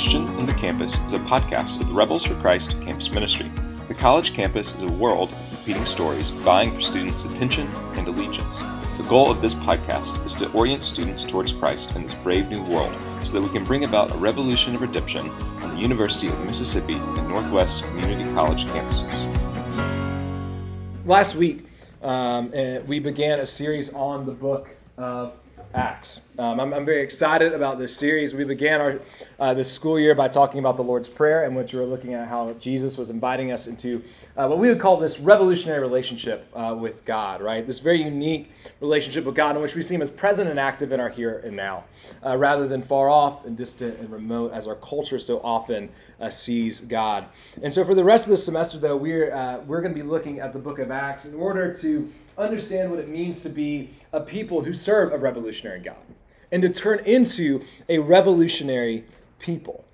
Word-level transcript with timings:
Christian 0.00 0.26
in 0.38 0.46
the 0.46 0.54
Campus 0.54 0.98
is 1.00 1.12
a 1.12 1.18
podcast 1.18 1.78
of 1.78 1.86
the 1.86 1.92
Rebels 1.92 2.24
for 2.24 2.34
Christ 2.36 2.70
campus 2.80 3.10
ministry. 3.10 3.52
The 3.86 3.92
college 3.92 4.32
campus 4.32 4.74
is 4.74 4.82
a 4.82 4.92
world 4.92 5.30
of 5.30 5.48
competing 5.50 5.84
stories 5.84 6.30
vying 6.30 6.72
for 6.72 6.80
students' 6.80 7.26
attention 7.26 7.66
and 7.96 8.08
allegiance. 8.08 8.62
The 8.96 9.04
goal 9.10 9.30
of 9.30 9.42
this 9.42 9.54
podcast 9.54 10.24
is 10.24 10.32
to 10.36 10.50
orient 10.52 10.86
students 10.86 11.22
towards 11.22 11.52
Christ 11.52 11.96
in 11.96 12.02
this 12.02 12.14
brave 12.14 12.48
new 12.48 12.62
world 12.62 12.94
so 13.26 13.34
that 13.34 13.42
we 13.42 13.50
can 13.50 13.62
bring 13.62 13.84
about 13.84 14.10
a 14.10 14.16
revolution 14.16 14.74
of 14.74 14.80
redemption 14.80 15.28
on 15.28 15.74
the 15.74 15.82
University 15.82 16.28
of 16.28 16.46
Mississippi 16.46 16.94
and 16.94 17.28
Northwest 17.28 17.84
Community 17.84 18.24
College 18.32 18.64
campuses. 18.64 19.26
Last 21.04 21.34
week, 21.34 21.66
um, 22.00 22.50
uh, 22.56 22.80
we 22.86 23.00
began 23.00 23.38
a 23.38 23.44
series 23.44 23.92
on 23.92 24.24
the 24.24 24.32
book 24.32 24.70
of 24.96 25.34
Acts. 25.74 26.22
Um, 26.36 26.58
I'm, 26.58 26.72
I'm, 26.74 26.84
very 26.84 27.02
excited 27.02 27.52
about 27.52 27.78
this 27.78 27.94
series. 27.94 28.34
We 28.34 28.42
began 28.44 28.80
our 28.80 29.00
uh, 29.38 29.54
this 29.54 29.70
school 29.70 30.00
year 30.00 30.16
by 30.16 30.26
talking 30.26 30.58
about 30.58 30.76
the 30.76 30.82
Lord's 30.82 31.08
Prayer, 31.08 31.44
in 31.44 31.54
which 31.54 31.72
we 31.72 31.78
were 31.78 31.86
looking 31.86 32.12
at 32.12 32.26
how 32.26 32.54
Jesus 32.54 32.98
was 32.98 33.08
inviting 33.08 33.52
us 33.52 33.68
into 33.68 34.02
uh, 34.40 34.48
what 34.48 34.58
we 34.58 34.68
would 34.68 34.80
call 34.80 34.96
this 34.96 35.20
revolutionary 35.20 35.80
relationship 35.80 36.46
uh, 36.54 36.74
with 36.78 37.04
God, 37.04 37.42
right? 37.42 37.66
This 37.66 37.78
very 37.78 38.02
unique 38.02 38.50
relationship 38.80 39.26
with 39.26 39.34
God, 39.34 39.54
in 39.54 39.60
which 39.60 39.74
we 39.74 39.82
see 39.82 39.94
Him 39.94 40.00
as 40.00 40.10
present 40.10 40.48
and 40.48 40.58
active 40.58 40.92
in 40.92 41.00
our 41.00 41.10
here 41.10 41.42
and 41.44 41.54
now, 41.54 41.84
uh, 42.24 42.38
rather 42.38 42.66
than 42.66 42.80
far 42.80 43.10
off 43.10 43.44
and 43.44 43.54
distant 43.54 43.98
and 43.98 44.10
remote, 44.10 44.52
as 44.52 44.66
our 44.66 44.76
culture 44.76 45.18
so 45.18 45.40
often 45.44 45.90
uh, 46.20 46.30
sees 46.30 46.80
God. 46.80 47.26
And 47.62 47.70
so, 47.70 47.84
for 47.84 47.94
the 47.94 48.02
rest 48.02 48.24
of 48.24 48.30
the 48.30 48.38
semester, 48.38 48.78
though, 48.78 48.96
we're 48.96 49.30
uh, 49.34 49.58
we're 49.66 49.82
going 49.82 49.92
to 49.92 50.02
be 50.02 50.08
looking 50.08 50.40
at 50.40 50.54
the 50.54 50.58
Book 50.58 50.78
of 50.78 50.90
Acts 50.90 51.26
in 51.26 51.34
order 51.34 51.74
to 51.74 52.10
understand 52.38 52.90
what 52.90 52.98
it 52.98 53.08
means 53.08 53.42
to 53.42 53.50
be 53.50 53.90
a 54.14 54.22
people 54.22 54.64
who 54.64 54.72
serve 54.72 55.12
a 55.12 55.18
revolutionary 55.18 55.80
God 55.80 55.98
and 56.50 56.62
to 56.62 56.70
turn 56.70 57.00
into 57.00 57.62
a 57.90 57.98
revolutionary 57.98 59.04
people. 59.38 59.84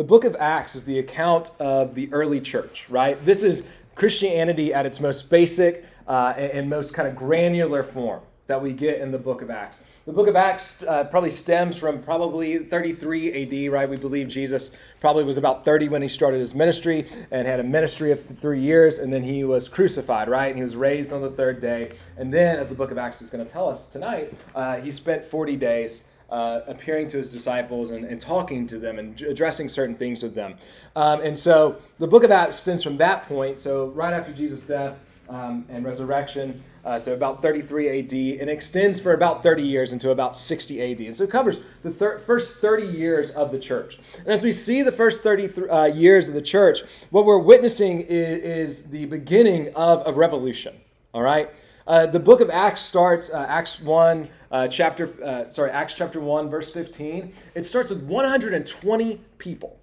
The 0.00 0.04
book 0.04 0.24
of 0.24 0.34
Acts 0.40 0.76
is 0.76 0.84
the 0.84 0.98
account 0.98 1.50
of 1.60 1.94
the 1.94 2.10
early 2.10 2.40
church, 2.40 2.86
right? 2.88 3.22
This 3.22 3.42
is 3.42 3.64
Christianity 3.96 4.72
at 4.72 4.86
its 4.86 4.98
most 4.98 5.28
basic 5.28 5.84
uh, 6.08 6.32
and 6.38 6.70
most 6.70 6.94
kind 6.94 7.06
of 7.06 7.14
granular 7.14 7.82
form 7.82 8.22
that 8.46 8.62
we 8.62 8.72
get 8.72 9.02
in 9.02 9.12
the 9.12 9.18
book 9.18 9.42
of 9.42 9.50
Acts. 9.50 9.80
The 10.06 10.12
book 10.14 10.26
of 10.26 10.36
Acts 10.36 10.82
uh, 10.84 11.04
probably 11.04 11.30
stems 11.30 11.76
from 11.76 12.02
probably 12.02 12.60
33 12.60 13.66
AD, 13.66 13.72
right? 13.72 13.86
We 13.86 13.98
believe 13.98 14.28
Jesus 14.28 14.70
probably 15.02 15.22
was 15.22 15.36
about 15.36 15.66
30 15.66 15.90
when 15.90 16.00
he 16.00 16.08
started 16.08 16.40
his 16.40 16.54
ministry 16.54 17.06
and 17.30 17.46
had 17.46 17.60
a 17.60 17.62
ministry 17.62 18.10
of 18.10 18.24
three 18.24 18.62
years, 18.62 19.00
and 19.00 19.12
then 19.12 19.22
he 19.22 19.44
was 19.44 19.68
crucified, 19.68 20.30
right? 20.30 20.46
And 20.46 20.56
he 20.56 20.62
was 20.62 20.76
raised 20.76 21.12
on 21.12 21.20
the 21.20 21.30
third 21.30 21.60
day. 21.60 21.92
And 22.16 22.32
then, 22.32 22.58
as 22.58 22.70
the 22.70 22.74
book 22.74 22.90
of 22.90 22.96
Acts 22.96 23.20
is 23.20 23.28
going 23.28 23.44
to 23.44 23.52
tell 23.52 23.68
us 23.68 23.84
tonight, 23.84 24.32
uh, 24.54 24.76
he 24.76 24.90
spent 24.90 25.26
40 25.26 25.56
days. 25.56 26.04
Uh, 26.30 26.60
appearing 26.68 27.08
to 27.08 27.16
his 27.16 27.28
disciples 27.28 27.90
and, 27.90 28.04
and, 28.04 28.20
talking 28.20 28.64
to 28.64 28.78
them 28.78 29.00
and 29.00 29.20
addressing 29.22 29.68
certain 29.68 29.96
things 29.96 30.22
with 30.22 30.32
them. 30.32 30.54
Um, 30.94 31.20
and 31.22 31.36
so 31.36 31.76
the 31.98 32.06
book 32.06 32.22
of 32.22 32.30
Acts 32.30 32.54
stems 32.54 32.84
from 32.84 32.96
that 32.98 33.24
point. 33.24 33.58
So, 33.58 33.86
right 33.86 34.12
after 34.12 34.32
Jesus' 34.32 34.62
death, 34.62 34.94
um, 35.30 35.64
and 35.68 35.84
resurrection, 35.84 36.62
uh, 36.84 36.98
so 36.98 37.14
about 37.14 37.40
33 37.40 38.00
AD, 38.00 38.40
and 38.40 38.50
extends 38.50 39.00
for 39.00 39.12
about 39.12 39.42
30 39.42 39.62
years 39.62 39.92
into 39.92 40.10
about 40.10 40.36
60 40.36 40.80
AD. 40.82 41.00
And 41.00 41.16
so 41.16 41.24
it 41.24 41.30
covers 41.30 41.60
the 41.82 41.90
thir- 41.90 42.18
first 42.18 42.56
30 42.56 42.86
years 42.86 43.30
of 43.32 43.52
the 43.52 43.58
church. 43.58 43.98
And 44.18 44.28
as 44.28 44.42
we 44.42 44.52
see 44.52 44.82
the 44.82 44.92
first 44.92 45.22
30 45.22 45.68
uh, 45.68 45.84
years 45.84 46.28
of 46.28 46.34
the 46.34 46.42
church, 46.42 46.80
what 47.10 47.24
we're 47.24 47.38
witnessing 47.38 48.00
is, 48.02 48.42
is 48.42 48.82
the 48.84 49.06
beginning 49.06 49.72
of 49.74 50.02
a 50.06 50.12
revolution. 50.12 50.74
All 51.14 51.22
right? 51.22 51.50
Uh, 51.90 52.06
the 52.06 52.20
book 52.20 52.40
of 52.40 52.48
Acts 52.50 52.82
starts, 52.82 53.30
uh, 53.30 53.46
Acts 53.48 53.80
1, 53.80 54.28
uh, 54.52 54.68
chapter, 54.68 55.12
uh, 55.24 55.50
sorry, 55.50 55.72
Acts 55.72 55.92
chapter 55.92 56.20
1, 56.20 56.48
verse 56.48 56.70
15. 56.70 57.34
It 57.56 57.64
starts 57.64 57.90
with 57.90 58.04
120 58.04 59.20
people 59.38 59.76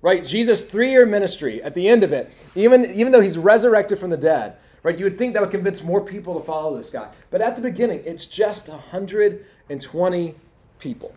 right? 0.00 0.24
Jesus' 0.24 0.62
three 0.62 0.92
year 0.92 1.04
ministry 1.04 1.60
at 1.64 1.74
the 1.74 1.88
end 1.88 2.04
of 2.04 2.12
it, 2.12 2.30
even, 2.54 2.84
even 2.94 3.10
though 3.10 3.20
he's 3.20 3.36
resurrected 3.36 3.98
from 3.98 4.10
the 4.10 4.16
dead, 4.16 4.56
right? 4.84 4.96
You 4.96 5.06
would 5.06 5.18
think 5.18 5.34
that 5.34 5.40
would 5.40 5.50
convince 5.50 5.82
more 5.82 6.00
people 6.00 6.38
to 6.38 6.46
follow 6.46 6.78
this 6.78 6.88
guy. 6.88 7.10
But 7.30 7.40
at 7.40 7.56
the 7.56 7.62
beginning, 7.62 8.04
it's 8.04 8.24
just 8.24 8.68
120 8.68 10.34
people. 10.78 11.16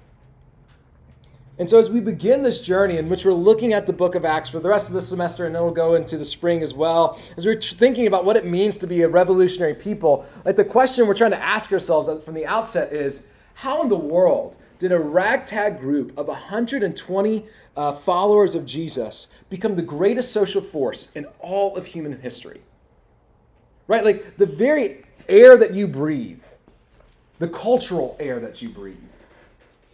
And 1.61 1.69
so, 1.69 1.77
as 1.77 1.91
we 1.91 1.99
begin 1.99 2.41
this 2.41 2.59
journey 2.59 2.97
in 2.97 3.07
which 3.07 3.23
we're 3.23 3.33
looking 3.33 3.71
at 3.71 3.85
the 3.85 3.93
book 3.93 4.15
of 4.15 4.25
Acts 4.25 4.49
for 4.49 4.59
the 4.59 4.67
rest 4.67 4.87
of 4.87 4.95
the 4.95 5.01
semester, 5.01 5.45
and 5.45 5.53
then 5.53 5.61
we'll 5.61 5.71
go 5.71 5.93
into 5.93 6.17
the 6.17 6.25
spring 6.25 6.63
as 6.63 6.73
well, 6.73 7.19
as 7.37 7.45
we're 7.45 7.61
thinking 7.61 8.07
about 8.07 8.25
what 8.25 8.35
it 8.35 8.47
means 8.47 8.77
to 8.77 8.87
be 8.87 9.03
a 9.03 9.07
revolutionary 9.07 9.75
people, 9.75 10.25
like 10.43 10.55
the 10.55 10.65
question 10.65 11.05
we're 11.05 11.13
trying 11.13 11.29
to 11.29 11.43
ask 11.43 11.71
ourselves 11.71 12.09
from 12.25 12.33
the 12.33 12.47
outset 12.47 12.91
is 12.91 13.27
how 13.53 13.83
in 13.83 13.89
the 13.89 13.95
world 13.95 14.57
did 14.79 14.91
a 14.91 14.97
ragtag 14.97 15.79
group 15.79 16.17
of 16.17 16.27
120 16.27 17.45
uh, 17.77 17.93
followers 17.93 18.55
of 18.55 18.65
Jesus 18.65 19.27
become 19.51 19.75
the 19.75 19.83
greatest 19.83 20.31
social 20.31 20.63
force 20.63 21.09
in 21.13 21.25
all 21.41 21.77
of 21.77 21.85
human 21.85 22.19
history. 22.21 22.61
Right? 23.85 24.03
Like 24.03 24.35
the 24.37 24.47
very 24.47 25.03
air 25.29 25.55
that 25.57 25.75
you 25.75 25.87
breathe, 25.87 26.41
the 27.37 27.49
cultural 27.49 28.17
air 28.19 28.39
that 28.39 28.63
you 28.63 28.69
breathe, 28.69 28.97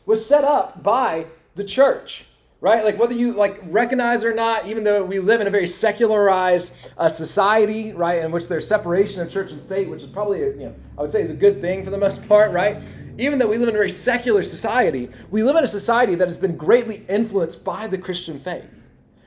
was 0.05 0.25
set 0.25 0.45
up 0.45 0.81
by 0.81 1.25
the 1.57 1.63
church 1.63 2.25
right? 2.59 2.83
Like 2.83 2.97
whether 2.97 3.13
you 3.13 3.33
like 3.33 3.59
recognize 3.65 4.23
or 4.25 4.33
not, 4.33 4.67
even 4.67 4.83
though 4.83 5.03
we 5.03 5.19
live 5.19 5.41
in 5.41 5.47
a 5.47 5.49
very 5.49 5.67
secularized 5.67 6.73
uh, 6.97 7.07
society, 7.07 7.93
right, 7.93 8.23
in 8.23 8.31
which 8.31 8.47
there's 8.47 8.67
separation 8.67 9.21
of 9.21 9.29
church 9.29 9.51
and 9.51 9.61
state, 9.61 9.87
which 9.89 10.01
is 10.01 10.09
probably, 10.09 10.39
you 10.39 10.55
know, 10.55 10.75
I 10.97 11.01
would 11.01 11.11
say 11.11 11.21
is 11.21 11.29
a 11.29 11.35
good 11.35 11.61
thing 11.61 11.83
for 11.83 11.91
the 11.91 11.97
most 11.97 12.27
part, 12.27 12.51
right? 12.51 12.81
Even 13.17 13.37
though 13.37 13.47
we 13.47 13.57
live 13.57 13.69
in 13.69 13.75
a 13.75 13.77
very 13.77 13.89
secular 13.89 14.43
society, 14.43 15.09
we 15.29 15.43
live 15.43 15.55
in 15.55 15.63
a 15.63 15.67
society 15.67 16.15
that 16.15 16.27
has 16.27 16.37
been 16.37 16.57
greatly 16.57 17.05
influenced 17.07 17.63
by 17.63 17.87
the 17.87 17.97
Christian 17.97 18.39
faith, 18.39 18.69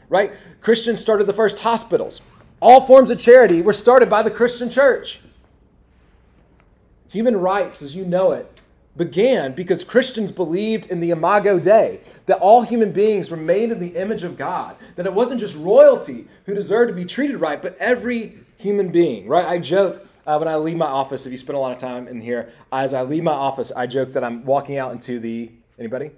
right? 0.08 0.32
Christians 0.60 1.00
started 1.00 1.24
the 1.26 1.32
first 1.32 1.58
hospitals. 1.60 2.20
All 2.60 2.80
forms 2.86 3.10
of 3.10 3.18
charity 3.18 3.62
were 3.62 3.72
started 3.72 4.10
by 4.10 4.22
the 4.22 4.30
Christian 4.30 4.68
church. 4.68 5.20
Human 7.08 7.36
rights, 7.36 7.80
as 7.80 7.94
you 7.94 8.04
know 8.04 8.32
it, 8.32 8.59
began 8.96 9.52
because 9.52 9.84
Christians 9.84 10.32
believed 10.32 10.90
in 10.90 11.00
the 11.00 11.10
Imago 11.10 11.58
Dei, 11.58 12.00
that 12.26 12.38
all 12.38 12.62
human 12.62 12.92
beings 12.92 13.30
were 13.30 13.36
made 13.36 13.70
in 13.70 13.78
the 13.78 13.96
image 13.96 14.24
of 14.24 14.36
God, 14.36 14.76
that 14.96 15.06
it 15.06 15.12
wasn't 15.12 15.40
just 15.40 15.56
royalty 15.56 16.26
who 16.46 16.54
deserved 16.54 16.88
to 16.90 16.94
be 16.94 17.04
treated 17.04 17.40
right, 17.40 17.62
but 17.62 17.76
every 17.78 18.38
human 18.56 18.90
being, 18.90 19.26
right? 19.26 19.46
I 19.46 19.58
joke 19.58 20.06
uh, 20.26 20.36
when 20.36 20.48
I 20.48 20.56
leave 20.56 20.76
my 20.76 20.86
office, 20.86 21.26
if 21.26 21.32
you 21.32 21.38
spend 21.38 21.56
a 21.56 21.60
lot 21.60 21.72
of 21.72 21.78
time 21.78 22.06
in 22.06 22.20
here, 22.20 22.52
as 22.72 22.94
I 22.94 23.02
leave 23.02 23.22
my 23.22 23.32
office, 23.32 23.72
I 23.74 23.86
joke 23.86 24.12
that 24.12 24.22
I'm 24.22 24.44
walking 24.44 24.76
out 24.76 24.92
into 24.92 25.18
the, 25.18 25.50
anybody? 25.78 26.10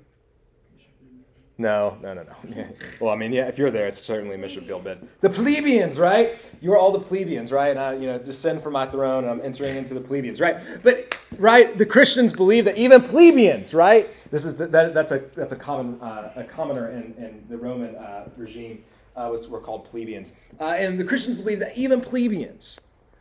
No, 1.63 1.97
no, 2.03 2.13
no, 2.13 2.25
no. 2.25 2.67
well, 3.01 3.15
I 3.15 3.17
mean, 3.17 3.33
yeah, 3.33 3.47
if 3.47 3.57
you're 3.57 3.71
there, 3.71 3.87
it's 3.87 4.03
certainly 4.03 4.35
a 4.35 4.39
mission 4.39 4.65
field 4.65 4.83
bid. 4.83 4.99
The 5.21 5.31
plebeians, 5.31 5.97
right? 5.97 6.37
You 6.61 6.73
are 6.73 6.77
all 6.77 6.91
the 6.91 6.99
plebeians, 6.99 7.53
right? 7.53 7.71
And 7.71 7.79
I, 7.79 7.95
you 7.95 8.09
know, 8.09 8.19
descend 8.19 8.65
from 8.65 8.73
my 8.73 8.85
throne 8.85 9.23
and 9.23 9.31
I'm 9.31 9.41
entering 9.47 9.77
into 9.77 9.95
the 9.95 10.01
plebeians, 10.01 10.41
right? 10.41 10.57
But, 10.83 11.17
right, 11.39 11.79
the 11.79 11.87
Christians 11.87 12.33
believe 12.33 12.65
that 12.65 12.77
even 12.77 13.01
plebeians, 13.01 13.75
right? 13.75 14.11
This 14.33 14.45
is 14.45 14.57
the, 14.57 14.67
that, 14.67 14.93
that's 14.93 15.13
a 15.13 15.23
that's 15.37 15.53
a 15.53 15.57
common 15.57 16.01
uh, 16.01 16.33
a 16.35 16.43
commoner 16.43 16.91
in, 16.91 17.15
in 17.17 17.45
the 17.49 17.57
Roman 17.57 17.95
uh, 17.95 18.29
regime 18.37 18.83
uh, 19.15 19.29
was 19.31 19.47
were 19.47 19.61
called 19.61 19.85
plebeians, 19.85 20.33
uh, 20.59 20.75
and 20.77 20.99
the 20.99 21.05
Christians 21.05 21.37
believe 21.37 21.61
that 21.61 21.79
even 21.79 22.01
plebeians 22.01 22.81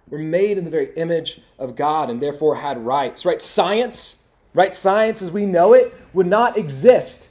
were 0.10 0.18
made 0.18 0.58
in 0.58 0.66
the 0.66 0.72
very 0.72 0.92
image 0.96 1.42
of 1.60 1.76
God 1.76 2.10
and 2.10 2.20
therefore 2.20 2.56
had 2.56 2.84
rights, 2.84 3.24
right? 3.24 3.40
Science, 3.40 4.18
right? 4.56 4.74
Science 4.74 5.22
as 5.22 5.30
we 5.30 5.46
know 5.46 5.74
it 5.74 5.94
would 6.14 6.28
not 6.28 6.58
exist 6.58 7.28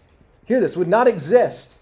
hear 0.50 0.60
this, 0.60 0.76
would 0.76 0.88
not 0.88 1.06
exist 1.06 1.76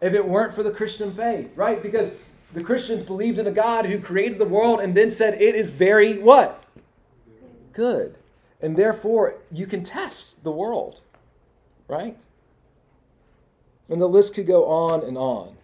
if 0.00 0.14
it 0.14 0.26
weren't 0.26 0.54
for 0.54 0.62
the 0.62 0.70
Christian 0.70 1.12
faith, 1.14 1.52
right? 1.54 1.82
Because 1.82 2.12
the 2.54 2.64
Christians 2.64 3.02
believed 3.02 3.38
in 3.38 3.46
a 3.46 3.50
God 3.50 3.84
who 3.84 4.00
created 4.00 4.38
the 4.38 4.46
world 4.46 4.80
and 4.80 4.94
then 4.94 5.10
said 5.10 5.34
it 5.34 5.54
is 5.54 5.70
very 5.70 6.16
what? 6.16 6.64
Good. 7.74 8.16
And 8.62 8.74
therefore, 8.74 9.34
you 9.52 9.66
can 9.66 9.82
test 9.82 10.42
the 10.42 10.50
world, 10.50 11.02
right? 11.88 12.16
And 13.90 14.00
the 14.00 14.08
list 14.08 14.34
could 14.34 14.46
go 14.46 14.64
on 14.64 15.04
and 15.04 15.18
on. 15.18 15.56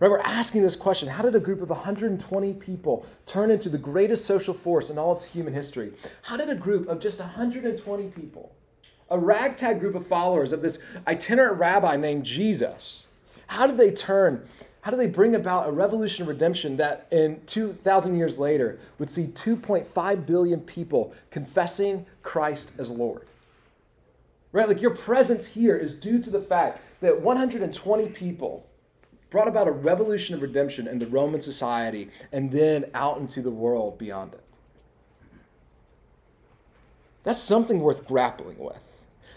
Right, 0.00 0.10
we're 0.10 0.20
asking 0.20 0.62
this 0.62 0.74
question 0.74 1.08
How 1.08 1.22
did 1.22 1.34
a 1.36 1.40
group 1.40 1.60
of 1.60 1.68
120 1.68 2.54
people 2.54 3.06
turn 3.26 3.50
into 3.50 3.68
the 3.68 3.78
greatest 3.78 4.24
social 4.24 4.54
force 4.54 4.88
in 4.88 4.98
all 4.98 5.18
of 5.18 5.24
human 5.26 5.52
history? 5.52 5.92
How 6.22 6.38
did 6.38 6.48
a 6.48 6.54
group 6.54 6.88
of 6.88 6.98
just 6.98 7.20
120 7.20 8.08
people 8.08 8.52
a 9.12 9.18
ragtag 9.18 9.78
group 9.78 9.94
of 9.94 10.06
followers 10.06 10.52
of 10.52 10.62
this 10.62 10.78
itinerant 11.06 11.58
rabbi 11.58 11.96
named 11.96 12.24
Jesus. 12.24 13.06
How 13.46 13.66
did 13.66 13.76
they 13.76 13.90
turn? 13.90 14.48
How 14.80 14.90
did 14.90 14.98
they 14.98 15.06
bring 15.06 15.34
about 15.36 15.68
a 15.68 15.70
revolution 15.70 16.22
of 16.22 16.28
redemption 16.28 16.76
that 16.78 17.06
in 17.12 17.40
2,000 17.46 18.16
years 18.16 18.38
later 18.38 18.80
would 18.98 19.10
see 19.10 19.26
2.5 19.28 20.26
billion 20.26 20.60
people 20.60 21.12
confessing 21.30 22.06
Christ 22.22 22.72
as 22.78 22.90
Lord? 22.90 23.26
Right? 24.50 24.66
Like 24.66 24.82
your 24.82 24.94
presence 24.94 25.46
here 25.46 25.76
is 25.76 25.94
due 25.94 26.18
to 26.20 26.30
the 26.30 26.40
fact 26.40 26.80
that 27.00 27.20
120 27.20 28.08
people 28.08 28.66
brought 29.30 29.48
about 29.48 29.68
a 29.68 29.72
revolution 29.72 30.34
of 30.34 30.42
redemption 30.42 30.88
in 30.88 30.98
the 30.98 31.06
Roman 31.06 31.40
society 31.40 32.10
and 32.32 32.50
then 32.50 32.86
out 32.94 33.18
into 33.18 33.40
the 33.40 33.50
world 33.50 33.98
beyond 33.98 34.34
it. 34.34 34.44
That's 37.24 37.40
something 37.40 37.80
worth 37.80 38.06
grappling 38.06 38.58
with. 38.58 38.80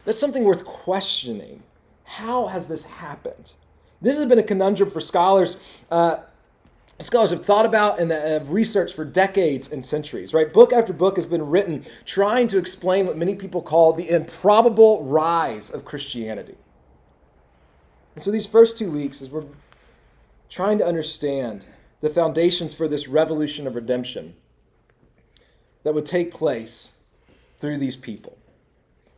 That's 0.05 0.19
something 0.19 0.43
worth 0.43 0.63
questioning. 0.63 1.63
How 2.03 2.47
has 2.47 2.67
this 2.67 2.85
happened? 2.85 3.53
This 4.01 4.17
has 4.17 4.25
been 4.27 4.39
a 4.39 4.43
conundrum 4.43 4.91
for 4.91 4.99
scholars. 4.99 5.57
Uh, 5.89 6.17
scholars 6.99 7.31
have 7.31 7.43
thought 7.43 7.65
about 7.65 7.99
and 7.99 8.11
have 8.11 8.51
researched 8.51 8.95
for 8.95 9.03
decades 9.03 9.71
and 9.71 9.83
centuries, 9.83 10.33
right? 10.33 10.53
Book 10.53 10.71
after 10.71 10.93
book 10.93 11.15
has 11.15 11.25
been 11.25 11.49
written 11.49 11.83
trying 12.05 12.47
to 12.49 12.59
explain 12.59 13.07
what 13.07 13.17
many 13.17 13.33
people 13.35 13.61
call 13.61 13.93
the 13.93 14.09
improbable 14.09 15.03
rise 15.03 15.71
of 15.71 15.83
Christianity. 15.83 16.55
And 18.13 18.23
so 18.23 18.31
these 18.31 18.45
first 18.45 18.77
two 18.77 18.91
weeks, 18.91 19.21
as 19.21 19.29
we're 19.29 19.45
trying 20.49 20.77
to 20.77 20.85
understand 20.85 21.65
the 22.01 22.09
foundations 22.09 22.73
for 22.73 22.87
this 22.87 23.07
revolution 23.07 23.65
of 23.65 23.75
redemption 23.75 24.35
that 25.83 25.93
would 25.93 26.05
take 26.05 26.31
place 26.31 26.91
through 27.59 27.77
these 27.77 27.95
people. 27.95 28.37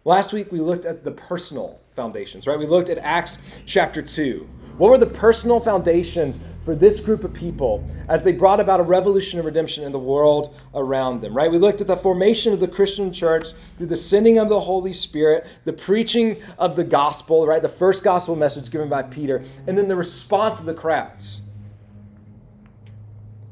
Last 0.07 0.31
week 0.31 0.53
we 0.53 0.61
looked 0.61 0.85
at 0.85 1.03
the 1.03 1.11
personal 1.11 1.81
foundations, 1.93 2.47
right? 2.47 2.57
We 2.57 2.65
looked 2.65 2.87
at 2.87 2.97
Acts 2.99 3.39
chapter 3.65 4.01
2. 4.01 4.47
What 4.77 4.89
were 4.89 4.97
the 4.97 5.05
personal 5.05 5.59
foundations 5.59 6.39
for 6.63 6.75
this 6.75 7.01
group 7.01 7.25
of 7.25 7.33
people 7.33 7.85
as 8.07 8.23
they 8.23 8.31
brought 8.31 8.61
about 8.61 8.79
a 8.79 8.83
revolution 8.83 9.37
of 9.37 9.43
redemption 9.43 9.83
in 9.83 9.91
the 9.91 9.99
world 9.99 10.55
around 10.73 11.19
them, 11.19 11.35
right? 11.35 11.51
We 11.51 11.57
looked 11.57 11.81
at 11.81 11.87
the 11.87 11.97
formation 11.97 12.53
of 12.53 12.61
the 12.61 12.69
Christian 12.69 13.11
church 13.11 13.49
through 13.77 13.87
the 13.87 13.97
sending 13.97 14.37
of 14.37 14.47
the 14.47 14.61
Holy 14.61 14.93
Spirit, 14.93 15.45
the 15.65 15.73
preaching 15.73 16.41
of 16.57 16.77
the 16.77 16.85
gospel, 16.85 17.45
right? 17.45 17.61
The 17.61 17.67
first 17.67 18.01
gospel 18.01 18.37
message 18.37 18.71
given 18.71 18.87
by 18.87 19.03
Peter, 19.03 19.43
and 19.67 19.77
then 19.77 19.89
the 19.89 19.97
response 19.97 20.61
of 20.61 20.67
the 20.67 20.73
crowds. 20.73 21.41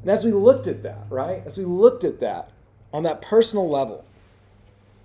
And 0.00 0.10
as 0.10 0.24
we 0.24 0.32
looked 0.32 0.68
at 0.68 0.82
that, 0.84 1.04
right? 1.10 1.42
As 1.44 1.58
we 1.58 1.66
looked 1.66 2.04
at 2.04 2.18
that 2.20 2.50
on 2.94 3.02
that 3.02 3.20
personal 3.20 3.68
level, 3.68 4.05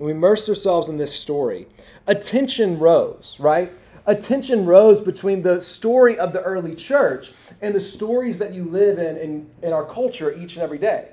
we 0.02 0.12
immersed 0.12 0.50
ourselves 0.50 0.90
in 0.90 0.98
this 0.98 1.14
story, 1.14 1.68
attention 2.08 2.80
rose, 2.80 3.38
right? 3.40 3.72
Attention 4.08 4.66
rose 4.66 5.00
between 5.00 5.42
the 5.44 5.62
story 5.62 6.18
of 6.18 6.34
the 6.34 6.42
early 6.42 6.76
church 6.76 7.34
and 7.62 7.76
the 7.76 7.80
stories 7.80 8.40
that 8.40 8.54
you 8.54 8.64
live 8.66 8.98
in, 8.98 9.18
in 9.18 9.50
in 9.62 9.74
our 9.74 9.86
culture 9.86 10.34
each 10.34 10.56
and 10.56 10.64
every 10.64 10.80
day. 10.80 11.10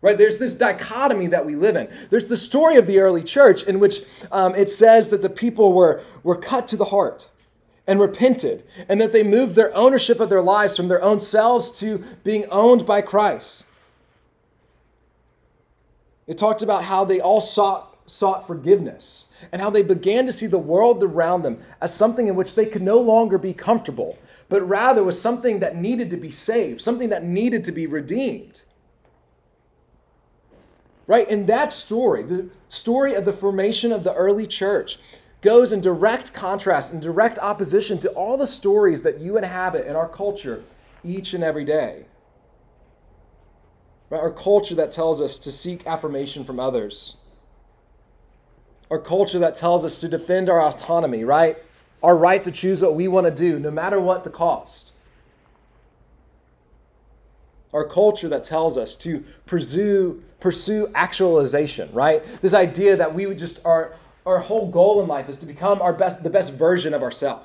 Right? 0.00 0.16
There's 0.16 0.38
this 0.38 0.54
dichotomy 0.54 1.26
that 1.28 1.44
we 1.44 1.56
live 1.56 1.74
in. 1.74 1.88
There's 2.08 2.26
the 2.26 2.36
story 2.36 2.76
of 2.76 2.86
the 2.86 3.00
early 3.00 3.24
church 3.24 3.64
in 3.64 3.80
which 3.80 4.02
um, 4.30 4.54
it 4.54 4.68
says 4.68 5.08
that 5.08 5.22
the 5.22 5.30
people 5.30 5.72
were, 5.72 6.02
were 6.22 6.36
cut 6.36 6.68
to 6.68 6.76
the 6.76 6.84
heart 6.84 7.28
and 7.88 7.98
repented, 7.98 8.64
and 8.88 9.00
that 9.00 9.12
they 9.12 9.22
moved 9.22 9.54
their 9.54 9.74
ownership 9.74 10.20
of 10.20 10.28
their 10.28 10.42
lives 10.42 10.76
from 10.76 10.88
their 10.88 11.02
own 11.02 11.18
selves 11.18 11.72
to 11.80 12.04
being 12.22 12.44
owned 12.50 12.86
by 12.86 13.00
Christ. 13.00 13.64
It 16.28 16.36
talked 16.36 16.62
about 16.62 16.84
how 16.84 17.04
they 17.04 17.20
all 17.20 17.40
sought, 17.40 17.96
sought 18.06 18.46
forgiveness 18.46 19.26
and 19.50 19.60
how 19.62 19.70
they 19.70 19.82
began 19.82 20.26
to 20.26 20.32
see 20.32 20.46
the 20.46 20.58
world 20.58 21.02
around 21.02 21.42
them 21.42 21.58
as 21.80 21.92
something 21.92 22.28
in 22.28 22.36
which 22.36 22.54
they 22.54 22.66
could 22.66 22.82
no 22.82 23.00
longer 23.00 23.38
be 23.38 23.54
comfortable, 23.54 24.18
but 24.50 24.62
rather 24.68 25.02
was 25.02 25.20
something 25.20 25.58
that 25.60 25.76
needed 25.76 26.10
to 26.10 26.16
be 26.18 26.30
saved, 26.30 26.82
something 26.82 27.08
that 27.08 27.24
needed 27.24 27.64
to 27.64 27.72
be 27.72 27.86
redeemed. 27.86 28.62
Right? 31.06 31.28
And 31.30 31.46
that 31.46 31.72
story, 31.72 32.22
the 32.22 32.50
story 32.68 33.14
of 33.14 33.24
the 33.24 33.32
formation 33.32 33.90
of 33.90 34.04
the 34.04 34.12
early 34.12 34.46
church, 34.46 34.98
goes 35.40 35.72
in 35.72 35.80
direct 35.80 36.34
contrast 36.34 36.92
and 36.92 37.00
direct 37.00 37.38
opposition 37.38 37.98
to 38.00 38.10
all 38.10 38.36
the 38.36 38.46
stories 38.46 39.02
that 39.02 39.18
you 39.18 39.38
inhabit 39.38 39.86
in 39.86 39.96
our 39.96 40.08
culture 40.08 40.62
each 41.02 41.32
and 41.32 41.42
every 41.42 41.64
day. 41.64 42.04
Right? 44.10 44.20
Our 44.20 44.30
culture 44.30 44.74
that 44.74 44.92
tells 44.92 45.20
us 45.20 45.38
to 45.40 45.52
seek 45.52 45.86
affirmation 45.86 46.44
from 46.44 46.58
others. 46.58 47.16
Our 48.90 48.98
culture 48.98 49.38
that 49.40 49.54
tells 49.54 49.84
us 49.84 49.98
to 49.98 50.08
defend 50.08 50.48
our 50.48 50.62
autonomy, 50.62 51.24
right? 51.24 51.58
Our 52.02 52.16
right 52.16 52.42
to 52.44 52.50
choose 52.50 52.80
what 52.80 52.94
we 52.94 53.06
want 53.08 53.26
to 53.26 53.30
do, 53.30 53.58
no 53.58 53.70
matter 53.70 54.00
what 54.00 54.24
the 54.24 54.30
cost. 54.30 54.92
Our 57.74 57.86
culture 57.86 58.28
that 58.28 58.44
tells 58.44 58.78
us 58.78 58.96
to 58.96 59.22
pursue, 59.44 60.22
pursue 60.40 60.90
actualization, 60.94 61.92
right? 61.92 62.24
This 62.40 62.54
idea 62.54 62.96
that 62.96 63.14
we 63.14 63.26
would 63.26 63.38
just, 63.38 63.60
our, 63.66 63.94
our 64.24 64.38
whole 64.38 64.70
goal 64.70 65.02
in 65.02 65.08
life 65.08 65.28
is 65.28 65.36
to 65.38 65.46
become 65.46 65.82
our 65.82 65.92
best, 65.92 66.22
the 66.22 66.30
best 66.30 66.54
version 66.54 66.94
of 66.94 67.02
ourselves. 67.02 67.44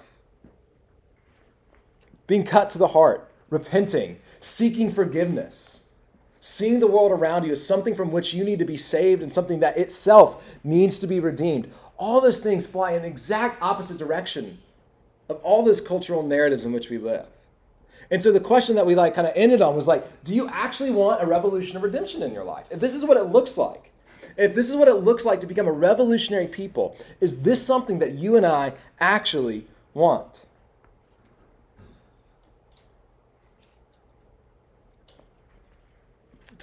Being 2.25 2.45
cut 2.45 2.69
to 2.69 2.77
the 2.77 2.88
heart, 2.88 3.30
repenting, 3.50 4.18
seeking 4.39 4.89
forgiveness 4.89 5.82
seeing 6.45 6.78
the 6.78 6.88
world 6.88 7.13
around 7.13 7.45
you 7.45 7.54
as 7.54 7.66
something 7.66 7.95
from 7.95 8.12
which 8.12 8.34
you 8.34 8.44
need 8.44 8.60
to 8.60 8.66
be 8.66 8.75
saved 8.75 9.22
and 9.22 9.31
something 9.31 9.62
that 9.62 9.78
itself 9.78 10.44
needs 10.66 11.00
to 11.00 11.07
be 11.07 11.22
redeemed. 11.22 11.72
All 11.95 12.19
those 12.19 12.42
things 12.42 12.68
fly 12.68 12.92
in 12.92 13.04
the 13.04 13.07
exact 13.07 13.62
opposite 13.62 13.98
direction 13.98 14.57
of 15.30 15.38
all 15.38 15.63
those 15.63 15.80
cultural 15.80 16.22
narratives 16.22 16.66
in 16.66 16.74
which 16.74 16.90
we 16.90 16.98
live. 16.98 17.28
And 18.12 18.22
so 18.22 18.34
the 18.34 18.42
question 18.42 18.75
that 18.75 18.86
we 18.86 18.94
like 18.94 19.16
kind 19.16 19.25
of 19.25 19.31
ended 19.38 19.62
on 19.62 19.74
was 19.74 19.88
like, 19.88 20.04
do 20.25 20.36
you 20.36 20.50
actually 20.50 20.92
want 20.92 21.24
a 21.24 21.25
revolution 21.25 21.78
of 21.78 21.84
redemption 21.84 22.22
in 22.22 22.34
your 22.34 22.44
life? 22.44 22.66
If 22.69 22.81
this 22.81 22.94
is 22.94 23.06
what 23.06 23.16
it 23.16 23.24
looks 23.24 23.57
like, 23.57 23.90
if 24.36 24.54
this 24.54 24.68
is 24.68 24.75
what 24.75 24.90
it 24.90 24.95
looks 24.95 25.25
like 25.25 25.40
to 25.40 25.48
become 25.48 25.68
a 25.68 25.72
revolutionary 25.72 26.48
people, 26.48 26.98
is 27.22 27.40
this 27.40 27.66
something 27.66 28.00
that 28.00 28.16
you 28.16 28.36
and 28.36 28.45
I 28.45 28.74
actually 29.00 29.66
want? 29.94 30.44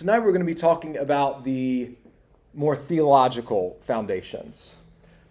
Tonight 0.00 0.20
we're 0.20 0.32
going 0.32 0.40
to 0.40 0.46
be 0.46 0.54
talking 0.54 0.96
about 0.96 1.44
the 1.44 1.90
more 2.54 2.74
theological 2.74 3.76
foundations. 3.82 4.76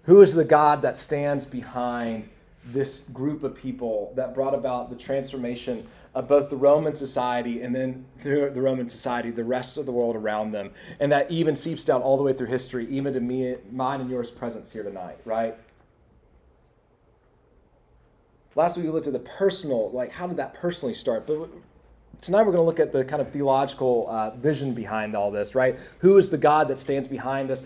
Who 0.03 0.21
is 0.21 0.35
the 0.35 0.45
God 0.45 0.83
that 0.83 0.95
stands 0.95 1.43
behind 1.43 2.29
this 2.65 2.99
group 3.11 3.43
of 3.43 3.55
people 3.55 4.13
that 4.15 4.35
brought 4.35 4.53
about 4.53 4.91
the 4.91 4.95
transformation 4.95 5.87
of 6.13 6.27
both 6.27 6.51
the 6.51 6.55
Roman 6.55 6.95
society 6.95 7.63
and 7.63 7.73
then 7.73 8.05
through 8.19 8.51
the 8.51 8.61
Roman 8.61 8.87
society, 8.87 9.31
the 9.31 9.43
rest 9.43 9.79
of 9.79 9.87
the 9.87 9.91
world 9.91 10.15
around 10.15 10.51
them, 10.51 10.69
and 10.99 11.11
that 11.11 11.31
even 11.31 11.55
seeps 11.55 11.83
down 11.83 12.03
all 12.03 12.15
the 12.15 12.21
way 12.21 12.31
through 12.31 12.45
history, 12.45 12.85
even 12.89 13.11
to 13.13 13.19
me, 13.19 13.55
mine 13.71 14.01
and 14.01 14.09
yours 14.11 14.29
presence 14.29 14.71
here 14.71 14.83
tonight, 14.83 15.17
right? 15.25 15.57
Last 18.53 18.77
week 18.77 18.85
we 18.85 18.91
looked 18.91 19.07
at 19.07 19.13
the 19.13 19.19
personal, 19.19 19.89
like 19.89 20.11
how 20.11 20.27
did 20.27 20.37
that 20.37 20.53
personally 20.53 20.93
start? 20.93 21.25
But 21.25 21.49
tonight 22.21 22.43
we're 22.43 22.51
going 22.51 22.63
to 22.63 22.63
look 22.63 22.79
at 22.79 22.91
the 22.91 23.05
kind 23.05 23.21
of 23.21 23.31
theological 23.31 24.07
uh, 24.09 24.31
vision 24.31 24.73
behind 24.73 25.15
all 25.15 25.31
this, 25.31 25.55
right? 25.55 25.77
Who 25.99 26.17
is 26.17 26.29
the 26.29 26.37
God 26.37 26.67
that 26.67 26.79
stands 26.79 27.07
behind 27.07 27.49
this? 27.49 27.63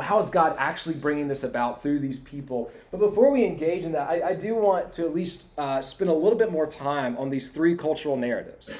How 0.00 0.20
is 0.20 0.30
God 0.30 0.54
actually 0.58 0.94
bringing 0.94 1.28
this 1.28 1.44
about 1.44 1.82
through 1.82 1.98
these 1.98 2.18
people? 2.18 2.70
But 2.90 3.00
before 3.00 3.30
we 3.30 3.44
engage 3.44 3.84
in 3.84 3.92
that, 3.92 4.08
I, 4.08 4.28
I 4.28 4.34
do 4.34 4.54
want 4.54 4.92
to 4.92 5.02
at 5.02 5.14
least 5.14 5.44
uh, 5.56 5.82
spend 5.82 6.10
a 6.10 6.14
little 6.14 6.38
bit 6.38 6.52
more 6.52 6.66
time 6.66 7.16
on 7.16 7.30
these 7.30 7.48
three 7.48 7.74
cultural 7.74 8.16
narratives. 8.16 8.78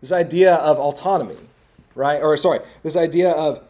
This 0.00 0.12
idea 0.12 0.54
of 0.56 0.78
autonomy, 0.78 1.38
right? 1.94 2.22
Or 2.22 2.36
sorry, 2.36 2.60
this 2.82 2.96
idea 2.96 3.30
of 3.30 3.62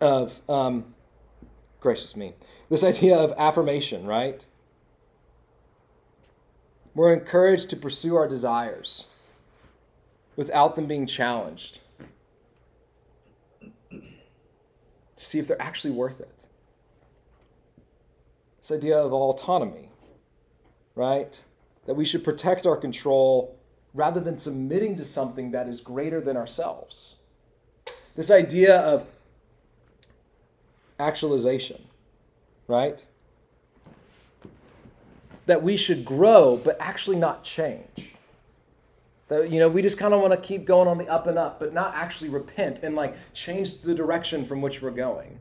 of 0.00 0.40
um, 0.48 0.84
gracious 1.80 2.16
me, 2.16 2.34
this 2.70 2.84
idea 2.84 3.16
of 3.16 3.32
affirmation, 3.38 4.06
right? 4.06 4.44
We're 6.98 7.12
encouraged 7.12 7.70
to 7.70 7.76
pursue 7.76 8.16
our 8.16 8.26
desires 8.26 9.06
without 10.34 10.74
them 10.74 10.88
being 10.88 11.06
challenged 11.06 11.78
to 13.92 14.00
see 15.14 15.38
if 15.38 15.46
they're 15.46 15.62
actually 15.62 15.92
worth 15.92 16.18
it. 16.18 16.44
This 18.60 18.72
idea 18.72 18.98
of 18.98 19.12
autonomy, 19.12 19.90
right? 20.96 21.40
That 21.86 21.94
we 21.94 22.04
should 22.04 22.24
protect 22.24 22.66
our 22.66 22.76
control 22.76 23.56
rather 23.94 24.18
than 24.18 24.36
submitting 24.36 24.96
to 24.96 25.04
something 25.04 25.52
that 25.52 25.68
is 25.68 25.80
greater 25.80 26.20
than 26.20 26.36
ourselves. 26.36 27.14
This 28.16 28.28
idea 28.28 28.76
of 28.80 29.06
actualization, 30.98 31.84
right? 32.66 33.04
That 35.48 35.62
we 35.62 35.78
should 35.78 36.04
grow, 36.04 36.60
but 36.62 36.76
actually 36.78 37.16
not 37.16 37.42
change. 37.42 38.12
That, 39.28 39.50
you 39.50 39.58
know, 39.58 39.68
we 39.68 39.80
just 39.80 39.96
kind 39.96 40.12
of 40.12 40.20
want 40.20 40.34
to 40.34 40.46
keep 40.46 40.66
going 40.66 40.86
on 40.86 40.98
the 40.98 41.08
up 41.08 41.26
and 41.26 41.38
up, 41.38 41.58
but 41.58 41.72
not 41.72 41.94
actually 41.94 42.28
repent 42.28 42.82
and 42.82 42.94
like 42.94 43.14
change 43.32 43.80
the 43.80 43.94
direction 43.94 44.44
from 44.44 44.60
which 44.60 44.82
we're 44.82 44.90
going. 44.90 45.38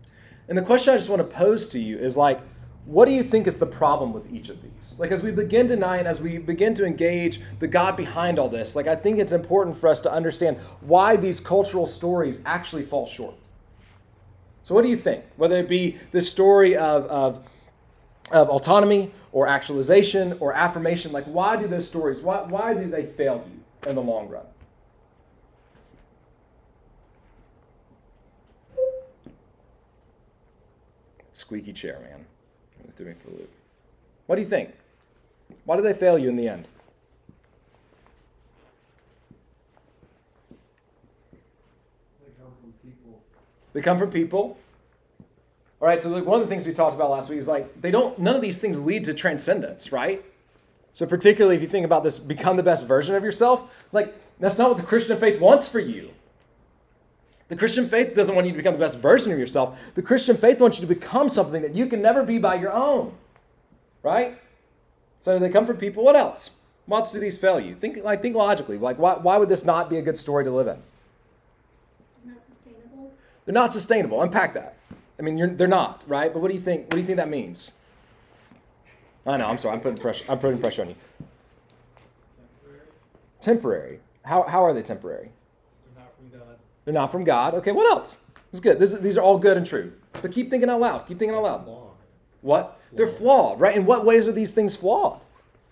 And 0.47 0.57
the 0.57 0.61
question 0.61 0.93
I 0.93 0.97
just 0.97 1.09
want 1.09 1.21
to 1.21 1.27
pose 1.27 1.67
to 1.69 1.79
you 1.79 1.97
is 1.97 2.15
like, 2.15 2.39
what 2.85 3.03
do 3.03 3.11
you 3.11 3.21
think 3.21 3.47
is 3.47 3.57
the 3.57 3.65
problem 3.65 4.13
with 4.13 4.31
each 4.33 4.47
of 4.47 4.61
these? 4.61 4.95
Like, 4.97 5.11
as 5.11 5.21
we 5.21 5.31
begin 5.31 5.67
tonight, 5.67 6.05
as 6.05 6.21
we 6.21 6.37
begin 6.37 6.73
to 6.75 6.85
engage 6.85 7.41
the 7.59 7.67
God 7.67 7.97
behind 7.97 8.39
all 8.39 8.47
this, 8.47 8.77
like, 8.77 8.87
I 8.87 8.95
think 8.95 9.19
it's 9.19 9.33
important 9.33 9.75
for 9.75 9.89
us 9.89 9.99
to 10.01 10.11
understand 10.11 10.57
why 10.79 11.17
these 11.17 11.41
cultural 11.41 11.85
stories 11.85 12.41
actually 12.45 12.83
fall 12.83 13.05
short. 13.05 13.35
So, 14.63 14.73
what 14.73 14.83
do 14.83 14.87
you 14.87 14.95
think? 14.95 15.25
Whether 15.35 15.59
it 15.59 15.67
be 15.67 15.97
the 16.11 16.21
story 16.21 16.77
of, 16.77 17.03
of 17.07 17.45
of 18.31 18.49
autonomy 18.49 19.11
or 19.31 19.47
actualization 19.47 20.35
or 20.39 20.53
affirmation 20.53 21.11
like 21.11 21.25
why 21.25 21.55
do 21.55 21.67
those 21.67 21.87
stories 21.87 22.21
why, 22.21 22.41
why 22.43 22.73
do 22.73 22.89
they 22.89 23.05
fail 23.05 23.45
you 23.47 23.89
in 23.89 23.95
the 23.95 24.01
long 24.01 24.27
run 24.27 24.45
squeaky 31.37 31.71
chair, 31.71 31.99
man. 32.01 32.25
It 32.83 32.93
threw 32.97 33.05
me 33.05 33.13
for 33.23 33.29
a 33.29 33.33
loop. 33.33 33.49
What 34.25 34.35
do 34.35 34.41
you 34.41 34.47
think? 34.47 34.71
Why 35.63 35.77
do 35.77 35.81
they 35.81 35.93
fail 35.93 36.17
you 36.17 36.27
in 36.27 36.35
the 36.35 36.47
end? 36.47 36.67
They 42.19 42.31
come 42.37 42.51
from 42.59 42.73
people. 42.83 43.21
They 43.71 43.81
come 43.81 43.97
from 43.97 44.11
people. 44.11 44.57
All 45.79 45.87
right, 45.87 46.01
so 46.01 46.09
like 46.09 46.25
one 46.25 46.41
of 46.41 46.47
the 46.47 46.49
things 46.49 46.65
we 46.65 46.73
talked 46.73 46.95
about 46.95 47.11
last 47.11 47.29
week 47.29 47.37
is 47.37 47.47
like 47.47 47.81
they 47.81 47.91
don't 47.91 48.17
none 48.17 48.35
of 48.35 48.41
these 48.41 48.59
things 48.59 48.79
lead 48.79 49.03
to 49.05 49.13
transcendence, 49.13 49.91
right? 49.91 50.23
So 50.93 51.05
particularly 51.05 51.55
if 51.55 51.61
you 51.61 51.67
think 51.67 51.85
about 51.85 52.03
this 52.03 52.17
become 52.17 52.57
the 52.57 52.63
best 52.63 52.87
version 52.87 53.13
of 53.13 53.23
yourself, 53.23 53.69
like 53.91 54.15
that's 54.39 54.57
not 54.57 54.69
what 54.69 54.77
the 54.77 54.83
Christian 54.83 55.17
faith 55.19 55.39
wants 55.39 55.67
for 55.67 55.79
you. 55.79 56.11
The 57.49 57.55
Christian 57.55 57.87
faith 57.87 58.13
doesn't 58.15 58.33
want 58.33 58.47
you 58.47 58.53
to 58.53 58.57
become 58.57 58.73
the 58.73 58.79
best 58.79 58.99
version 58.99 59.31
of 59.31 59.39
yourself. 59.39 59.77
The 59.93 60.01
Christian 60.01 60.35
faith 60.35 60.59
wants 60.59 60.79
you 60.79 60.87
to 60.87 60.93
become 60.93 61.29
something 61.29 61.61
that 61.61 61.75
you 61.75 61.85
can 61.85 62.01
never 62.01 62.23
be 62.23 62.39
by 62.39 62.55
your 62.55 62.73
own. 62.73 63.13
Right? 64.03 64.39
So 65.21 65.37
they 65.37 65.49
come 65.49 65.65
from 65.65 65.77
people. 65.77 66.03
What 66.03 66.15
else? 66.15 66.51
What 66.87 66.99
else 66.99 67.11
do 67.11 67.19
these 67.19 67.37
fail 67.37 67.59
you? 67.59 67.75
Think 67.75 68.03
like 68.03 68.21
think 68.21 68.35
logically. 68.35 68.77
Like 68.77 68.97
why, 68.97 69.15
why 69.15 69.37
would 69.37 69.49
this 69.49 69.63
not 69.63 69.89
be 69.89 69.97
a 69.97 70.01
good 70.01 70.17
story 70.17 70.43
to 70.43 70.51
live 70.51 70.67
in? 70.67 70.77
Not 72.25 72.37
sustainable. 72.49 73.13
They're 73.45 73.53
not 73.53 73.73
sustainable. 73.73 74.21
Unpack 74.23 74.53
that. 74.55 74.76
I 75.19 75.23
mean, 75.23 75.37
you're, 75.37 75.49
they're 75.49 75.67
not, 75.67 76.03
right? 76.07 76.31
But 76.31 76.41
what 76.41 76.49
do 76.49 76.53
you 76.53 76.59
think? 76.61 76.83
What 76.83 76.91
do 76.91 76.97
you 76.97 77.03
think 77.03 77.17
that 77.17 77.29
means? 77.29 77.73
I 79.25 79.37
know. 79.37 79.47
I'm 79.47 79.57
sorry. 79.57 79.75
I'm 79.75 79.81
putting 79.81 79.97
pressure. 79.97 80.25
I'm 80.29 80.39
putting 80.39 80.59
pressure 80.59 80.83
on 80.83 80.89
you. 80.89 80.95
Temporary. 82.37 82.79
Temporary. 83.41 83.99
How, 84.23 84.43
how 84.43 84.63
are 84.63 84.73
they 84.73 84.83
temporary? 84.83 85.29
They're 85.95 86.03
not 86.03 86.13
from 86.15 86.29
God. 86.29 86.57
They're 86.85 86.93
not 86.93 87.11
from 87.11 87.23
God. 87.23 87.53
Okay. 87.55 87.71
What 87.71 87.89
else? 87.89 88.17
This 88.51 88.53
is 88.53 88.59
good. 88.59 88.79
This, 88.79 88.93
these 88.93 89.17
are 89.17 89.21
all 89.21 89.37
good 89.37 89.57
and 89.57 89.65
true. 89.65 89.91
But 90.21 90.31
keep 90.31 90.49
thinking 90.49 90.69
out 90.69 90.79
loud. 90.79 91.05
Keep 91.07 91.19
thinking 91.19 91.35
out 91.35 91.43
loud. 91.43 91.67
Law. 91.67 91.91
What? 92.41 92.79
They're 92.93 93.07
flawed, 93.07 93.59
right? 93.59 93.75
In 93.75 93.85
what 93.85 94.05
ways 94.05 94.27
are 94.27 94.31
these 94.31 94.51
things 94.51 94.75
flawed? 94.75 95.21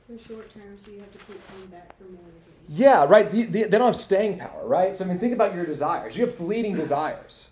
They're 0.09 0.19
short 0.19 0.53
term, 0.53 0.77
so 0.83 0.91
you 0.91 0.99
have 0.99 1.11
to 1.11 1.17
keep 1.19 1.47
coming 1.47 1.67
back 1.67 1.97
for 1.97 2.03
more. 2.03 2.21
Yeah, 2.67 3.05
right. 3.05 3.31
The, 3.31 3.43
the, 3.43 3.63
they 3.63 3.77
don't 3.77 3.87
have 3.87 3.95
staying 3.95 4.39
power, 4.39 4.65
right? 4.65 4.95
So 4.95 5.05
I 5.05 5.07
mean, 5.07 5.19
think 5.19 5.33
about 5.33 5.55
your 5.55 5.65
desires. 5.65 6.17
You 6.17 6.25
have 6.25 6.35
fleeting 6.35 6.75
desires, 6.75 7.45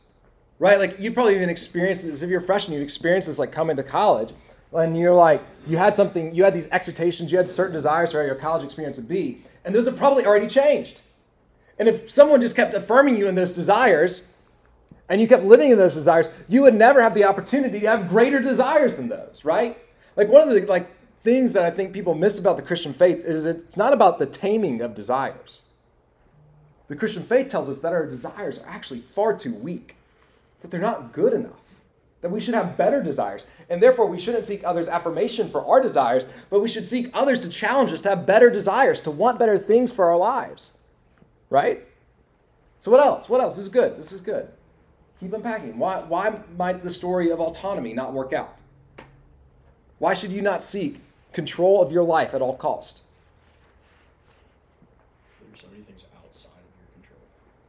right? 0.63 0.79
Like 0.79 0.98
you 0.98 1.12
probably 1.12 1.36
even 1.36 1.50
experienced 1.50 2.05
this. 2.05 2.22
If 2.22 2.29
you're 2.29 2.39
a 2.39 2.43
freshman, 2.43 2.75
you've 2.75 2.84
experienced 2.84 3.27
this 3.27 3.38
like 3.38 3.51
coming 3.51 3.75
to 3.75 3.84
college, 3.84 4.32
and 4.72 4.98
you're 4.98 5.13
like, 5.13 5.43
you 5.67 5.75
had 5.75 5.93
something, 5.93 6.34
you 6.34 6.46
had 6.46 6.53
these 6.53 6.70
expectations, 6.70 7.34
you 7.34 7.38
had 7.38 7.50
certain 7.50 7.74
desires 7.74 8.13
for 8.13 8.22
how 8.22 8.25
your 8.25 8.36
college 8.36 8.63
experience 8.63 8.96
would 8.96 9.10
be, 9.10 9.41
and 9.65 9.75
those 9.75 9.86
have 9.86 9.98
probably 9.98 10.25
already 10.25 10.48
changed. 10.48 11.01
And 11.79 11.89
if 11.89 12.10
someone 12.10 12.39
just 12.39 12.55
kept 12.55 12.74
affirming 12.75 13.17
you 13.17 13.27
in 13.27 13.36
those 13.36 13.51
desires, 13.51 14.25
and 15.10 15.20
you 15.20 15.27
kept 15.27 15.43
living 15.43 15.72
in 15.72 15.77
those 15.77 15.96
desires, 15.96 16.29
you 16.48 16.62
would 16.62 16.75
never 16.75 17.01
have 17.01 17.13
the 17.13 17.25
opportunity 17.25 17.82
to 17.82 17.88
have 17.88 18.08
greater 18.08 18.39
desires 18.39 18.96
than 18.96 19.10
those, 19.10 19.41
right? 19.43 19.77
Like 20.15 20.29
one 20.29 20.48
of 20.48 20.55
the 20.55 20.65
like 20.65 20.89
things 21.20 21.51
that 21.53 21.63
I 21.63 21.72
think 21.72 21.91
people 21.91 22.15
miss 22.15 22.39
about 22.39 22.55
the 22.55 22.63
Christian 22.63 22.93
faith 22.93 23.25
is 23.25 23.46
it's 23.46 23.75
not 23.75 23.91
about 23.91 24.17
the 24.17 24.27
taming 24.27 24.79
of 24.79 24.96
desires. 24.96 25.63
The 26.88 26.96
Christian 26.96 27.24
faith 27.24 27.50
tells 27.50 27.70
us 27.70 27.82
that 27.82 27.91
our 27.91 28.05
desires 28.05 28.60
are 28.60 28.70
actually 28.70 29.01
far 29.01 29.36
too 29.36 29.53
weak, 29.55 29.98
that 30.63 30.72
they're 30.72 30.79
not 30.79 31.12
good 31.12 31.34
enough, 31.34 31.62
that 32.22 32.32
we 32.32 32.39
should 32.39 32.55
have 32.55 32.75
better 32.75 33.03
desires. 33.03 33.46
And 33.70 33.84
therefore, 33.84 34.08
we 34.08 34.17
shouldn't 34.17 34.46
seek 34.46 34.63
others' 34.63 34.88
affirmation 34.88 35.51
for 35.51 35.63
our 35.67 35.82
desires, 35.82 36.25
but 36.50 36.62
we 36.62 36.67
should 36.67 36.88
seek 36.88 37.12
others 37.13 37.39
to 37.41 37.50
challenge 37.50 37.91
us 37.91 38.01
to 38.01 38.10
have 38.10 38.25
better 38.25 38.50
desires, 38.50 39.00
to 39.01 39.12
want 39.12 39.38
better 39.38 39.58
things 39.58 39.91
for 39.91 40.05
our 40.05 40.17
lives. 40.17 40.72
Right? 41.51 41.86
So, 42.79 42.89
what 42.89 43.05
else? 43.05 43.29
What 43.29 43.41
else? 43.41 43.58
This 43.58 43.65
is 43.65 43.70
good. 43.70 43.98
This 43.98 44.12
is 44.12 44.22
good. 44.22 44.48
Keep 45.20 45.34
unpacking. 45.34 45.77
Why, 45.77 46.00
why 46.00 46.39
might 46.58 46.82
the 46.82 46.89
story 46.89 47.29
of 47.29 47.39
autonomy 47.39 47.93
not 47.93 48.13
work 48.13 48.34
out? 48.34 48.62
Why 50.00 50.13
should 50.13 50.32
you 50.32 50.41
not 50.41 50.63
seek 50.63 51.01
control 51.34 51.82
of 51.82 51.91
your 51.91 52.03
life 52.03 52.34
at 52.34 52.41
all 52.41 52.55
cost? 52.55 53.03
There's 55.50 55.62
so 55.62 55.67
many 55.72 55.84
things 55.84 56.05
outside 56.17 56.50
of 56.50 56.74
your 56.79 56.88
control. 56.93 57.22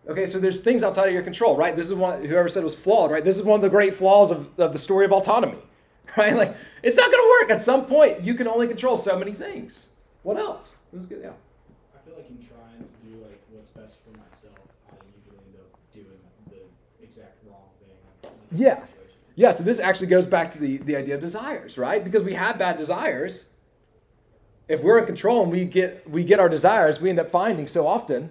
Okay, 0.07 0.27
so 0.27 0.39
there's 0.39 0.61
things 0.61 0.83
outside 0.83 1.09
of 1.09 1.15
your 1.15 1.23
control, 1.23 1.57
right? 1.57 1.75
This 1.75 1.87
is 1.87 1.95
one, 1.95 2.23
whoever 2.25 2.49
said 2.49 2.61
it 2.61 2.65
was 2.65 2.75
flawed, 2.75 3.11
right? 3.11 3.25
This 3.25 3.39
is 3.39 3.43
one 3.43 3.57
of 3.57 3.63
the 3.63 3.71
great 3.71 3.95
flaws 3.95 4.31
of, 4.31 4.49
of 4.59 4.73
the 4.73 4.79
story 4.79 5.07
of 5.07 5.13
autonomy, 5.13 5.59
right? 6.17 6.37
Like, 6.37 6.55
it's 6.83 6.97
not 6.97 7.11
going 7.11 7.23
to 7.23 7.39
work. 7.41 7.51
At 7.51 7.61
some 7.61 7.87
point, 7.87 8.23
you 8.23 8.35
can 8.35 8.47
only 8.47 8.69
control 8.69 8.97
so 8.97 9.19
many 9.19 9.33
things. 9.33 9.89
What 10.23 10.37
else? 10.37 10.75
This 10.93 11.03
is 11.03 11.07
good, 11.07 11.21
yeah. 11.23 11.31
I 11.95 12.07
feel 12.07 12.17
like 12.17 12.29
in 12.29 12.37
trying 12.37 12.79
to 12.79 13.07
do 13.07 13.23
like 13.23 13.41
what's 13.51 13.71
best 13.71 13.97
for 14.05 14.11
myself, 14.19 14.59
I 14.91 14.97
usually 15.17 15.39
end 15.39 15.57
up 15.59 15.95
doing 15.95 16.07
the 16.51 17.05
exact 17.05 17.39
wrong 17.49 17.69
thing. 17.81 18.31
Yeah. 18.53 18.85
Yeah, 19.37 19.51
so 19.53 19.65
this 19.65 19.81
actually 19.81 20.09
goes 20.09 20.27
back 20.27 20.51
to 20.53 20.59
the, 20.59 20.77
the 20.79 20.97
idea 20.97 21.15
of 21.15 21.21
desires, 21.21 21.79
right? 21.79 22.05
Because 22.05 22.23
we 22.23 22.35
have 22.35 22.59
bad 22.59 22.77
desires. 22.77 23.47
If 24.69 24.83
we're 24.83 24.99
in 24.99 25.07
control 25.07 25.43
and 25.43 25.51
we 25.51 25.65
get 25.65 26.09
we 26.09 26.25
get 26.25 26.41
our 26.41 26.49
desires, 26.49 27.01
we 27.01 27.11
end 27.11 27.19
up 27.19 27.31
finding 27.31 27.67
so 27.67 27.87
often 27.87 28.31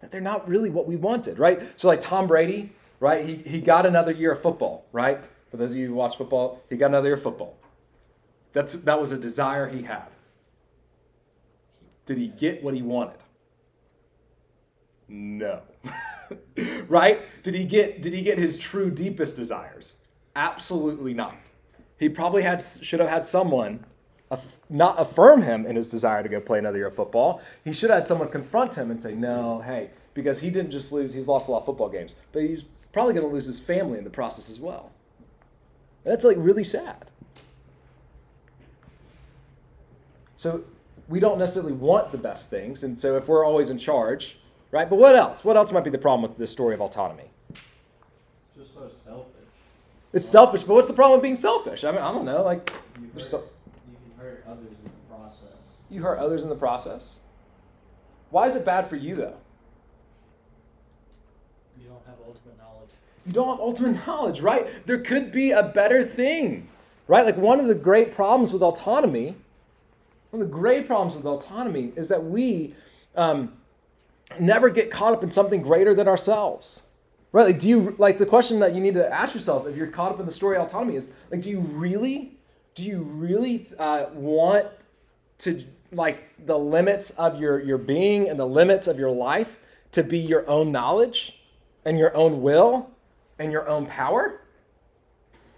that 0.00 0.10
they're 0.10 0.20
not 0.20 0.48
really 0.48 0.70
what 0.70 0.86
we 0.86 0.96
wanted, 0.96 1.38
right? 1.38 1.62
So 1.76 1.88
like 1.88 2.00
Tom 2.00 2.26
Brady, 2.26 2.72
right? 3.00 3.24
He, 3.24 3.36
he 3.36 3.60
got 3.60 3.86
another 3.86 4.12
year 4.12 4.32
of 4.32 4.42
football, 4.42 4.86
right? 4.92 5.20
For 5.50 5.56
those 5.56 5.72
of 5.72 5.78
you 5.78 5.88
who 5.88 5.94
watch 5.94 6.16
football, 6.16 6.62
he 6.68 6.76
got 6.76 6.86
another 6.86 7.08
year 7.08 7.16
of 7.16 7.22
football. 7.22 7.56
That's 8.52 8.72
that 8.72 9.00
was 9.00 9.12
a 9.12 9.18
desire 9.18 9.68
he 9.68 9.82
had. 9.82 10.14
Did 12.06 12.18
he 12.18 12.28
get 12.28 12.62
what 12.62 12.74
he 12.74 12.82
wanted? 12.82 13.20
No. 15.08 15.62
right? 16.88 17.20
Did 17.42 17.54
he 17.54 17.64
get 17.64 18.02
did 18.02 18.12
he 18.12 18.22
get 18.22 18.38
his 18.38 18.56
true 18.56 18.90
deepest 18.90 19.36
desires? 19.36 19.94
Absolutely 20.36 21.14
not. 21.14 21.50
He 21.98 22.08
probably 22.08 22.42
had 22.42 22.62
should 22.62 23.00
have 23.00 23.08
had 23.08 23.26
someone 23.26 23.84
not 24.68 25.00
affirm 25.00 25.42
him 25.42 25.66
in 25.66 25.76
his 25.76 25.88
desire 25.88 26.22
to 26.22 26.28
go 26.28 26.40
play 26.40 26.58
another 26.58 26.78
year 26.78 26.88
of 26.88 26.94
football. 26.94 27.40
He 27.64 27.72
should 27.72 27.90
have 27.90 28.00
had 28.00 28.08
someone 28.08 28.28
confront 28.28 28.74
him 28.74 28.90
and 28.90 29.00
say, 29.00 29.14
"No, 29.14 29.60
hey, 29.60 29.90
because 30.14 30.40
he 30.40 30.50
didn't 30.50 30.70
just 30.70 30.92
lose, 30.92 31.14
he's 31.14 31.28
lost 31.28 31.48
a 31.48 31.52
lot 31.52 31.60
of 31.60 31.66
football 31.66 31.88
games, 31.88 32.14
but 32.32 32.42
he's 32.42 32.64
probably 32.92 33.14
going 33.14 33.26
to 33.26 33.32
lose 33.32 33.46
his 33.46 33.60
family 33.60 33.98
in 33.98 34.04
the 34.04 34.10
process 34.10 34.50
as 34.50 34.60
well." 34.60 34.90
That's 36.04 36.24
like 36.24 36.36
really 36.38 36.64
sad. 36.64 37.10
So 40.36 40.62
we 41.08 41.20
don't 41.20 41.38
necessarily 41.38 41.72
want 41.72 42.12
the 42.12 42.18
best 42.18 42.50
things, 42.50 42.84
and 42.84 42.98
so 42.98 43.16
if 43.16 43.28
we're 43.28 43.44
always 43.44 43.70
in 43.70 43.78
charge, 43.78 44.38
right? 44.70 44.88
But 44.88 44.96
what 44.96 45.16
else? 45.16 45.44
What 45.44 45.56
else 45.56 45.72
might 45.72 45.84
be 45.84 45.90
the 45.90 45.98
problem 45.98 46.28
with 46.28 46.38
this 46.38 46.50
story 46.50 46.74
of 46.74 46.80
autonomy? 46.80 47.24
It's 47.50 47.60
just 48.56 48.74
so 48.74 48.90
selfish. 49.04 49.32
It's 50.12 50.26
selfish, 50.26 50.62
but 50.62 50.74
what's 50.74 50.86
the 50.86 50.94
problem 50.94 51.18
with 51.18 51.22
being 51.22 51.34
selfish? 51.34 51.82
I 51.84 51.90
mean, 51.90 52.00
I 52.00 52.12
don't 52.12 52.24
know. 52.24 52.42
Like, 52.42 52.70
So- 52.70 52.78
you 52.98 53.08
can 53.08 53.20
hurt 53.20 53.57
others 54.48 54.76
in 54.84 54.84
the 54.84 55.14
process. 55.14 55.58
you 55.90 56.02
hurt 56.02 56.18
others 56.18 56.42
in 56.42 56.48
the 56.48 56.54
process. 56.54 57.10
Why 58.30 58.46
is 58.46 58.54
it 58.54 58.64
bad 58.64 58.88
for 58.88 58.96
you 58.96 59.14
though? 59.14 59.36
You 61.80 61.88
don't 61.88 62.04
have 62.06 62.16
ultimate 62.26 62.58
knowledge. 62.58 62.90
You 63.26 63.32
don't 63.32 63.48
have 63.48 63.60
ultimate 63.60 64.06
knowledge, 64.06 64.40
right? 64.40 64.66
There 64.86 64.98
could 64.98 65.32
be 65.32 65.52
a 65.52 65.62
better 65.62 66.02
thing, 66.02 66.68
right? 67.06 67.24
Like 67.24 67.36
one 67.36 67.60
of 67.60 67.66
the 67.66 67.74
great 67.74 68.14
problems 68.14 68.52
with 68.52 68.62
autonomy, 68.62 69.34
one 70.30 70.42
of 70.42 70.48
the 70.48 70.54
great 70.54 70.86
problems 70.86 71.16
with 71.16 71.24
autonomy 71.24 71.92
is 71.96 72.08
that 72.08 72.22
we 72.22 72.74
um, 73.16 73.52
never 74.38 74.68
get 74.68 74.90
caught 74.90 75.12
up 75.12 75.22
in 75.22 75.30
something 75.30 75.62
greater 75.62 75.94
than 75.94 76.08
ourselves. 76.08 76.82
Right? 77.32 77.44
Like, 77.44 77.58
do 77.58 77.68
you 77.68 77.94
like 77.98 78.16
the 78.16 78.26
question 78.26 78.58
that 78.60 78.74
you 78.74 78.80
need 78.80 78.94
to 78.94 79.12
ask 79.12 79.34
yourselves 79.34 79.66
if 79.66 79.76
you're 79.76 79.86
caught 79.88 80.12
up 80.12 80.20
in 80.20 80.26
the 80.26 80.32
story 80.32 80.56
of 80.56 80.64
autonomy 80.64 80.96
is 80.96 81.08
like, 81.30 81.42
do 81.42 81.50
you 81.50 81.60
really, 81.60 82.37
do 82.78 82.84
you 82.84 83.02
really 83.02 83.66
uh, 83.76 84.04
want 84.14 84.68
to 85.38 85.64
like 85.90 86.46
the 86.46 86.56
limits 86.56 87.10
of 87.10 87.40
your 87.40 87.60
your 87.60 87.76
being 87.76 88.28
and 88.28 88.38
the 88.38 88.46
limits 88.46 88.86
of 88.86 89.00
your 89.00 89.10
life 89.10 89.58
to 89.90 90.04
be 90.04 90.20
your 90.20 90.48
own 90.48 90.70
knowledge 90.70 91.40
and 91.84 91.98
your 91.98 92.16
own 92.16 92.40
will 92.40 92.88
and 93.40 93.50
your 93.50 93.68
own 93.68 93.84
power? 93.86 94.42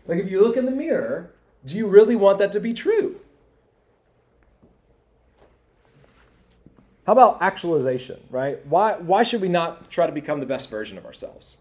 Like, 0.07 0.19
if 0.19 0.31
you 0.31 0.41
look 0.41 0.57
in 0.57 0.65
the 0.65 0.71
mirror, 0.71 1.33
do 1.67 1.77
you 1.77 1.89
really 1.89 2.17
want 2.17 2.39
that 2.39 2.53
to 2.53 2.61
be 2.61 2.73
true? 2.73 3.21
How 7.07 7.13
about 7.13 7.43
actualization, 7.43 8.19
right? 8.31 8.65
Why, 8.67 8.95
why 8.95 9.25
should 9.25 9.43
we 9.43 9.49
not 9.49 9.91
try 9.91 10.07
to 10.07 10.13
become 10.13 10.41
the 10.41 10.47
best 10.47 10.71
version 10.71 10.97
of 10.97 11.05
ourselves? 11.05 11.59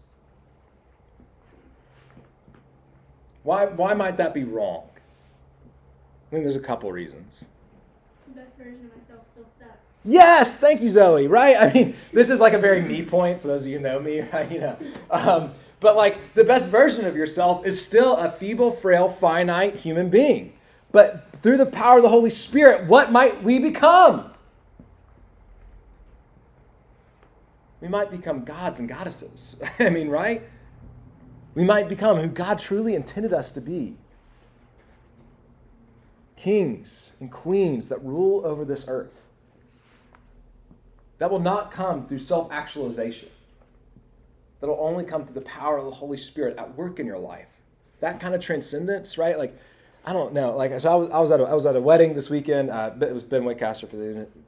Why, 3.42 3.66
why 3.66 3.92
might 3.92 4.16
that 4.16 4.32
be 4.32 4.44
wrong? 4.44 4.90
I 6.30 6.34
think 6.34 6.44
there's 6.44 6.54
a 6.54 6.60
couple 6.60 6.92
reasons. 6.92 7.46
The 8.28 8.40
best 8.40 8.56
version 8.56 8.84
of 8.84 8.96
myself 8.96 9.26
still 9.32 9.46
sucks. 9.58 9.78
Yes, 10.04 10.56
thank 10.58 10.80
you, 10.80 10.88
Zoe. 10.88 11.26
Right? 11.26 11.56
I 11.56 11.72
mean, 11.72 11.96
this 12.12 12.30
is 12.30 12.38
like 12.38 12.52
a 12.52 12.58
very 12.58 12.80
me 12.80 13.02
point 13.02 13.40
for 13.42 13.48
those 13.48 13.62
of 13.62 13.68
you 13.68 13.78
who 13.78 13.82
know 13.82 13.98
me, 13.98 14.20
right? 14.32 14.50
You 14.50 14.60
know, 14.60 14.78
um, 15.10 15.52
but 15.80 15.96
like 15.96 16.34
the 16.34 16.44
best 16.44 16.68
version 16.68 17.04
of 17.04 17.16
yourself 17.16 17.66
is 17.66 17.84
still 17.84 18.16
a 18.16 18.30
feeble, 18.30 18.70
frail, 18.70 19.08
finite 19.08 19.74
human 19.74 20.08
being. 20.08 20.52
But 20.92 21.32
through 21.40 21.56
the 21.56 21.66
power 21.66 21.96
of 21.96 22.04
the 22.04 22.08
Holy 22.08 22.30
Spirit, 22.30 22.86
what 22.86 23.10
might 23.10 23.42
we 23.42 23.58
become? 23.58 24.32
We 27.80 27.88
might 27.88 28.12
become 28.12 28.44
gods 28.44 28.78
and 28.78 28.88
goddesses. 28.88 29.56
I 29.80 29.90
mean, 29.90 30.08
right? 30.08 30.42
We 31.56 31.64
might 31.64 31.88
become 31.88 32.18
who 32.18 32.28
God 32.28 32.60
truly 32.60 32.94
intended 32.94 33.32
us 33.32 33.50
to 33.52 33.60
be 33.60 33.96
kings 36.42 37.12
and 37.20 37.30
queens 37.30 37.88
that 37.88 38.02
rule 38.04 38.44
over 38.46 38.64
this 38.64 38.86
earth. 38.88 39.28
That 41.18 41.30
will 41.30 41.40
not 41.40 41.70
come 41.70 42.04
through 42.04 42.20
self 42.20 42.50
actualization. 42.50 43.28
That'll 44.60 44.78
only 44.80 45.04
come 45.04 45.24
through 45.24 45.34
the 45.34 45.42
power 45.42 45.78
of 45.78 45.84
the 45.84 45.90
Holy 45.90 46.16
Spirit 46.16 46.58
at 46.58 46.76
work 46.76 46.98
in 46.98 47.06
your 47.06 47.18
life. 47.18 47.48
That 48.00 48.20
kind 48.20 48.34
of 48.34 48.40
transcendence, 48.40 49.18
right? 49.18 49.38
Like, 49.38 49.56
I 50.04 50.12
don't 50.12 50.32
know. 50.32 50.56
Like, 50.56 50.78
so 50.80 50.90
I 50.90 50.94
was, 50.94 51.10
I 51.10 51.20
was, 51.20 51.30
at, 51.30 51.40
a, 51.40 51.44
I 51.44 51.54
was 51.54 51.66
at 51.66 51.76
a 51.76 51.80
wedding 51.80 52.14
this 52.14 52.30
weekend. 52.30 52.70
Uh, 52.70 52.92
it 53.00 53.12
was 53.12 53.22
Ben 53.22 53.42
Whitcaster 53.42 53.88
for 53.88 53.96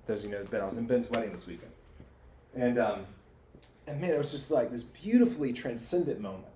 those 0.07 0.25
of 0.25 0.31
you 0.31 0.37
know 0.37 0.45
Ben. 0.45 0.63
I 0.63 0.67
was 0.67 0.79
in 0.79 0.87
Ben's 0.87 1.11
wedding 1.11 1.33
this 1.33 1.47
weekend. 1.47 1.73
And, 2.55 2.79
um, 2.79 3.07
and 3.87 4.01
man, 4.01 4.11
it 4.11 4.19
was 4.19 4.33
just 4.33 4.51
like 4.51 4.71
this 4.71 4.83
beautifully 4.83 5.53
transcendent 5.53 6.21
moment. 6.21 6.47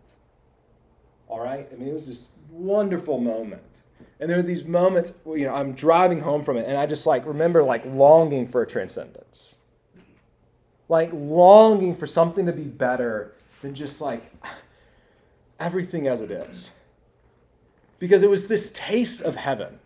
All 1.29 1.41
right? 1.41 1.69
I 1.71 1.77
mean, 1.77 1.89
it 1.89 1.95
was 1.95 2.07
this 2.07 2.29
wonderful 2.51 3.19
moment. 3.19 3.63
And 4.19 4.31
there 4.31 4.39
are 4.39 4.43
these 4.43 4.65
moments, 4.65 5.13
where, 5.25 5.39
you 5.39 5.47
know, 5.47 5.55
I'm 5.55 5.73
driving 5.73 6.21
home 6.21 6.43
from 6.43 6.57
it, 6.57 6.67
and 6.67 6.77
I 6.77 6.87
just 6.87 7.07
like 7.07 7.27
remember 7.27 7.63
like 7.63 7.85
longing 7.85 8.49
for 8.49 8.63
a 8.63 8.67
transcendence. 8.67 9.57
Like 10.89 11.11
longing 11.13 11.97
for 11.97 12.07
something 12.07 12.47
to 12.47 12.53
be 12.53 12.63
better 12.63 13.35
than 13.61 13.75
just 13.75 14.01
like 14.01 14.33
everything 15.59 16.07
as 16.07 16.23
it 16.23 16.31
is. 16.31 16.71
Because 17.99 18.23
it 18.23 18.31
was 18.31 18.47
this 18.47 18.71
taste 18.73 19.23
of 19.23 19.37
heaven. 19.37 19.79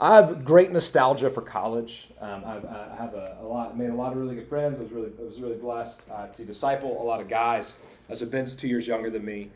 I 0.00 0.16
have 0.16 0.44
great 0.44 0.72
nostalgia 0.72 1.30
for 1.30 1.40
college. 1.40 2.08
Um, 2.20 2.42
I've, 2.44 2.64
I 2.64 2.94
have 2.98 3.14
a, 3.14 3.38
a, 3.40 3.46
lot, 3.46 3.78
made 3.78 3.90
a 3.90 3.94
lot 3.94 4.12
of 4.12 4.18
really 4.18 4.34
good 4.34 4.48
friends. 4.48 4.80
I 4.80 4.84
was 4.84 4.92
really, 4.92 5.10
I 5.18 5.22
was 5.22 5.40
really 5.40 5.56
blessed 5.56 6.02
uh, 6.10 6.26
to 6.26 6.44
disciple 6.44 7.00
a 7.00 7.04
lot 7.04 7.20
of 7.20 7.28
guys. 7.28 7.74
As 8.10 8.20
a 8.20 8.26
Ben's 8.26 8.54
two 8.54 8.68
years 8.68 8.86
younger 8.86 9.08
than 9.08 9.24
me, 9.24 9.50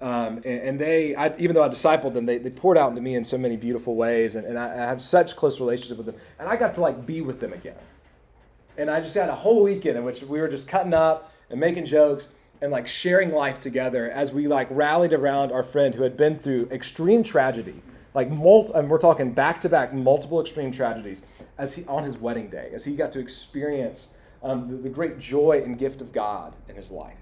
um, 0.00 0.38
and, 0.38 0.46
and, 0.46 0.78
they, 0.80 1.14
I, 1.14 1.36
even 1.38 1.54
though 1.54 1.62
I 1.62 1.68
discipled 1.68 2.14
them, 2.14 2.26
they, 2.26 2.38
they 2.38 2.50
poured 2.50 2.76
out 2.76 2.90
into 2.90 3.00
me 3.00 3.14
in 3.14 3.22
so 3.22 3.38
many 3.38 3.56
beautiful 3.56 3.94
ways, 3.94 4.34
and, 4.34 4.46
and 4.46 4.58
I, 4.58 4.72
I 4.72 4.86
have 4.86 5.00
such 5.00 5.36
close 5.36 5.60
relationship 5.60 5.96
with 5.96 6.06
them. 6.06 6.16
And 6.40 6.48
I 6.48 6.56
got 6.56 6.74
to 6.74 6.80
like 6.80 7.06
be 7.06 7.20
with 7.20 7.38
them 7.38 7.52
again. 7.52 7.76
And 8.78 8.90
I 8.90 9.00
just 9.00 9.14
had 9.14 9.28
a 9.28 9.34
whole 9.34 9.62
weekend 9.62 9.96
in 9.96 10.04
which 10.04 10.22
we 10.22 10.40
were 10.40 10.48
just 10.48 10.66
cutting 10.66 10.94
up 10.94 11.32
and 11.50 11.60
making 11.60 11.84
jokes 11.84 12.28
and 12.62 12.72
like 12.72 12.86
sharing 12.86 13.32
life 13.32 13.60
together 13.60 14.10
as 14.10 14.32
we 14.32 14.48
like 14.48 14.68
rallied 14.70 15.12
around 15.12 15.52
our 15.52 15.62
friend 15.62 15.94
who 15.94 16.02
had 16.02 16.16
been 16.16 16.38
through 16.38 16.68
extreme 16.70 17.22
tragedy 17.22 17.82
like 18.14 18.30
multi, 18.30 18.72
and 18.74 18.88
we're 18.88 18.98
talking 18.98 19.32
back 19.32 19.60
to 19.60 19.68
back 19.68 19.92
multiple 19.92 20.40
extreme 20.40 20.70
tragedies 20.70 21.22
as 21.58 21.74
he 21.74 21.84
on 21.86 22.04
his 22.04 22.18
wedding 22.18 22.48
day 22.48 22.70
as 22.72 22.84
he 22.84 22.94
got 22.94 23.10
to 23.12 23.20
experience 23.20 24.08
um, 24.42 24.68
the, 24.68 24.76
the 24.76 24.88
great 24.88 25.18
joy 25.18 25.62
and 25.64 25.78
gift 25.78 26.00
of 26.00 26.12
god 26.12 26.54
in 26.68 26.76
his 26.76 26.90
life 26.90 27.16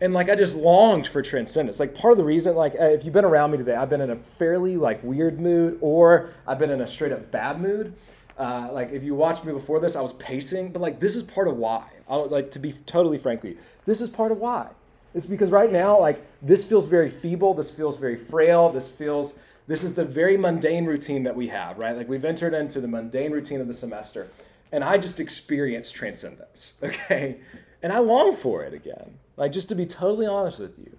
and 0.00 0.12
like 0.12 0.28
i 0.28 0.34
just 0.34 0.56
longed 0.56 1.06
for 1.06 1.22
transcendence 1.22 1.80
like 1.80 1.94
part 1.94 2.12
of 2.12 2.18
the 2.18 2.24
reason 2.24 2.54
like 2.54 2.74
uh, 2.78 2.84
if 2.84 3.04
you've 3.04 3.14
been 3.14 3.24
around 3.24 3.50
me 3.50 3.58
today 3.58 3.74
i've 3.74 3.90
been 3.90 4.00
in 4.00 4.10
a 4.10 4.16
fairly 4.38 4.76
like 4.76 5.02
weird 5.02 5.40
mood 5.40 5.78
or 5.80 6.30
i've 6.46 6.58
been 6.58 6.70
in 6.70 6.80
a 6.82 6.86
straight 6.86 7.12
up 7.12 7.30
bad 7.30 7.60
mood 7.60 7.94
uh, 8.38 8.68
like 8.70 8.90
if 8.90 9.02
you 9.02 9.14
watched 9.14 9.44
me 9.44 9.52
before 9.52 9.80
this 9.80 9.96
i 9.96 10.00
was 10.00 10.12
pacing 10.14 10.70
but 10.70 10.82
like 10.82 11.00
this 11.00 11.16
is 11.16 11.22
part 11.22 11.48
of 11.48 11.56
why 11.56 11.86
I'll, 12.08 12.28
like 12.28 12.50
to 12.52 12.58
be 12.58 12.72
totally 12.84 13.18
frank 13.18 13.42
with 13.42 13.52
you 13.52 13.58
this 13.86 14.00
is 14.00 14.08
part 14.08 14.30
of 14.30 14.38
why 14.38 14.68
it's 15.16 15.24
because 15.24 15.50
right 15.50 15.72
now, 15.72 15.98
like 15.98 16.22
this 16.42 16.62
feels 16.62 16.84
very 16.84 17.08
feeble, 17.08 17.54
this 17.54 17.70
feels 17.70 17.96
very 17.96 18.16
frail, 18.16 18.70
this 18.70 18.86
feels 18.86 19.32
this 19.66 19.82
is 19.82 19.94
the 19.94 20.04
very 20.04 20.36
mundane 20.36 20.84
routine 20.84 21.22
that 21.22 21.34
we 21.34 21.48
have, 21.48 21.78
right? 21.78 21.96
Like 21.96 22.06
we've 22.06 22.24
entered 22.24 22.52
into 22.52 22.82
the 22.82 22.86
mundane 22.86 23.32
routine 23.32 23.62
of 23.62 23.66
the 23.66 23.72
semester, 23.72 24.28
and 24.72 24.84
I 24.84 24.98
just 24.98 25.18
experienced 25.18 25.94
transcendence, 25.94 26.74
okay? 26.82 27.38
And 27.82 27.94
I 27.94 27.98
long 27.98 28.36
for 28.36 28.62
it 28.62 28.74
again. 28.74 29.18
Like 29.36 29.52
just 29.52 29.68
to 29.68 29.74
be 29.74 29.86
totally 29.86 30.26
honest 30.26 30.58
with 30.58 30.78
you. 30.78 30.96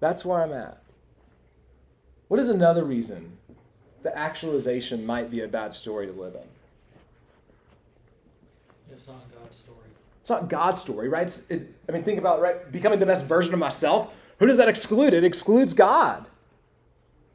That's 0.00 0.24
where 0.24 0.42
I'm 0.42 0.52
at. 0.52 0.78
What 2.28 2.40
is 2.40 2.48
another 2.48 2.84
reason 2.84 3.36
that 4.02 4.16
actualization 4.16 5.04
might 5.04 5.30
be 5.30 5.42
a 5.42 5.48
bad 5.48 5.72
story 5.72 6.06
to 6.06 6.12
live 6.12 6.34
in? 6.34 6.40
It's 8.92 9.06
not 9.06 9.24
God's 9.32 9.56
story. 9.56 9.76
It's 10.20 10.30
not 10.30 10.48
God's 10.48 10.80
story, 10.80 11.08
right? 11.08 11.40
It, 11.48 11.72
I 11.88 11.92
mean, 11.92 12.02
think 12.02 12.18
about 12.18 12.40
right 12.40 12.70
becoming 12.72 12.98
the 12.98 13.06
best 13.06 13.26
version 13.26 13.52
of 13.52 13.60
myself. 13.60 14.14
Who 14.38 14.46
does 14.46 14.56
that 14.56 14.68
exclude? 14.68 15.14
It 15.14 15.24
excludes 15.24 15.72
God. 15.74 16.26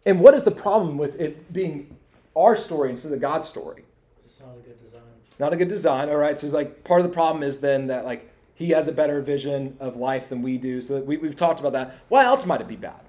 And 0.05 0.19
what 0.19 0.33
is 0.33 0.43
the 0.43 0.51
problem 0.51 0.97
with 0.97 1.19
it 1.19 1.51
being 1.53 1.95
our 2.35 2.55
story 2.55 2.89
instead 2.89 3.11
of 3.11 3.19
God's 3.19 3.47
story? 3.47 3.83
It's 4.25 4.39
not 4.39 4.55
a 4.57 4.61
good 4.61 4.81
design. 4.83 5.01
Not 5.39 5.53
a 5.53 5.55
good 5.55 5.67
design. 5.67 6.09
All 6.09 6.17
right. 6.17 6.37
So 6.37 6.47
like 6.47 6.83
part 6.83 7.01
of 7.01 7.07
the 7.07 7.13
problem 7.13 7.43
is 7.43 7.59
then 7.59 7.87
that 7.87 8.05
like 8.05 8.29
he 8.61 8.69
has 8.69 8.87
a 8.87 8.91
better 8.91 9.21
vision 9.21 9.75
of 9.79 9.95
life 9.97 10.29
than 10.29 10.41
we 10.41 10.57
do. 10.57 10.79
So 10.81 11.01
we, 11.01 11.17
we've 11.17 11.35
talked 11.35 11.59
about 11.59 11.73
that. 11.73 11.95
Why 12.09 12.25
else 12.25 12.45
might 12.45 12.61
it 12.61 12.67
be 12.67 12.75
bad? 12.75 13.01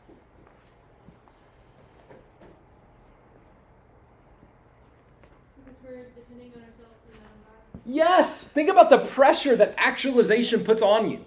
Yes. 7.84 8.44
Think 8.44 8.70
about 8.70 8.88
the 8.88 8.98
pressure 8.98 9.54
that 9.56 9.74
actualization 9.76 10.64
puts 10.64 10.80
on 10.82 11.10
you. 11.10 11.18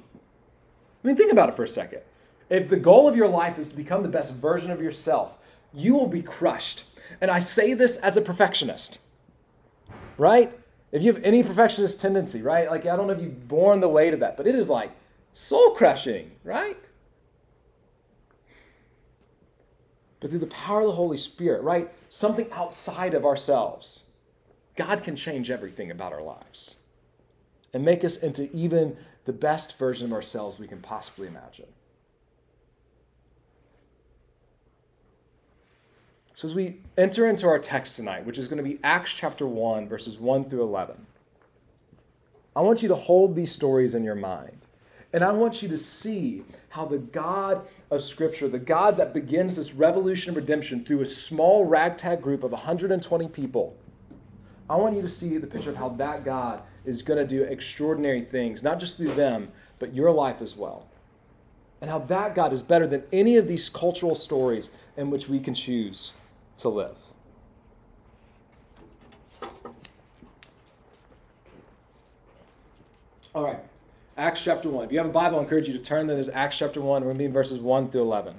I 1.04 1.08
mean, 1.08 1.16
think 1.16 1.32
about 1.32 1.50
it 1.50 1.56
for 1.56 1.64
a 1.64 1.68
second. 1.68 2.02
If 2.50 2.70
the 2.70 2.78
goal 2.78 3.08
of 3.08 3.16
your 3.16 3.28
life 3.28 3.60
is 3.60 3.68
to 3.68 3.76
become 3.76 4.02
the 4.02 4.10
best 4.10 4.34
version 4.34 4.72
of 4.72 4.82
yourself, 4.82 5.38
you 5.74 5.94
will 5.94 6.08
be 6.08 6.24
crushed. 6.24 6.86
And 7.22 7.30
I 7.30 7.40
say 7.40 7.74
this 7.74 7.98
as 7.98 8.18
a 8.18 8.22
perfectionist, 8.22 9.00
right? 10.18 10.58
If 10.92 11.02
you 11.02 11.14
have 11.14 11.24
any 11.24 11.44
perfectionist 11.44 12.00
tendency, 12.00 12.42
right? 12.42 12.70
Like, 12.70 12.86
I 12.86 12.96
don't 12.96 13.08
know 13.08 13.14
if 13.14 13.22
you've 13.22 13.48
borne 13.48 13.80
the 13.80 13.90
weight 13.90 14.14
of 14.14 14.22
that, 14.22 14.38
but 14.38 14.48
it 14.48 14.56
is 14.56 14.70
like 14.70 14.92
soul 15.34 15.72
crushing, 15.72 16.32
right? 16.44 16.90
But 20.20 20.30
through 20.30 20.40
the 20.40 20.48
power 20.48 20.82
of 20.82 20.88
the 20.88 20.94
Holy 20.94 21.18
Spirit, 21.18 21.62
right? 21.64 21.92
Something 22.10 22.50
outside 22.52 23.14
of 23.14 23.26
ourselves 23.26 24.04
God 24.76 25.04
can 25.04 25.16
change 25.16 25.50
everything 25.50 25.92
about 25.92 26.14
our 26.14 26.22
lives 26.22 26.76
and 27.74 27.84
make 27.84 28.04
us 28.04 28.18
into 28.18 28.54
even 28.56 28.98
the 29.26 29.34
best 29.34 29.78
version 29.78 30.08
of 30.08 30.14
ourselves 30.14 30.60
we 30.60 30.68
can 30.68 30.82
possibly 30.82 31.28
imagine. 31.28 31.68
So, 36.36 36.46
as 36.50 36.54
we 36.54 36.82
enter 36.98 37.30
into 37.30 37.48
our 37.48 37.58
text 37.58 37.96
tonight, 37.96 38.26
which 38.26 38.38
is 38.38 38.50
going 38.50 38.58
to 38.58 38.64
be 38.64 38.78
Acts 38.84 39.14
chapter 39.14 39.48
1, 39.48 39.88
verses 39.88 40.18
1 40.18 40.50
through 40.50 40.64
11, 40.64 40.98
I 42.58 42.62
want 42.62 42.82
you 42.82 42.90
to 42.90 42.96
hold 42.96 43.38
these 43.38 43.54
stories 43.54 43.96
in 43.96 44.04
your 44.04 44.16
mind. 44.16 44.58
And 45.14 45.24
I 45.24 45.32
want 45.32 45.64
you 45.64 45.70
to 45.70 45.78
see 45.78 46.44
how 46.68 46.86
the 46.86 46.98
God 46.98 47.66
of 47.90 48.04
Scripture, 48.04 48.50
the 48.50 48.60
God 48.60 48.98
that 48.98 49.14
begins 49.14 49.56
this 49.56 49.74
revolution 49.74 50.32
of 50.32 50.36
redemption 50.36 50.84
through 50.84 51.00
a 51.00 51.06
small 51.06 51.64
ragtag 51.64 52.22
group 52.22 52.44
of 52.44 52.52
120 52.52 53.30
people, 53.30 53.74
I 54.70 54.76
want 54.76 54.94
you 54.94 55.02
to 55.02 55.08
see 55.08 55.38
the 55.38 55.48
picture 55.48 55.70
of 55.70 55.78
how 55.78 55.88
that 55.90 56.26
God 56.26 56.64
is 56.84 57.02
going 57.02 57.26
to 57.26 57.26
do 57.26 57.44
extraordinary 57.44 58.22
things, 58.22 58.62
not 58.62 58.78
just 58.78 58.98
through 58.98 59.14
them, 59.14 59.50
but 59.80 59.94
your 59.94 60.12
life 60.12 60.42
as 60.42 60.54
well. 60.54 60.86
And 61.80 61.90
how 61.90 62.00
that 62.00 62.36
God 62.36 62.52
is 62.52 62.62
better 62.62 62.88
than 62.88 63.04
any 63.14 63.38
of 63.38 63.48
these 63.48 63.70
cultural 63.70 64.16
stories 64.16 64.70
in 64.98 65.10
which 65.10 65.30
we 65.30 65.40
can 65.40 65.54
choose 65.54 66.12
to 66.58 66.70
live. 66.70 66.96
All 73.34 73.44
right, 73.44 73.60
Acts 74.18 74.42
chapter 74.44 74.70
1. 74.70 74.86
If 74.86 74.92
you 74.94 74.98
have 74.98 75.08
a 75.08 75.12
Bible, 75.12 75.40
I 75.40 75.42
encourage 75.42 75.68
you 75.68 75.74
to 75.74 75.80
turn 75.80 76.08
there. 76.08 76.16
There's 76.16 76.30
Acts 76.30 76.58
chapter 76.58 76.80
1. 76.80 77.02
We're 77.02 77.08
going 77.08 77.16
to 77.16 77.20
be 77.20 77.26
in 77.26 77.34
verses 77.34 77.60
1 77.60 77.92
through 77.92 78.04
11. 78.04 78.36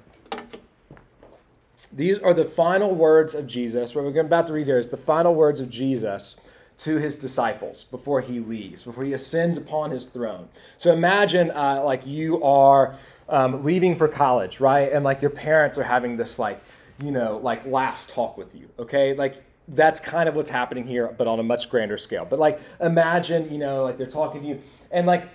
These 1.93 2.19
are 2.19 2.35
the 2.35 2.45
final 2.45 2.95
words 2.95 3.35
of 3.35 3.47
Jesus. 3.47 3.95
What 3.95 4.05
we're 4.05 4.21
about 4.21 4.47
to 4.49 4.53
read 4.53 4.67
here 4.67 4.79
is 4.79 4.89
the 4.89 4.97
final 4.97 5.35
words 5.35 5.61
of 5.61 5.69
Jesus 5.69 6.37
to 6.79 6.97
his 6.97 7.17
disciples 7.17 7.85
before 7.85 8.21
he 8.21 8.41
leaves, 8.41 8.83
before 8.83 9.05
he 9.05 9.13
ascends 9.13 9.57
upon 9.57 9.91
his 9.91 10.07
throne. 10.07 10.49
So 10.77 10.93
imagine 10.93 11.51
uh, 11.51 11.83
like 11.85 12.07
you 12.07 12.43
are 12.43 12.97
um, 13.29 13.65
leaving 13.65 13.97
for 13.97 14.09
college, 14.09 14.61
right? 14.61 14.93
And 14.93 15.05
like 15.05 15.23
your 15.23 15.31
parents 15.31 15.79
are 15.79 15.85
having 15.85 16.17
this 16.17 16.39
like, 16.39 16.63
you 16.99 17.11
know, 17.11 17.41
like 17.43 17.67
last 17.67 18.11
talk 18.11 18.37
with 18.37 18.55
you, 18.55 18.69
okay? 18.79 19.15
Like 19.15 19.43
that's 19.69 20.01
kind 20.01 20.29
of 20.29 20.35
what's 20.35 20.51
happening 20.51 20.87
here, 20.87 21.15
but 21.17 21.27
on 21.27 21.41
a 21.41 21.43
much 21.43 21.69
grander 21.69 21.99
scale. 21.99 22.27
But 22.29 22.39
like 22.39 22.61
imagine, 22.81 23.51
you 23.53 23.59
know, 23.59 23.83
like 23.85 23.99
they're 23.99 24.07
talking 24.07 24.43
to 24.43 24.49
you 24.49 24.63
and 24.91 25.07
like 25.07 25.29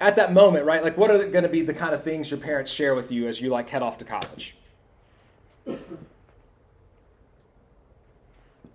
at 0.00 0.16
that 0.16 0.32
moment, 0.32 0.64
right? 0.66 0.82
Like 0.82 0.96
what 0.96 1.10
are 1.10 1.18
going 1.18 1.44
to 1.44 1.48
be 1.48 1.62
the 1.62 1.74
kind 1.74 1.94
of 1.94 2.02
things 2.02 2.30
your 2.30 2.40
parents 2.40 2.70
share 2.70 2.94
with 2.94 3.10
you 3.10 3.26
as 3.28 3.40
you 3.40 3.50
like 3.50 3.68
head 3.68 3.82
off 3.82 3.98
to 3.98 4.04
college? 4.04 4.56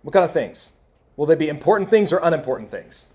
What 0.01 0.13
kind 0.13 0.25
of 0.25 0.33
things? 0.33 0.73
Will 1.17 1.25
they 1.25 1.35
be 1.35 1.49
important 1.49 1.89
things 1.89 2.11
or 2.13 2.19
unimportant 2.23 2.71
things? 2.71 3.07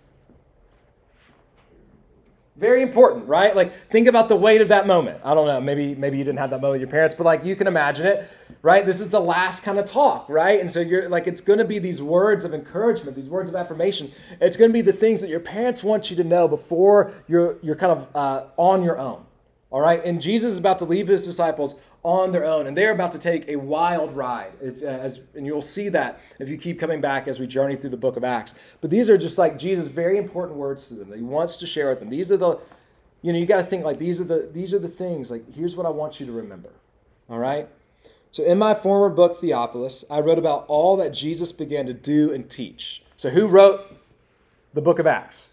Very 2.56 2.82
important, 2.82 3.26
right? 3.26 3.54
Like 3.56 3.72
think 3.90 4.06
about 4.06 4.28
the 4.28 4.36
weight 4.36 4.60
of 4.60 4.68
that 4.68 4.86
moment. 4.86 5.20
I 5.24 5.34
don't 5.34 5.48
know, 5.48 5.60
maybe 5.60 5.96
maybe 5.96 6.18
you 6.18 6.22
didn't 6.22 6.38
have 6.38 6.50
that 6.50 6.60
moment 6.60 6.74
with 6.74 6.82
your 6.82 6.90
parents, 6.90 7.12
but 7.12 7.24
like 7.24 7.44
you 7.44 7.56
can 7.56 7.66
imagine 7.66 8.06
it, 8.06 8.30
right? 8.62 8.86
This 8.86 9.00
is 9.00 9.08
the 9.08 9.20
last 9.20 9.64
kind 9.64 9.76
of 9.76 9.86
talk, 9.86 10.28
right? 10.28 10.60
And 10.60 10.70
so 10.70 10.78
you're 10.78 11.08
like 11.08 11.26
it's 11.26 11.40
going 11.40 11.58
to 11.58 11.64
be 11.64 11.80
these 11.80 12.00
words 12.00 12.44
of 12.44 12.54
encouragement, 12.54 13.16
these 13.16 13.28
words 13.28 13.48
of 13.50 13.56
affirmation. 13.56 14.12
It's 14.40 14.56
going 14.56 14.70
to 14.70 14.72
be 14.72 14.82
the 14.82 14.92
things 14.92 15.20
that 15.20 15.30
your 15.30 15.40
parents 15.40 15.82
want 15.82 16.10
you 16.10 16.16
to 16.16 16.22
know 16.22 16.46
before 16.46 17.12
you're 17.26 17.56
you're 17.60 17.74
kind 17.74 17.90
of 17.90 18.08
uh, 18.14 18.46
on 18.56 18.84
your 18.84 18.98
own. 18.98 19.26
All 19.74 19.80
right, 19.80 20.04
and 20.04 20.20
Jesus 20.20 20.52
is 20.52 20.58
about 20.58 20.78
to 20.78 20.84
leave 20.84 21.08
his 21.08 21.24
disciples 21.24 21.74
on 22.04 22.30
their 22.30 22.44
own, 22.44 22.68
and 22.68 22.78
they're 22.78 22.92
about 22.92 23.10
to 23.10 23.18
take 23.18 23.48
a 23.48 23.56
wild 23.56 24.14
ride. 24.14 24.52
If, 24.62 24.80
uh, 24.80 24.86
as, 24.86 25.18
and 25.34 25.44
you'll 25.44 25.62
see 25.62 25.88
that 25.88 26.20
if 26.38 26.48
you 26.48 26.56
keep 26.56 26.78
coming 26.78 27.00
back 27.00 27.26
as 27.26 27.40
we 27.40 27.48
journey 27.48 27.74
through 27.74 27.90
the 27.90 27.96
book 27.96 28.16
of 28.16 28.22
Acts. 28.22 28.54
But 28.80 28.90
these 28.90 29.10
are 29.10 29.18
just 29.18 29.36
like 29.36 29.58
Jesus' 29.58 29.88
very 29.88 30.16
important 30.16 30.60
words 30.60 30.86
to 30.86 30.94
them 30.94 31.10
that 31.10 31.16
he 31.16 31.24
wants 31.24 31.56
to 31.56 31.66
share 31.66 31.90
with 31.90 31.98
them. 31.98 32.08
These 32.08 32.30
are 32.30 32.36
the, 32.36 32.60
you 33.22 33.32
know, 33.32 33.38
you 33.40 33.46
got 33.46 33.56
to 33.56 33.64
think 33.64 33.84
like 33.84 33.98
these 33.98 34.20
are 34.20 34.24
the 34.24 34.48
these 34.52 34.72
are 34.72 34.78
the 34.78 34.86
things. 34.86 35.28
Like 35.28 35.52
here's 35.52 35.74
what 35.74 35.86
I 35.86 35.90
want 35.90 36.20
you 36.20 36.26
to 36.26 36.32
remember. 36.32 36.70
All 37.28 37.40
right. 37.40 37.68
So 38.30 38.44
in 38.44 38.58
my 38.58 38.74
former 38.74 39.08
book 39.12 39.40
Theophilus, 39.40 40.04
I 40.08 40.20
wrote 40.20 40.38
about 40.38 40.66
all 40.68 40.96
that 40.98 41.10
Jesus 41.10 41.50
began 41.50 41.86
to 41.86 41.92
do 41.92 42.32
and 42.32 42.48
teach. 42.48 43.02
So 43.16 43.28
who 43.28 43.48
wrote 43.48 43.80
the 44.72 44.80
book 44.80 45.00
of 45.00 45.08
Acts? 45.08 45.50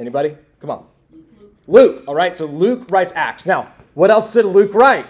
Anybody? 0.00 0.36
Come 0.58 0.70
on. 0.70 0.86
Luke. 1.70 2.02
All 2.08 2.14
right. 2.14 2.34
So 2.34 2.46
Luke 2.46 2.90
writes 2.90 3.12
Acts. 3.14 3.46
Now, 3.46 3.72
what 3.94 4.10
else 4.10 4.32
did 4.32 4.44
Luke 4.44 4.74
write? 4.74 5.06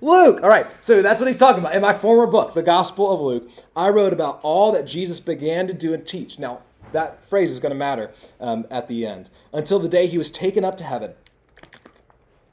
Luke. 0.00 0.40
All 0.42 0.48
right. 0.48 0.66
So 0.80 1.02
that's 1.02 1.20
what 1.20 1.26
he's 1.26 1.36
talking 1.36 1.60
about. 1.60 1.74
In 1.74 1.82
my 1.82 1.92
former 1.92 2.26
book, 2.26 2.54
The 2.54 2.62
Gospel 2.62 3.10
of 3.12 3.20
Luke, 3.20 3.50
I 3.76 3.88
wrote 3.88 4.12
about 4.12 4.40
all 4.42 4.72
that 4.72 4.84
Jesus 4.84 5.20
began 5.20 5.66
to 5.66 5.74
do 5.74 5.92
and 5.92 6.06
teach. 6.06 6.38
Now, 6.38 6.62
that 6.92 7.24
phrase 7.26 7.50
is 7.50 7.58
going 7.58 7.70
to 7.70 7.78
matter 7.78 8.10
um, 8.40 8.66
at 8.70 8.86
the 8.88 9.06
end. 9.06 9.30
Until 9.52 9.78
the 9.78 9.88
day 9.88 10.06
he 10.06 10.18
was 10.18 10.30
taken 10.30 10.64
up 10.64 10.76
to 10.78 10.84
heaven. 10.84 11.12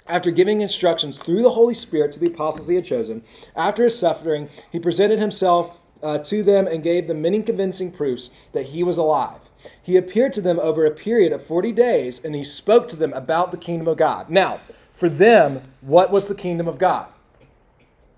After 0.08 0.32
giving 0.32 0.62
instructions 0.62 1.20
through 1.20 1.44
the 1.44 1.52
Holy 1.52 1.76
Spirit 1.76 2.12
to 2.14 2.20
the 2.20 2.28
apostles 2.28 2.68
he 2.68 2.76
had 2.76 2.86
chosen, 2.86 3.24
after 3.56 3.84
his 3.84 3.98
suffering, 3.98 4.50
he 4.72 4.80
presented 4.80 5.20
himself 5.20 5.80
uh, 6.02 6.18
to 6.20 6.44
them 6.44 6.68
and 6.68 6.84
gave 6.84 7.08
them 7.08 7.22
many 7.22 7.42
convincing 7.42 7.92
proofs 7.92 8.30
that 8.54 8.66
he 8.66 8.84
was 8.84 8.98
alive. 8.98 9.42
He 9.82 9.98
appeared 9.98 10.34
to 10.34 10.42
them 10.42 10.60
over 10.60 10.86
a 10.86 10.92
period 10.92 11.32
of 11.32 11.46
40 11.46 11.72
days, 11.72 12.24
and 12.24 12.34
he 12.34 12.44
spoke 12.44 12.88
to 12.90 12.96
them 12.96 13.14
about 13.14 13.52
the 13.52 13.58
kingdom 13.58 13.88
of 13.88 13.98
God. 13.98 14.30
Now, 14.30 14.62
for 14.96 15.10
them, 15.10 15.62
what 15.82 16.12
was 16.12 16.28
the 16.28 16.36
kingdom 16.36 16.68
of 16.68 16.78
God? 16.78 17.08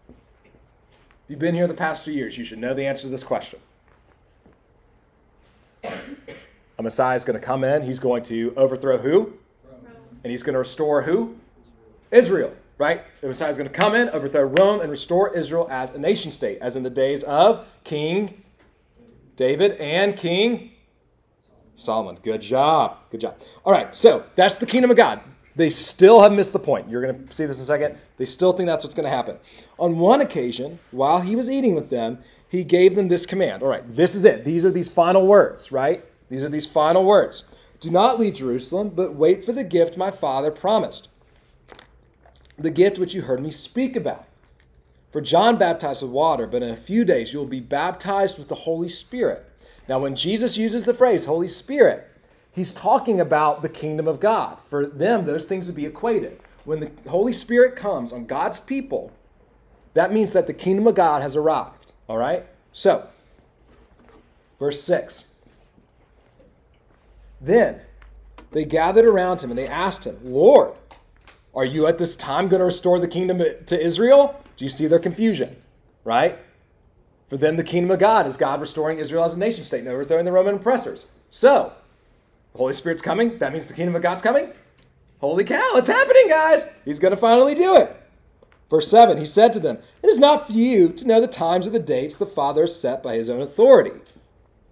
If 0.10 1.30
you've 1.30 1.40
been 1.40 1.56
here 1.56 1.68
the 1.68 1.74
past 1.74 2.06
two 2.06 2.12
years, 2.12 2.38
you 2.38 2.44
should 2.44 2.60
know 2.60 2.74
the 2.74 2.86
answer 2.86 3.04
to 3.04 3.10
this 3.10 3.24
question. 3.24 3.60
A 5.84 6.84
Messiah 6.84 7.16
is 7.16 7.24
going 7.24 7.40
to 7.40 7.46
come 7.46 7.64
in. 7.64 7.82
He's 7.82 8.00
going 8.00 8.24
to 8.24 8.54
overthrow 8.58 8.98
who? 8.98 9.34
And 10.24 10.30
he's 10.32 10.44
going 10.44 10.54
to 10.54 10.60
restore 10.60 11.02
who? 11.02 11.36
Israel, 12.12 12.54
right? 12.82 13.04
The 13.22 13.28
Messiah 13.28 13.48
is 13.48 13.58
going 13.58 13.70
to 13.70 13.74
come 13.74 13.94
in, 13.94 14.10
overthrow 14.10 14.42
Rome, 14.42 14.82
and 14.82 14.90
restore 14.90 15.34
Israel 15.36 15.68
as 15.70 15.92
a 15.92 16.00
nation 16.00 16.32
state, 16.32 16.58
as 16.62 16.76
in 16.76 16.82
the 16.82 16.90
days 16.90 17.24
of 17.24 17.68
King 17.84 18.44
David 19.36 19.74
and 19.74 20.16
King 20.16 20.72
Solomon. 21.76 22.18
Good 22.22 22.42
job. 22.42 22.98
Good 23.12 23.22
job. 23.22 23.38
All 23.64 23.72
right, 23.72 23.96
so 23.96 24.26
that's 24.36 24.58
the 24.58 24.66
kingdom 24.66 24.92
of 24.92 24.98
God. 24.98 25.22
They 25.56 25.70
still 25.70 26.22
have 26.22 26.32
missed 26.32 26.54
the 26.54 26.60
point. 26.60 26.90
You're 26.90 27.02
going 27.02 27.28
to 27.28 27.34
see 27.34 27.46
this 27.46 27.58
in 27.58 27.64
a 27.64 27.66
second. 27.66 27.98
They 28.18 28.26
still 28.26 28.52
think 28.52 28.68
that's 28.68 28.84
what's 28.84 28.96
going 28.96 29.06
to 29.06 29.16
happen. 29.16 29.38
On 29.78 30.00
one 30.00 30.22
occasion, 30.22 30.80
while 30.90 31.20
he 31.22 31.36
was 31.36 31.50
eating 31.50 31.76
with 31.76 31.90
them, 31.90 32.18
he 32.50 32.64
gave 32.64 32.96
them 32.96 33.08
this 33.08 33.26
command. 33.28 33.62
All 33.62 33.70
right, 33.70 33.84
this 33.96 34.16
is 34.16 34.26
it. 34.26 34.44
These 34.44 34.66
are 34.66 34.72
these 34.72 34.90
final 34.90 35.28
words, 35.28 35.72
right? 35.72 36.04
These 36.30 36.42
are 36.42 36.50
these 36.50 36.66
final 36.66 37.06
words. 37.06 37.44
Do 37.80 37.92
not 37.92 38.20
leave 38.20 38.36
Jerusalem, 38.36 38.90
but 38.90 39.14
wait 39.14 39.46
for 39.46 39.54
the 39.54 39.64
gift 39.64 39.98
my 39.98 40.10
father 40.10 40.50
promised. 40.50 41.10
The 42.62 42.70
gift 42.70 43.00
which 43.00 43.16
you 43.16 43.24
heard 43.24 43.42
me 43.42 43.50
speak 43.50 43.96
about. 43.96 44.28
For 45.12 45.20
John 45.20 45.58
baptized 45.58 46.04
with 46.04 46.12
water, 46.12 46.46
but 46.46 46.62
in 46.62 46.70
a 46.70 46.78
few 46.78 47.04
days 47.04 47.34
you 47.34 47.40
will 47.40 47.48
be 47.48 47.60
baptized 47.60 48.38
with 48.38 48.50
the 48.50 48.56
Holy 48.56 48.88
Spirit. 48.88 49.46
Now, 49.90 49.98
when 50.00 50.16
Jesus 50.16 50.58
uses 50.58 50.86
the 50.86 50.94
phrase 50.94 51.26
Holy 51.26 51.48
Spirit, 51.48 52.08
he's 52.52 52.72
talking 52.72 53.20
about 53.20 53.64
the 53.64 53.70
kingdom 53.70 54.08
of 54.08 54.20
God. 54.20 54.60
For 54.70 54.86
them, 54.86 55.26
those 55.26 55.46
things 55.46 55.66
would 55.66 55.76
be 55.76 55.88
equated. 55.88 56.40
When 56.64 56.80
the 56.80 56.92
Holy 57.10 57.34
Spirit 57.34 57.76
comes 57.76 58.14
on 58.14 58.28
God's 58.28 58.60
people, 58.60 59.12
that 59.96 60.14
means 60.14 60.32
that 60.34 60.46
the 60.46 60.54
kingdom 60.54 60.86
of 60.86 60.94
God 60.94 61.24
has 61.24 61.36
arrived. 61.36 61.94
All 62.08 62.18
right? 62.18 62.46
So, 62.74 63.08
verse 64.60 64.82
6. 64.84 65.26
Then 67.42 67.82
they 68.52 68.66
gathered 68.66 69.06
around 69.06 69.42
him 69.42 69.50
and 69.50 69.58
they 69.58 69.68
asked 69.68 70.06
him, 70.06 70.20
Lord, 70.24 70.74
are 71.54 71.66
you 71.66 71.88
at 71.88 71.98
this 71.98 72.16
time 72.16 72.48
going 72.48 72.60
to 72.60 72.66
restore 72.66 73.00
the 73.00 73.08
kingdom 73.08 73.40
to 73.66 73.80
Israel? 73.80 74.42
Do 74.58 74.66
you 74.66 74.72
see 74.72 74.88
their 74.88 75.00
confusion? 75.00 75.56
Right? 76.04 76.40
For 77.30 77.38
them, 77.38 77.56
the 77.58 77.64
kingdom 77.64 77.92
of 77.92 78.00
God 78.00 78.28
is 78.28 78.38
God 78.38 78.60
restoring 78.60 79.00
Israel 79.00 79.24
as 79.24 79.36
a 79.36 79.40
nation 79.40 79.64
state 79.64 79.80
and 79.80 79.88
overthrowing 79.88 80.26
the 80.26 80.32
Roman 80.32 80.56
oppressors. 80.56 81.06
So, 81.30 81.74
the 82.52 82.58
Holy 82.58 82.74
Spirit's 82.74 83.02
coming. 83.02 83.38
That 83.38 83.54
means 83.54 83.68
the 83.68 83.74
kingdom 83.74 83.96
of 83.96 84.02
God's 84.02 84.22
coming. 84.22 84.52
Holy 85.20 85.44
cow, 85.44 85.72
it's 85.76 85.88
happening, 85.88 86.28
guys. 86.28 86.66
He's 86.84 87.00
going 87.00 87.14
to 87.14 87.18
finally 87.18 87.56
do 87.56 87.78
it. 87.78 87.96
Verse 88.70 88.88
7 88.88 89.18
He 89.18 89.26
said 89.26 89.54
to 89.54 89.60
them, 89.60 89.78
It 90.02 90.08
is 90.08 90.18
not 90.18 90.48
for 90.48 90.54
you 90.54 90.90
to 90.90 91.08
know 91.08 91.22
the 91.22 91.28
times 91.28 91.68
or 91.68 91.70
the 91.70 91.80
dates 91.80 92.16
the 92.16 92.26
Father 92.26 92.62
has 92.62 92.78
set 92.78 93.04
by 93.04 93.16
his 93.16 93.30
own 93.30 93.42
authority. 93.42 94.02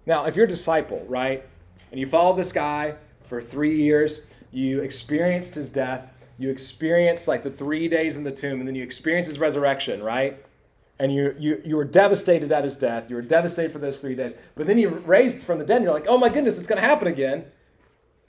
Now, 0.06 0.24
if 0.24 0.34
you're 0.34 0.46
a 0.46 0.48
disciple, 0.48 1.04
right, 1.08 1.44
and 1.90 2.00
you 2.00 2.06
followed 2.06 2.36
this 2.36 2.52
guy 2.52 2.96
for 3.28 3.40
three 3.40 3.80
years, 3.80 4.20
you 4.50 4.80
experienced 4.80 5.54
his 5.54 5.70
death, 5.70 6.12
you 6.40 6.48
experience 6.48 7.28
like 7.28 7.42
the 7.42 7.50
three 7.50 7.86
days 7.86 8.16
in 8.16 8.24
the 8.24 8.32
tomb, 8.32 8.60
and 8.60 8.66
then 8.66 8.74
you 8.74 8.82
experience 8.82 9.26
his 9.26 9.38
resurrection, 9.38 10.02
right? 10.02 10.42
And 10.98 11.14
you, 11.14 11.34
you, 11.38 11.60
you 11.66 11.76
were 11.76 11.84
devastated 11.84 12.50
at 12.50 12.64
his 12.64 12.76
death. 12.76 13.10
You 13.10 13.16
were 13.16 13.22
devastated 13.22 13.72
for 13.72 13.78
those 13.78 14.00
three 14.00 14.14
days. 14.14 14.36
But 14.54 14.66
then 14.66 14.78
he 14.78 14.86
raised 14.86 15.42
from 15.42 15.58
the 15.58 15.66
dead, 15.66 15.76
and 15.76 15.84
you're 15.84 15.92
like, 15.92 16.06
oh 16.08 16.16
my 16.16 16.30
goodness, 16.30 16.56
it's 16.56 16.66
going 16.66 16.80
to 16.80 16.86
happen 16.86 17.08
again. 17.08 17.44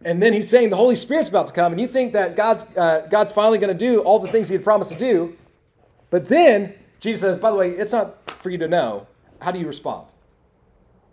And 0.03 0.21
then 0.21 0.33
he's 0.33 0.49
saying 0.49 0.71
the 0.71 0.75
Holy 0.75 0.97
Spirit's 0.97 1.29
about 1.29 1.47
to 1.47 1.53
come, 1.53 1.71
and 1.71 1.79
you 1.79 1.87
think 1.87 2.11
that 2.11 2.35
God's, 2.35 2.65
uh, 2.75 3.07
God's 3.09 3.31
finally 3.31 3.59
going 3.59 3.75
to 3.75 3.79
do 3.79 4.01
all 4.01 4.19
the 4.19 4.27
things 4.27 4.49
he 4.49 4.55
had 4.55 4.63
promised 4.63 4.91
to 4.91 4.97
do. 4.97 5.37
But 6.09 6.27
then 6.27 6.73
Jesus 6.99 7.21
says, 7.21 7.37
by 7.37 7.49
the 7.49 7.55
way, 7.55 7.71
it's 7.71 7.93
not 7.93 8.29
for 8.43 8.49
you 8.49 8.57
to 8.57 8.67
know. 8.67 9.07
How 9.39 9.51
do 9.51 9.59
you 9.59 9.67
respond? 9.67 10.07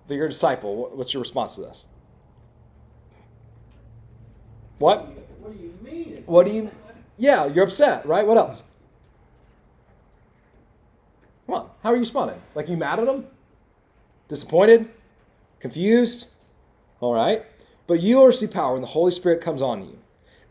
If 0.08 0.16
you're 0.16 0.26
a 0.26 0.30
disciple, 0.30 0.90
what's 0.94 1.14
your 1.14 1.20
response 1.20 1.54
to 1.54 1.61
this? 1.61 1.87
What? 4.78 5.06
What 5.40 5.56
do 5.56 5.62
you 5.62 5.74
mean? 5.80 6.24
What 6.26 6.46
do 6.46 6.52
you. 6.52 6.70
Yeah, 7.18 7.46
you're 7.46 7.64
upset, 7.64 8.07
right? 8.07 8.26
What 8.26 8.38
else? 8.38 8.62
Come 11.46 11.57
on, 11.57 11.70
how 11.83 11.90
are 11.90 11.94
you 11.94 12.00
responding? 12.00 12.40
Like 12.54 12.68
you 12.68 12.76
mad 12.76 13.00
at 13.00 13.09
him? 13.09 13.26
Disappointed? 14.28 14.88
Confused? 15.61 16.26
All 17.00 17.14
right. 17.14 17.44
But 17.87 18.00
you 18.00 18.18
will 18.18 18.26
receive 18.26 18.52
power 18.52 18.72
when 18.72 18.83
the 18.83 18.88
Holy 18.88 19.11
Spirit 19.11 19.40
comes 19.40 19.62
on 19.62 19.83
you. 19.83 19.98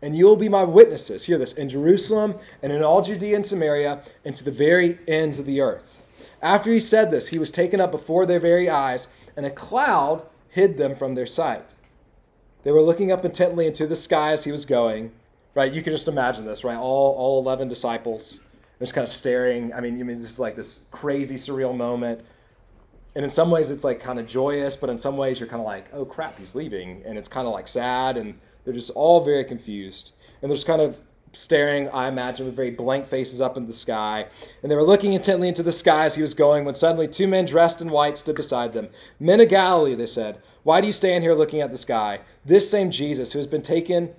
And 0.01 0.15
you 0.15 0.25
will 0.25 0.35
be 0.35 0.49
my 0.49 0.63
witnesses, 0.63 1.23
hear 1.23 1.37
this, 1.37 1.53
in 1.53 1.69
Jerusalem 1.69 2.35
and 2.61 2.71
in 2.71 2.83
all 2.83 3.01
Judea 3.01 3.35
and 3.35 3.45
Samaria 3.45 4.01
and 4.25 4.35
to 4.35 4.43
the 4.43 4.51
very 4.51 4.99
ends 5.07 5.39
of 5.39 5.45
the 5.45 5.61
earth. 5.61 6.01
After 6.41 6.71
he 6.71 6.79
said 6.79 7.09
this, 7.09 7.29
he 7.29 7.39
was 7.39 7.49
taken 7.49 7.81
up 7.81 7.91
before 7.91 8.25
their 8.25 8.39
very 8.39 8.69
eyes, 8.69 9.07
and 9.35 9.45
a 9.45 9.49
cloud 9.49 10.23
hid 10.49 10.77
them 10.77 10.95
from 10.95 11.15
their 11.15 11.25
sight. 11.25 11.65
They 12.63 12.71
were 12.71 12.81
looking 12.81 13.11
up 13.11 13.25
intently 13.25 13.65
into 13.65 13.87
the 13.87 13.95
sky 13.95 14.33
as 14.33 14.43
he 14.43 14.51
was 14.51 14.65
going. 14.65 15.11
Right? 15.57 15.73
You 15.73 15.81
can 15.81 15.91
just 15.91 16.07
imagine 16.07 16.45
this, 16.45 16.63
right? 16.63 16.77
All, 16.77 17.15
all 17.15 17.39
11 17.39 17.67
disciples 17.67 18.41
just 18.77 18.93
kind 18.93 19.01
of 19.01 19.09
staring. 19.09 19.73
I 19.73 19.81
mean, 19.81 19.97
you 19.97 20.05
mean 20.05 20.21
just 20.21 20.37
like 20.37 20.55
this 20.55 20.81
crazy, 20.91 21.33
surreal 21.33 21.75
moment. 21.75 22.21
And 23.15 23.23
in 23.23 23.29
some 23.31 23.49
ways, 23.49 23.71
it's 23.71 23.83
like 23.83 23.99
kind 23.99 24.19
of 24.19 24.27
joyous, 24.27 24.75
but 24.75 24.91
in 24.91 24.99
some 24.99 25.17
ways, 25.17 25.39
you're 25.39 25.49
kind 25.49 25.59
of 25.59 25.65
like, 25.65 25.85
oh 25.93 26.05
crap, 26.05 26.37
he's 26.37 26.53
leaving. 26.53 27.01
And 27.07 27.17
it's 27.17 27.27
kind 27.27 27.47
of 27.47 27.53
like 27.53 27.67
sad, 27.67 28.17
and 28.17 28.37
they're 28.63 28.73
just 28.75 28.91
all 28.91 29.25
very 29.25 29.43
confused. 29.43 30.11
And 30.43 30.51
they're 30.51 30.55
just 30.57 30.67
kind 30.67 30.79
of 30.79 30.95
staring, 31.33 31.89
I 31.89 32.07
imagine, 32.07 32.45
with 32.45 32.55
very 32.55 32.69
blank 32.69 33.07
faces 33.07 33.41
up 33.41 33.57
in 33.57 33.65
the 33.65 33.73
sky. 33.73 34.27
And 34.61 34.71
they 34.71 34.75
were 34.75 34.83
looking 34.83 35.13
intently 35.13 35.47
into 35.47 35.63
the 35.63 35.71
sky 35.71 36.05
as 36.05 36.13
he 36.13 36.21
was 36.21 36.35
going 36.35 36.65
when 36.65 36.75
suddenly 36.75 37.07
two 37.07 37.27
men 37.27 37.47
dressed 37.47 37.81
in 37.81 37.89
white 37.89 38.19
stood 38.19 38.35
beside 38.35 38.73
them. 38.73 38.89
Men 39.19 39.41
of 39.41 39.49
Galilee, 39.49 39.95
they 39.95 40.05
said, 40.05 40.39
why 40.61 40.81
do 40.81 40.85
you 40.85 40.93
stand 40.93 41.23
here 41.23 41.33
looking 41.33 41.61
at 41.61 41.71
the 41.71 41.79
sky? 41.79 42.19
This 42.45 42.69
same 42.69 42.91
Jesus 42.91 43.31
who 43.31 43.39
has 43.39 43.47
been 43.47 43.63
taken 43.63 44.13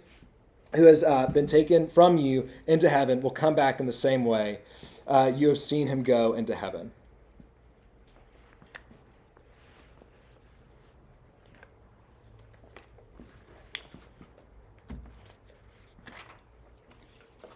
who 0.74 0.84
has 0.84 1.02
uh, 1.02 1.26
been 1.28 1.46
taken 1.46 1.88
from 1.88 2.18
you 2.18 2.48
into 2.66 2.88
heaven 2.88 3.20
will 3.20 3.30
come 3.30 3.54
back 3.54 3.80
in 3.80 3.86
the 3.86 3.92
same 3.92 4.24
way 4.24 4.58
uh, 5.06 5.32
you 5.34 5.48
have 5.48 5.58
seen 5.58 5.86
him 5.86 6.02
go 6.02 6.34
into 6.34 6.54
heaven. 6.54 6.90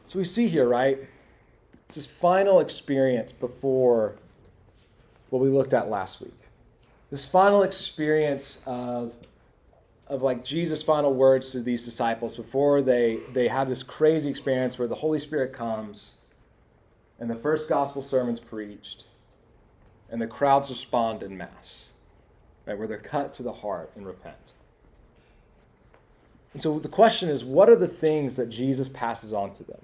So 0.06 0.18
we 0.18 0.26
see 0.26 0.46
here, 0.46 0.68
right? 0.68 0.98
It's 1.86 1.94
this 1.94 2.06
final 2.06 2.60
experience 2.60 3.32
before 3.32 4.16
what 5.30 5.40
we 5.40 5.48
looked 5.48 5.72
at 5.72 5.88
last 5.88 6.20
week. 6.20 6.38
This 7.10 7.24
final 7.24 7.62
experience 7.62 8.58
of 8.66 9.14
of 10.12 10.20
like 10.20 10.44
Jesus' 10.44 10.82
final 10.82 11.14
words 11.14 11.52
to 11.52 11.62
these 11.62 11.86
disciples 11.86 12.36
before 12.36 12.82
they, 12.82 13.20
they 13.32 13.48
have 13.48 13.66
this 13.66 13.82
crazy 13.82 14.28
experience 14.28 14.78
where 14.78 14.86
the 14.86 14.94
Holy 14.94 15.18
Spirit 15.18 15.54
comes 15.54 16.12
and 17.18 17.30
the 17.30 17.34
first 17.34 17.66
gospel 17.66 18.02
sermon's 18.02 18.38
preached 18.38 19.06
and 20.10 20.20
the 20.20 20.26
crowds 20.26 20.68
respond 20.68 21.22
in 21.22 21.34
mass, 21.34 21.92
right, 22.66 22.76
where 22.76 22.86
they're 22.86 22.98
cut 22.98 23.32
to 23.34 23.42
the 23.42 23.52
heart 23.52 23.90
and 23.96 24.06
repent. 24.06 24.52
And 26.52 26.60
so 26.60 26.78
the 26.78 26.88
question 26.88 27.30
is, 27.30 27.42
what 27.42 27.70
are 27.70 27.76
the 27.76 27.88
things 27.88 28.36
that 28.36 28.50
Jesus 28.50 28.90
passes 28.90 29.32
on 29.32 29.54
to 29.54 29.64
them? 29.64 29.80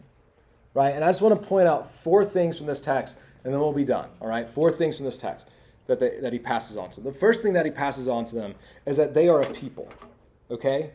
Right? 0.75 0.91
And 0.91 1.03
I 1.03 1.09
just 1.09 1.23
want 1.23 1.41
to 1.41 1.49
point 1.49 1.67
out 1.67 1.91
four 1.91 2.23
things 2.23 2.59
from 2.59 2.67
this 2.67 2.83
text, 2.83 3.17
and 3.45 3.53
then 3.53 3.59
we'll 3.59 3.73
be 3.73 3.87
done. 3.87 4.11
All 4.21 4.29
right? 4.29 4.49
Four 4.49 4.71
things 4.71 4.97
from 4.97 5.07
this 5.07 5.17
text 5.17 5.49
that, 5.87 5.99
they, 5.99 6.21
that 6.21 6.35
he 6.35 6.39
passes 6.39 6.77
on 6.77 6.91
to 6.91 7.01
them. 7.01 7.11
The 7.11 7.19
first 7.19 7.43
thing 7.43 7.55
that 7.55 7.65
he 7.65 7.73
passes 7.73 8.09
on 8.09 8.27
to 8.27 8.35
them 8.35 8.55
is 8.85 8.99
that 8.99 9.15
they 9.15 9.31
are 9.31 9.41
a 9.41 9.51
people. 9.55 9.89
Okay? 10.51 10.93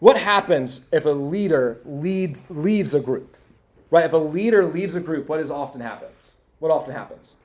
What 0.00 0.16
happens 0.16 0.82
if 0.92 1.06
a 1.06 1.10
leader 1.10 1.80
leads, 1.84 2.42
leaves 2.48 2.94
a 2.94 3.00
group? 3.00 3.36
Right? 3.90 4.04
If 4.04 4.12
a 4.12 4.18
leader 4.18 4.64
leaves 4.64 4.94
a 4.94 5.00
group, 5.00 5.28
what 5.28 5.40
is 5.40 5.50
often 5.50 5.80
happens? 5.80 6.32
What 6.58 6.70
often 6.70 6.92
happens? 6.92 7.36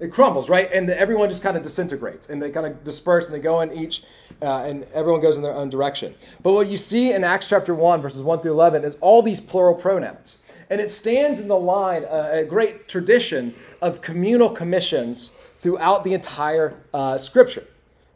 It 0.00 0.10
crumbles, 0.10 0.48
right? 0.48 0.70
And 0.72 0.88
the, 0.88 0.98
everyone 0.98 1.28
just 1.28 1.42
kind 1.42 1.58
of 1.58 1.62
disintegrates 1.62 2.30
and 2.30 2.40
they 2.40 2.50
kind 2.50 2.66
of 2.66 2.82
disperse 2.84 3.26
and 3.26 3.34
they 3.34 3.40
go 3.40 3.60
in 3.60 3.70
each, 3.72 4.02
uh, 4.40 4.60
and 4.60 4.84
everyone 4.94 5.20
goes 5.20 5.36
in 5.36 5.42
their 5.42 5.54
own 5.54 5.68
direction. 5.68 6.14
But 6.42 6.54
what 6.54 6.68
you 6.68 6.78
see 6.78 7.12
in 7.12 7.22
Acts 7.22 7.50
chapter 7.50 7.74
1, 7.74 8.00
verses 8.00 8.22
1 8.22 8.40
through 8.40 8.52
11, 8.52 8.82
is 8.82 8.96
all 9.02 9.20
these 9.20 9.40
plural 9.40 9.74
pronouns. 9.74 10.38
And 10.70 10.80
it 10.80 10.88
stands 10.88 11.40
in 11.40 11.48
the 11.48 11.58
line, 11.58 12.06
uh, 12.06 12.30
a 12.32 12.44
great 12.44 12.88
tradition 12.88 13.54
of 13.82 14.00
communal 14.00 14.48
commissions 14.48 15.32
throughout 15.58 16.02
the 16.02 16.14
entire 16.14 16.80
uh, 16.94 17.18
scripture. 17.18 17.66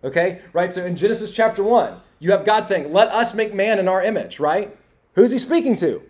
Okay? 0.02 0.40
Right? 0.54 0.72
So 0.72 0.86
in 0.86 0.96
Genesis 0.96 1.30
chapter 1.30 1.62
1, 1.62 2.00
you 2.18 2.30
have 2.30 2.44
God 2.44 2.64
saying, 2.64 2.92
Let 2.92 3.08
us 3.08 3.34
make 3.34 3.54
man 3.54 3.78
in 3.78 3.88
our 3.88 4.02
image, 4.02 4.40
right? 4.40 4.76
Who's 5.14 5.30
he 5.30 5.38
speaking 5.38 5.76
to? 5.76 6.02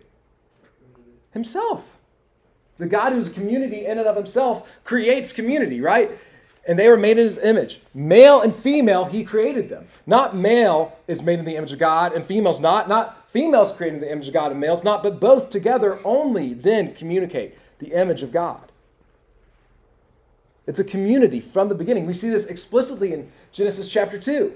Himself. 1.31 1.85
The 2.77 2.87
God 2.87 3.13
who's 3.13 3.27
a 3.27 3.31
community 3.31 3.85
in 3.85 3.97
and 3.97 4.07
of 4.07 4.15
himself 4.15 4.69
creates 4.83 5.31
community, 5.31 5.79
right? 5.79 6.11
And 6.67 6.77
they 6.79 6.89
were 6.89 6.97
made 6.97 7.17
in 7.17 7.23
his 7.23 7.37
image. 7.37 7.79
Male 7.93 8.41
and 8.41 8.53
female, 8.53 9.05
he 9.05 9.23
created 9.23 9.69
them. 9.69 9.87
Not 10.07 10.35
male 10.35 10.97
is 11.07 11.21
made 11.21 11.39
in 11.39 11.45
the 11.45 11.55
image 11.55 11.71
of 11.71 11.79
God 11.79 12.13
and 12.13 12.25
female's 12.25 12.59
not. 12.59 12.89
Not 12.89 13.29
females 13.29 13.71
created 13.71 13.95
in 13.97 14.01
the 14.01 14.11
image 14.11 14.27
of 14.27 14.33
God 14.33 14.51
and 14.51 14.59
males 14.59 14.83
not, 14.83 15.03
but 15.03 15.19
both 15.19 15.49
together 15.49 15.99
only 16.03 16.53
then 16.53 16.95
communicate 16.95 17.55
the 17.79 17.91
image 17.91 18.23
of 18.23 18.31
God. 18.31 18.71
It's 20.67 20.79
a 20.79 20.83
community 20.83 21.39
from 21.39 21.69
the 21.69 21.75
beginning. 21.75 22.07
We 22.07 22.13
see 22.13 22.29
this 22.29 22.45
explicitly 22.45 23.13
in 23.13 23.31
Genesis 23.51 23.89
chapter 23.89 24.17
2. 24.17 24.51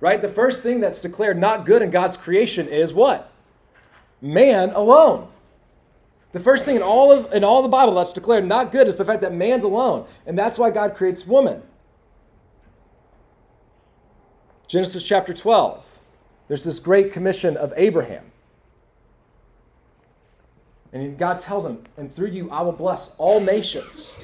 Right? 0.00 0.20
The 0.20 0.28
first 0.28 0.62
thing 0.62 0.80
that's 0.80 1.00
declared 1.00 1.38
not 1.38 1.64
good 1.64 1.82
in 1.82 1.90
God's 1.90 2.16
creation 2.16 2.68
is 2.68 2.92
what? 2.92 3.32
Man 4.20 4.70
alone. 4.70 5.28
The 6.32 6.40
first 6.40 6.64
thing 6.64 6.76
in 6.76 6.82
all 6.82 7.12
of 7.12 7.32
in 7.32 7.44
all 7.44 7.62
the 7.62 7.68
Bible 7.68 7.94
that's 7.94 8.12
declared 8.12 8.44
not 8.44 8.70
good 8.70 8.86
is 8.88 8.96
the 8.96 9.04
fact 9.04 9.22
that 9.22 9.32
man's 9.32 9.64
alone, 9.64 10.06
and 10.26 10.38
that's 10.38 10.58
why 10.58 10.70
God 10.70 10.94
creates 10.94 11.26
woman. 11.26 11.62
Genesis 14.68 15.02
chapter 15.02 15.32
12. 15.32 15.82
There's 16.48 16.64
this 16.64 16.78
great 16.78 17.12
commission 17.12 17.56
of 17.56 17.72
Abraham. 17.76 18.24
And 20.92 21.18
God 21.18 21.40
tells 21.40 21.64
him, 21.64 21.84
and 21.96 22.14
through 22.14 22.28
you 22.28 22.50
I 22.50 22.62
will 22.62 22.72
bless 22.72 23.14
all 23.18 23.40
nations. 23.40 24.18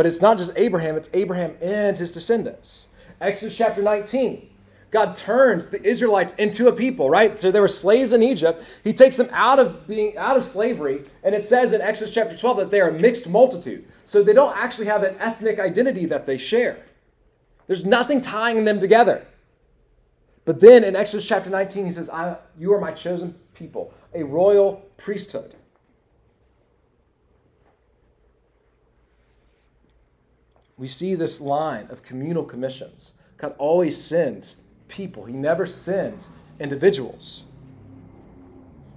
But 0.00 0.06
it's 0.06 0.22
not 0.22 0.38
just 0.38 0.52
Abraham, 0.56 0.96
it's 0.96 1.10
Abraham 1.12 1.58
and 1.60 1.94
his 1.94 2.10
descendants. 2.10 2.88
Exodus 3.20 3.54
chapter 3.54 3.82
19. 3.82 4.48
God 4.90 5.14
turns 5.14 5.68
the 5.68 5.82
Israelites 5.86 6.32
into 6.38 6.68
a 6.68 6.72
people, 6.72 7.10
right? 7.10 7.38
So 7.38 7.50
they 7.50 7.60
were 7.60 7.68
slaves 7.68 8.14
in 8.14 8.22
Egypt. 8.22 8.64
He 8.82 8.94
takes 8.94 9.16
them 9.16 9.28
out 9.30 9.58
of 9.58 9.86
being 9.86 10.16
out 10.16 10.38
of 10.38 10.42
slavery, 10.42 11.04
and 11.22 11.34
it 11.34 11.44
says 11.44 11.74
in 11.74 11.82
Exodus 11.82 12.14
chapter 12.14 12.34
12 12.34 12.56
that 12.56 12.70
they 12.70 12.80
are 12.80 12.88
a 12.88 12.98
mixed 12.98 13.28
multitude. 13.28 13.84
So 14.06 14.22
they 14.22 14.32
don't 14.32 14.56
actually 14.56 14.86
have 14.86 15.02
an 15.02 15.16
ethnic 15.18 15.60
identity 15.60 16.06
that 16.06 16.24
they 16.24 16.38
share. 16.38 16.82
There's 17.66 17.84
nothing 17.84 18.22
tying 18.22 18.64
them 18.64 18.80
together. 18.80 19.26
But 20.46 20.60
then 20.60 20.82
in 20.82 20.96
Exodus 20.96 21.28
chapter 21.28 21.50
19, 21.50 21.84
he 21.84 21.90
says, 21.90 22.08
You 22.58 22.72
are 22.72 22.80
my 22.80 22.92
chosen 22.92 23.34
people, 23.52 23.92
a 24.14 24.22
royal 24.22 24.82
priesthood. 24.96 25.56
We 30.80 30.86
see 30.86 31.14
this 31.14 31.42
line 31.42 31.88
of 31.90 32.02
communal 32.02 32.42
commissions. 32.42 33.12
God 33.36 33.54
always 33.58 34.02
sends 34.02 34.56
people, 34.88 35.26
He 35.26 35.34
never 35.34 35.66
sends 35.66 36.30
individuals. 36.58 37.44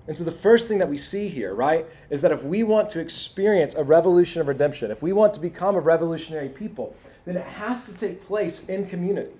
And 0.07 0.15
so, 0.15 0.23
the 0.23 0.31
first 0.31 0.69
thing 0.69 0.77
that 0.79 0.89
we 0.89 0.97
see 0.97 1.27
here, 1.27 1.53
right, 1.53 1.85
is 2.09 2.21
that 2.21 2.31
if 2.31 2.41
we 2.41 2.63
want 2.63 2.87
to 2.89 3.01
experience 3.01 3.75
a 3.75 3.83
revolution 3.83 4.39
of 4.39 4.47
redemption, 4.47 4.91
if 4.91 5.01
we 5.03 5.11
want 5.11 5.33
to 5.33 5.41
become 5.41 5.75
a 5.75 5.79
revolutionary 5.81 6.47
people, 6.47 6.95
then 7.25 7.35
it 7.35 7.45
has 7.45 7.85
to 7.85 7.93
take 7.93 8.23
place 8.23 8.61
in 8.69 8.87
community. 8.87 9.33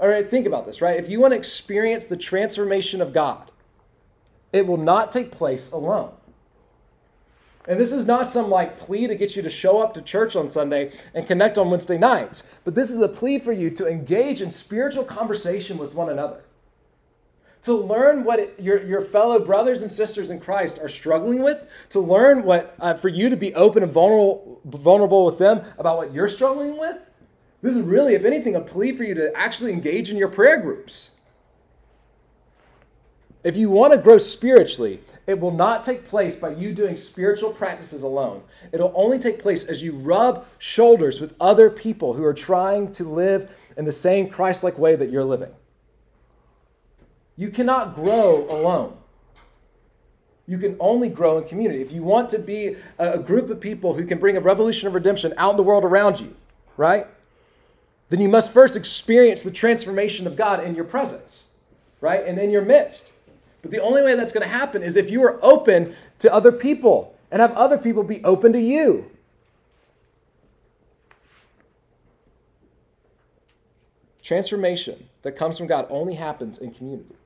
All 0.00 0.08
right, 0.08 0.28
think 0.28 0.46
about 0.46 0.66
this, 0.66 0.82
right? 0.82 0.98
If 0.98 1.08
you 1.08 1.18
want 1.18 1.32
to 1.32 1.36
experience 1.36 2.04
the 2.04 2.16
transformation 2.16 3.00
of 3.00 3.14
God, 3.14 3.50
it 4.52 4.66
will 4.66 4.76
not 4.76 5.12
take 5.12 5.30
place 5.30 5.70
alone. 5.72 6.12
And 7.66 7.80
this 7.80 7.92
is 7.92 8.04
not 8.04 8.30
some 8.30 8.50
like 8.50 8.78
plea 8.78 9.06
to 9.06 9.14
get 9.14 9.36
you 9.36 9.42
to 9.42 9.48
show 9.48 9.80
up 9.80 9.94
to 9.94 10.02
church 10.02 10.36
on 10.36 10.50
Sunday 10.50 10.92
and 11.14 11.26
connect 11.26 11.56
on 11.56 11.70
Wednesday 11.70 11.96
nights, 11.96 12.42
but 12.64 12.74
this 12.74 12.90
is 12.90 13.00
a 13.00 13.08
plea 13.08 13.38
for 13.38 13.52
you 13.52 13.70
to 13.70 13.88
engage 13.88 14.42
in 14.42 14.50
spiritual 14.50 15.04
conversation 15.04 15.78
with 15.78 15.94
one 15.94 16.10
another. 16.10 16.44
To 17.62 17.72
learn 17.72 18.24
what 18.24 18.38
it, 18.38 18.60
your, 18.60 18.84
your 18.84 19.00
fellow 19.00 19.38
brothers 19.38 19.80
and 19.80 19.90
sisters 19.90 20.28
in 20.28 20.38
Christ 20.38 20.78
are 20.80 20.88
struggling 20.88 21.42
with, 21.42 21.66
to 21.88 22.00
learn 22.00 22.42
what, 22.42 22.74
uh, 22.78 22.92
for 22.92 23.08
you 23.08 23.30
to 23.30 23.36
be 23.36 23.54
open 23.54 23.82
and 23.82 23.90
vulnerable, 23.90 24.60
vulnerable 24.66 25.24
with 25.24 25.38
them 25.38 25.64
about 25.78 25.96
what 25.96 26.12
you're 26.12 26.28
struggling 26.28 26.78
with. 26.78 26.98
This 27.62 27.74
is 27.74 27.80
really, 27.80 28.14
if 28.14 28.26
anything, 28.26 28.56
a 28.56 28.60
plea 28.60 28.92
for 28.92 29.04
you 29.04 29.14
to 29.14 29.34
actually 29.34 29.72
engage 29.72 30.10
in 30.10 30.18
your 30.18 30.28
prayer 30.28 30.60
groups. 30.60 31.12
If 33.42 33.56
you 33.56 33.70
want 33.70 33.92
to 33.94 33.98
grow 33.98 34.18
spiritually, 34.18 35.00
it 35.26 35.40
will 35.40 35.50
not 35.50 35.84
take 35.84 36.06
place 36.06 36.36
by 36.36 36.50
you 36.50 36.72
doing 36.72 36.96
spiritual 36.96 37.50
practices 37.50 38.02
alone. 38.02 38.42
It'll 38.72 38.92
only 38.94 39.18
take 39.18 39.38
place 39.38 39.64
as 39.64 39.82
you 39.82 39.92
rub 39.92 40.46
shoulders 40.58 41.20
with 41.20 41.34
other 41.40 41.70
people 41.70 42.12
who 42.12 42.24
are 42.24 42.34
trying 42.34 42.92
to 42.92 43.04
live 43.04 43.50
in 43.76 43.84
the 43.84 43.92
same 43.92 44.28
Christ 44.28 44.62
like 44.62 44.78
way 44.78 44.96
that 44.96 45.10
you're 45.10 45.24
living. 45.24 45.52
You 47.36 47.48
cannot 47.48 47.96
grow 47.96 48.46
alone. 48.50 48.96
You 50.46 50.58
can 50.58 50.76
only 50.78 51.08
grow 51.08 51.38
in 51.38 51.48
community. 51.48 51.80
If 51.80 51.90
you 51.90 52.02
want 52.02 52.28
to 52.30 52.38
be 52.38 52.76
a 52.98 53.18
group 53.18 53.48
of 53.48 53.60
people 53.60 53.94
who 53.94 54.04
can 54.04 54.18
bring 54.18 54.36
a 54.36 54.40
revolution 54.40 54.86
of 54.86 54.94
redemption 54.94 55.32
out 55.38 55.52
in 55.52 55.56
the 55.56 55.62
world 55.62 55.84
around 55.84 56.20
you, 56.20 56.36
right? 56.76 57.06
Then 58.10 58.20
you 58.20 58.28
must 58.28 58.52
first 58.52 58.76
experience 58.76 59.42
the 59.42 59.50
transformation 59.50 60.26
of 60.26 60.36
God 60.36 60.62
in 60.62 60.74
your 60.74 60.84
presence, 60.84 61.46
right? 62.02 62.24
And 62.26 62.38
in 62.38 62.50
your 62.50 62.62
midst. 62.62 63.12
But 63.64 63.70
the 63.70 63.80
only 63.80 64.02
way 64.02 64.14
that's 64.14 64.34
going 64.34 64.46
to 64.46 64.52
happen 64.52 64.82
is 64.82 64.94
if 64.94 65.10
you 65.10 65.24
are 65.24 65.38
open 65.42 65.96
to 66.18 66.30
other 66.30 66.52
people 66.52 67.16
and 67.30 67.40
have 67.40 67.52
other 67.52 67.78
people 67.78 68.02
be 68.02 68.22
open 68.22 68.52
to 68.52 68.60
you. 68.60 69.10
Transformation 74.22 75.08
that 75.22 75.34
comes 75.34 75.56
from 75.56 75.66
God 75.66 75.86
only 75.88 76.12
happens 76.12 76.58
in 76.58 76.74
community. 76.74 77.16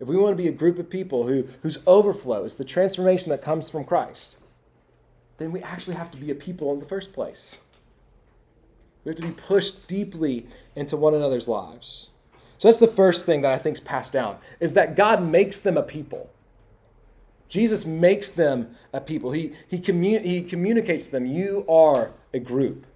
If 0.00 0.08
we 0.08 0.16
want 0.16 0.36
to 0.36 0.42
be 0.42 0.48
a 0.48 0.52
group 0.52 0.80
of 0.80 0.90
people 0.90 1.28
who, 1.28 1.46
whose 1.62 1.78
overflow 1.86 2.42
is 2.42 2.56
the 2.56 2.64
transformation 2.64 3.30
that 3.30 3.42
comes 3.42 3.70
from 3.70 3.84
Christ, 3.84 4.34
then 5.38 5.52
we 5.52 5.62
actually 5.62 5.94
have 5.94 6.10
to 6.10 6.18
be 6.18 6.32
a 6.32 6.34
people 6.34 6.72
in 6.72 6.80
the 6.80 6.86
first 6.86 7.12
place. 7.12 7.60
We 9.04 9.10
have 9.10 9.16
to 9.16 9.28
be 9.28 9.32
pushed 9.32 9.86
deeply 9.86 10.48
into 10.74 10.96
one 10.96 11.14
another's 11.14 11.46
lives. 11.46 12.08
So 12.58 12.68
that's 12.68 12.78
the 12.78 12.86
first 12.86 13.26
thing 13.26 13.42
that 13.42 13.52
I 13.52 13.58
think 13.58 13.76
is 13.76 13.80
passed 13.80 14.12
down 14.12 14.38
is 14.60 14.72
that 14.74 14.96
God 14.96 15.22
makes 15.22 15.60
them 15.60 15.76
a 15.76 15.82
people. 15.82 16.30
Jesus 17.48 17.84
makes 17.84 18.30
them 18.30 18.74
a 18.92 19.00
people. 19.00 19.30
He, 19.30 19.52
he, 19.68 19.78
commu- 19.78 20.24
he 20.24 20.42
communicates 20.42 21.06
to 21.06 21.12
them, 21.12 21.26
you 21.26 21.64
are 21.68 22.10
a 22.32 22.38
group. 22.38 22.86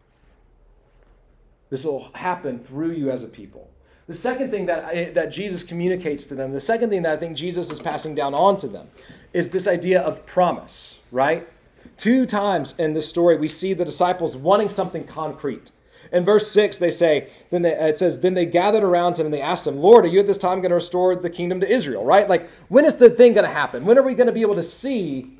This 1.68 1.84
will 1.84 2.10
happen 2.14 2.58
through 2.58 2.92
you 2.92 3.10
as 3.10 3.22
a 3.22 3.28
people. 3.28 3.68
The 4.08 4.14
second 4.14 4.50
thing 4.50 4.66
that, 4.66 4.84
I, 4.86 5.10
that 5.10 5.30
Jesus 5.30 5.62
communicates 5.62 6.24
to 6.26 6.34
them, 6.34 6.52
the 6.52 6.58
second 6.58 6.90
thing 6.90 7.02
that 7.02 7.12
I 7.12 7.16
think 7.16 7.36
Jesus 7.36 7.70
is 7.70 7.78
passing 7.78 8.12
down 8.12 8.34
on 8.34 8.56
to 8.56 8.66
them, 8.66 8.88
is 9.32 9.50
this 9.50 9.68
idea 9.68 10.00
of 10.00 10.26
promise, 10.26 10.98
right? 11.12 11.48
Two 11.96 12.26
times 12.26 12.74
in 12.78 12.92
this 12.92 13.08
story, 13.08 13.36
we 13.36 13.46
see 13.46 13.72
the 13.72 13.84
disciples 13.84 14.36
wanting 14.36 14.68
something 14.68 15.04
concrete. 15.04 15.70
In 16.12 16.24
verse 16.24 16.50
6, 16.50 16.78
they 16.78 16.90
say, 16.90 17.28
then 17.50 17.62
they, 17.62 17.72
it 17.72 17.96
says, 17.96 18.20
Then 18.20 18.34
they 18.34 18.46
gathered 18.46 18.82
around 18.82 19.18
him 19.18 19.26
and 19.26 19.34
they 19.34 19.40
asked 19.40 19.66
him, 19.66 19.76
Lord, 19.76 20.04
are 20.04 20.08
you 20.08 20.20
at 20.20 20.26
this 20.26 20.38
time 20.38 20.60
going 20.60 20.70
to 20.70 20.74
restore 20.76 21.14
the 21.14 21.30
kingdom 21.30 21.60
to 21.60 21.70
Israel? 21.70 22.04
Right? 22.04 22.28
Like, 22.28 22.50
when 22.68 22.84
is 22.84 22.94
the 22.94 23.10
thing 23.10 23.34
going 23.34 23.46
to 23.46 23.52
happen? 23.52 23.84
When 23.84 23.96
are 23.98 24.02
we 24.02 24.14
going 24.14 24.26
to 24.26 24.32
be 24.32 24.40
able 24.40 24.56
to 24.56 24.62
see 24.62 25.38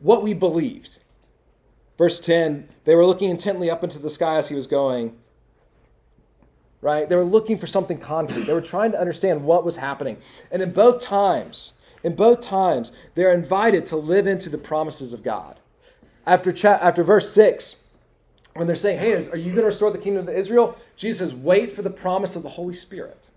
what 0.00 0.22
we 0.22 0.34
believed? 0.34 0.98
Verse 1.98 2.18
10, 2.18 2.68
they 2.84 2.96
were 2.96 3.06
looking 3.06 3.30
intently 3.30 3.70
up 3.70 3.84
into 3.84 3.98
the 3.98 4.10
sky 4.10 4.36
as 4.38 4.48
he 4.48 4.54
was 4.54 4.66
going. 4.66 5.16
Right? 6.80 7.08
They 7.08 7.14
were 7.14 7.24
looking 7.24 7.58
for 7.58 7.68
something 7.68 7.98
concrete. 7.98 8.44
They 8.44 8.52
were 8.52 8.60
trying 8.60 8.90
to 8.90 9.00
understand 9.00 9.44
what 9.44 9.64
was 9.64 9.76
happening. 9.76 10.16
And 10.50 10.60
in 10.62 10.72
both 10.72 11.00
times, 11.00 11.74
in 12.02 12.16
both 12.16 12.40
times, 12.40 12.90
they're 13.14 13.32
invited 13.32 13.86
to 13.86 13.96
live 13.96 14.26
into 14.26 14.48
the 14.48 14.58
promises 14.58 15.12
of 15.12 15.22
God. 15.22 15.60
After, 16.26 16.50
cha- 16.50 16.78
after 16.80 17.04
verse 17.04 17.32
6, 17.32 17.76
when 18.54 18.66
they're 18.66 18.76
saying, 18.76 18.98
Hey, 18.98 19.14
are 19.14 19.36
you 19.36 19.50
going 19.50 19.56
to 19.56 19.64
restore 19.64 19.90
the 19.90 19.98
kingdom 19.98 20.26
to 20.26 20.36
Israel? 20.36 20.76
Jesus 20.96 21.30
says, 21.30 21.34
Wait 21.34 21.72
for 21.72 21.82
the 21.82 21.90
promise 21.90 22.36
of 22.36 22.42
the 22.42 22.48
Holy 22.48 22.74
Spirit. 22.74 23.30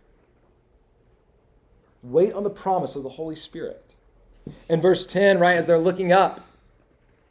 Wait 2.04 2.34
on 2.34 2.44
the 2.44 2.50
promise 2.50 2.96
of 2.96 3.04
the 3.04 3.10
Holy 3.10 3.36
Spirit. 3.36 3.96
In 4.70 4.82
verse 4.82 5.06
10, 5.06 5.40
right, 5.40 5.58
as 5.58 5.66
they're 5.66 5.80
looking 5.80 6.12
up, 6.12 6.46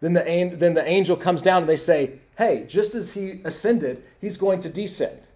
then 0.01 0.13
the, 0.13 0.57
then 0.57 0.75
the 0.75 0.87
angel 0.87 1.17
comes 1.17 1.41
down 1.41 1.63
and 1.63 1.69
they 1.69 1.77
say, 1.77 2.19
Hey, 2.37 2.65
just 2.69 2.95
as 2.95 3.13
he 3.13 3.41
ascended, 3.45 4.03
he's 4.21 4.37
going 4.37 4.61
to 4.61 4.69
descend. 4.69 5.29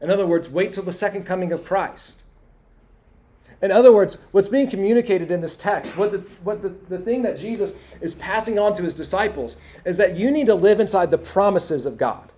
In 0.00 0.10
other 0.10 0.26
words, 0.26 0.48
wait 0.48 0.72
till 0.72 0.84
the 0.84 0.92
second 0.92 1.24
coming 1.24 1.52
of 1.52 1.64
Christ. 1.64 2.24
In 3.62 3.70
other 3.70 3.92
words, 3.92 4.18
what's 4.32 4.48
being 4.48 4.68
communicated 4.68 5.30
in 5.30 5.40
this 5.40 5.56
text, 5.56 5.96
what, 5.96 6.10
the, 6.10 6.18
what 6.42 6.60
the, 6.60 6.70
the 6.88 6.98
thing 6.98 7.22
that 7.22 7.38
Jesus 7.38 7.74
is 8.00 8.14
passing 8.14 8.58
on 8.58 8.74
to 8.74 8.82
his 8.82 8.94
disciples, 8.94 9.56
is 9.84 9.96
that 9.98 10.16
you 10.16 10.32
need 10.32 10.46
to 10.46 10.54
live 10.54 10.80
inside 10.80 11.12
the 11.12 11.18
promises 11.18 11.86
of 11.86 11.96
God. 11.96 12.32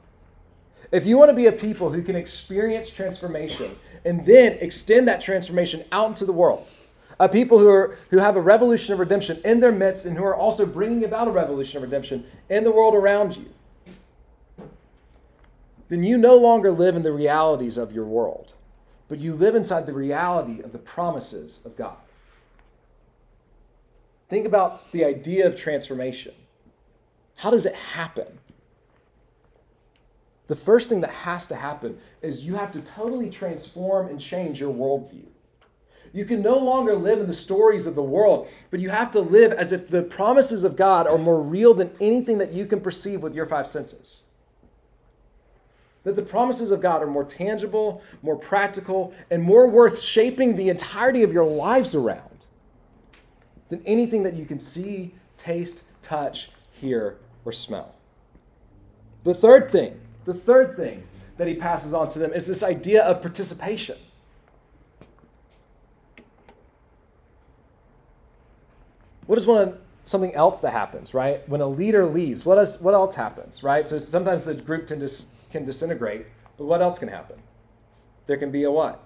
If 0.92 1.06
you 1.06 1.16
want 1.16 1.30
to 1.30 1.34
be 1.34 1.46
a 1.46 1.52
people 1.52 1.90
who 1.90 2.02
can 2.02 2.14
experience 2.14 2.90
transformation 2.90 3.76
and 4.04 4.24
then 4.24 4.52
extend 4.60 5.08
that 5.08 5.20
transformation 5.20 5.82
out 5.92 6.08
into 6.08 6.26
the 6.26 6.32
world, 6.32 6.70
a 7.18 7.28
people 7.28 7.58
who, 7.58 7.70
are, 7.70 7.98
who 8.10 8.18
have 8.18 8.37
a 8.37 8.40
revolution 8.40 8.92
of 8.92 8.98
redemption 8.98 9.40
in 9.44 9.60
their 9.60 9.72
midst 9.72 10.04
and 10.04 10.16
who 10.16 10.24
are 10.24 10.37
also 10.37 10.66
bringing 10.66 11.04
about 11.04 11.26
a 11.26 11.30
revolution 11.30 11.78
of 11.78 11.84
redemption 11.84 12.26
in 12.50 12.64
the 12.64 12.70
world 12.70 12.94
around 12.94 13.34
you, 13.34 13.46
then 15.88 16.04
you 16.04 16.18
no 16.18 16.37
longer 16.37 16.70
live 16.70 16.96
in 16.96 17.02
the 17.02 17.12
realities 17.12 17.78
of 17.78 17.92
your 17.92 18.04
world 18.04 18.54
but 19.08 19.18
you 19.18 19.34
live 19.34 19.54
inside 19.54 19.86
the 19.86 19.92
reality 19.92 20.60
of 20.62 20.72
the 20.72 20.78
promises 20.78 21.60
of 21.64 21.76
God. 21.76 21.96
Think 24.28 24.46
about 24.46 24.90
the 24.92 25.04
idea 25.04 25.46
of 25.46 25.56
transformation. 25.56 26.34
How 27.36 27.50
does 27.50 27.66
it 27.66 27.74
happen? 27.74 28.38
The 30.46 30.56
first 30.56 30.88
thing 30.88 31.00
that 31.00 31.10
has 31.10 31.46
to 31.46 31.56
happen 31.56 31.98
is 32.20 32.44
you 32.44 32.54
have 32.54 32.72
to 32.72 32.80
totally 32.80 33.30
transform 33.30 34.08
and 34.08 34.20
change 34.20 34.60
your 34.60 34.72
worldview. 34.72 35.26
You 36.12 36.24
can 36.24 36.42
no 36.42 36.58
longer 36.58 36.94
live 36.94 37.18
in 37.18 37.26
the 37.26 37.32
stories 37.32 37.86
of 37.86 37.94
the 37.94 38.02
world, 38.02 38.48
but 38.70 38.78
you 38.78 38.88
have 38.90 39.10
to 39.12 39.20
live 39.20 39.52
as 39.52 39.72
if 39.72 39.88
the 39.88 40.02
promises 40.02 40.62
of 40.62 40.76
God 40.76 41.06
are 41.06 41.18
more 41.18 41.40
real 41.40 41.74
than 41.74 41.90
anything 42.00 42.38
that 42.38 42.52
you 42.52 42.66
can 42.66 42.80
perceive 42.80 43.22
with 43.22 43.34
your 43.34 43.46
five 43.46 43.66
senses. 43.66 44.23
That 46.04 46.16
the 46.16 46.22
promises 46.22 46.70
of 46.70 46.80
God 46.80 47.02
are 47.02 47.06
more 47.06 47.24
tangible, 47.24 48.02
more 48.22 48.36
practical, 48.36 49.14
and 49.30 49.42
more 49.42 49.68
worth 49.68 50.00
shaping 50.00 50.54
the 50.54 50.68
entirety 50.68 51.22
of 51.22 51.32
your 51.32 51.46
lives 51.46 51.94
around 51.94 52.46
than 53.70 53.82
anything 53.86 54.22
that 54.22 54.34
you 54.34 54.44
can 54.44 54.60
see, 54.60 55.14
taste, 55.38 55.82
touch, 56.02 56.50
hear, 56.70 57.16
or 57.44 57.52
smell. 57.52 57.94
The 59.24 59.34
third 59.34 59.72
thing, 59.72 59.98
the 60.26 60.34
third 60.34 60.76
thing 60.76 61.02
that 61.38 61.48
he 61.48 61.54
passes 61.54 61.94
on 61.94 62.08
to 62.10 62.18
them 62.18 62.32
is 62.32 62.46
this 62.46 62.62
idea 62.62 63.02
of 63.02 63.22
participation. 63.22 63.96
What 69.26 69.38
is 69.38 69.46
one 69.46 69.68
of 69.68 69.78
something 70.04 70.34
else 70.34 70.60
that 70.60 70.72
happens, 70.72 71.14
right? 71.14 71.48
When 71.48 71.62
a 71.62 71.66
leader 71.66 72.04
leaves, 72.04 72.44
what 72.44 72.58
is, 72.58 72.78
what 72.80 72.92
else 72.92 73.14
happens, 73.14 73.62
right? 73.62 73.86
So 73.88 73.98
sometimes 73.98 74.42
the 74.42 74.54
group 74.54 74.86
tend 74.86 75.00
to 75.00 75.08
can 75.54 75.64
disintegrate, 75.64 76.26
but 76.58 76.64
what 76.64 76.82
else 76.82 76.98
can 76.98 77.08
happen? 77.08 77.36
There 78.26 78.36
can 78.36 78.50
be 78.50 78.64
a 78.64 78.70
what? 78.70 79.00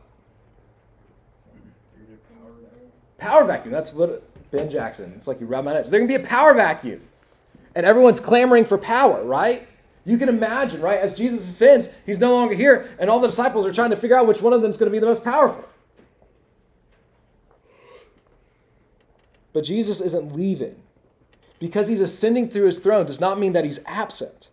Power 3.18 3.44
vacuum. 3.44 3.70
That's 3.70 3.92
little, 3.94 4.22
Ben 4.50 4.70
Jackson. 4.70 5.12
It's 5.14 5.28
like 5.28 5.40
you 5.40 5.46
rub 5.46 5.66
my 5.66 5.74
nose. 5.74 5.90
There 5.90 6.00
can 6.00 6.08
be 6.08 6.14
a 6.14 6.20
power 6.20 6.54
vacuum. 6.54 7.02
And 7.74 7.84
everyone's 7.84 8.18
clamoring 8.18 8.64
for 8.64 8.78
power, 8.78 9.22
right? 9.24 9.68
You 10.06 10.16
can 10.16 10.30
imagine, 10.30 10.80
right? 10.80 10.98
As 10.98 11.12
Jesus 11.12 11.40
ascends, 11.40 11.90
he's 12.06 12.18
no 12.18 12.32
longer 12.32 12.54
here, 12.54 12.88
and 12.98 13.10
all 13.10 13.20
the 13.20 13.28
disciples 13.28 13.66
are 13.66 13.72
trying 13.72 13.90
to 13.90 13.96
figure 13.96 14.16
out 14.16 14.26
which 14.26 14.40
one 14.40 14.54
of 14.54 14.62
them 14.62 14.70
is 14.70 14.78
going 14.78 14.90
to 14.90 14.92
be 14.92 14.98
the 14.98 15.06
most 15.06 15.22
powerful. 15.22 15.68
But 19.52 19.64
Jesus 19.64 20.00
isn't 20.00 20.34
leaving. 20.34 20.82
Because 21.58 21.88
he's 21.88 22.00
ascending 22.00 22.48
through 22.48 22.66
his 22.66 22.78
throne 22.78 23.04
does 23.04 23.20
not 23.20 23.38
mean 23.38 23.52
that 23.52 23.64
he's 23.64 23.80
absent. 23.84 24.48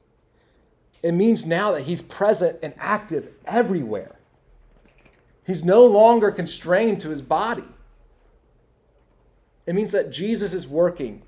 It 1.06 1.14
means 1.14 1.46
now 1.46 1.72
that 1.74 1.84
he's 1.84 2.02
present 2.02 2.58
and 2.64 2.74
active 2.80 3.30
everywhere. 3.46 4.16
He's 5.46 5.64
no 5.64 5.86
longer 5.86 6.32
constrained 6.32 7.00
to 7.02 7.12
his 7.12 7.22
body. 7.22 7.68
It 9.68 9.76
means 9.76 9.92
that 9.92 10.12
Jesus 10.12 10.56
is 10.56 10.68
working 10.68 11.22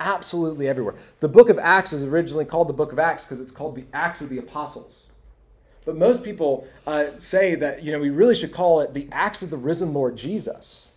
absolutely 0.00 0.66
everywhere. 0.66 0.96
The 1.20 1.28
book 1.28 1.48
of 1.48 1.60
Acts 1.60 1.92
is 1.92 2.02
originally 2.02 2.44
called 2.44 2.68
the 2.68 2.72
book 2.72 2.90
of 2.90 2.98
Acts 2.98 3.22
because 3.22 3.40
it's 3.40 3.52
called 3.52 3.76
the 3.76 3.84
Acts 3.92 4.20
of 4.20 4.30
the 4.30 4.38
Apostles. 4.38 5.12
But 5.84 5.96
most 5.96 6.24
people 6.24 6.66
uh, 6.84 7.16
say 7.16 7.54
that 7.54 7.84
you 7.84 7.92
know 7.92 8.00
we 8.00 8.10
really 8.10 8.34
should 8.34 8.50
call 8.50 8.80
it 8.80 8.94
the 8.94 9.08
Acts 9.12 9.44
of 9.44 9.50
the 9.50 9.56
risen 9.56 9.94
Lord 9.94 10.16
Jesus. 10.16 10.89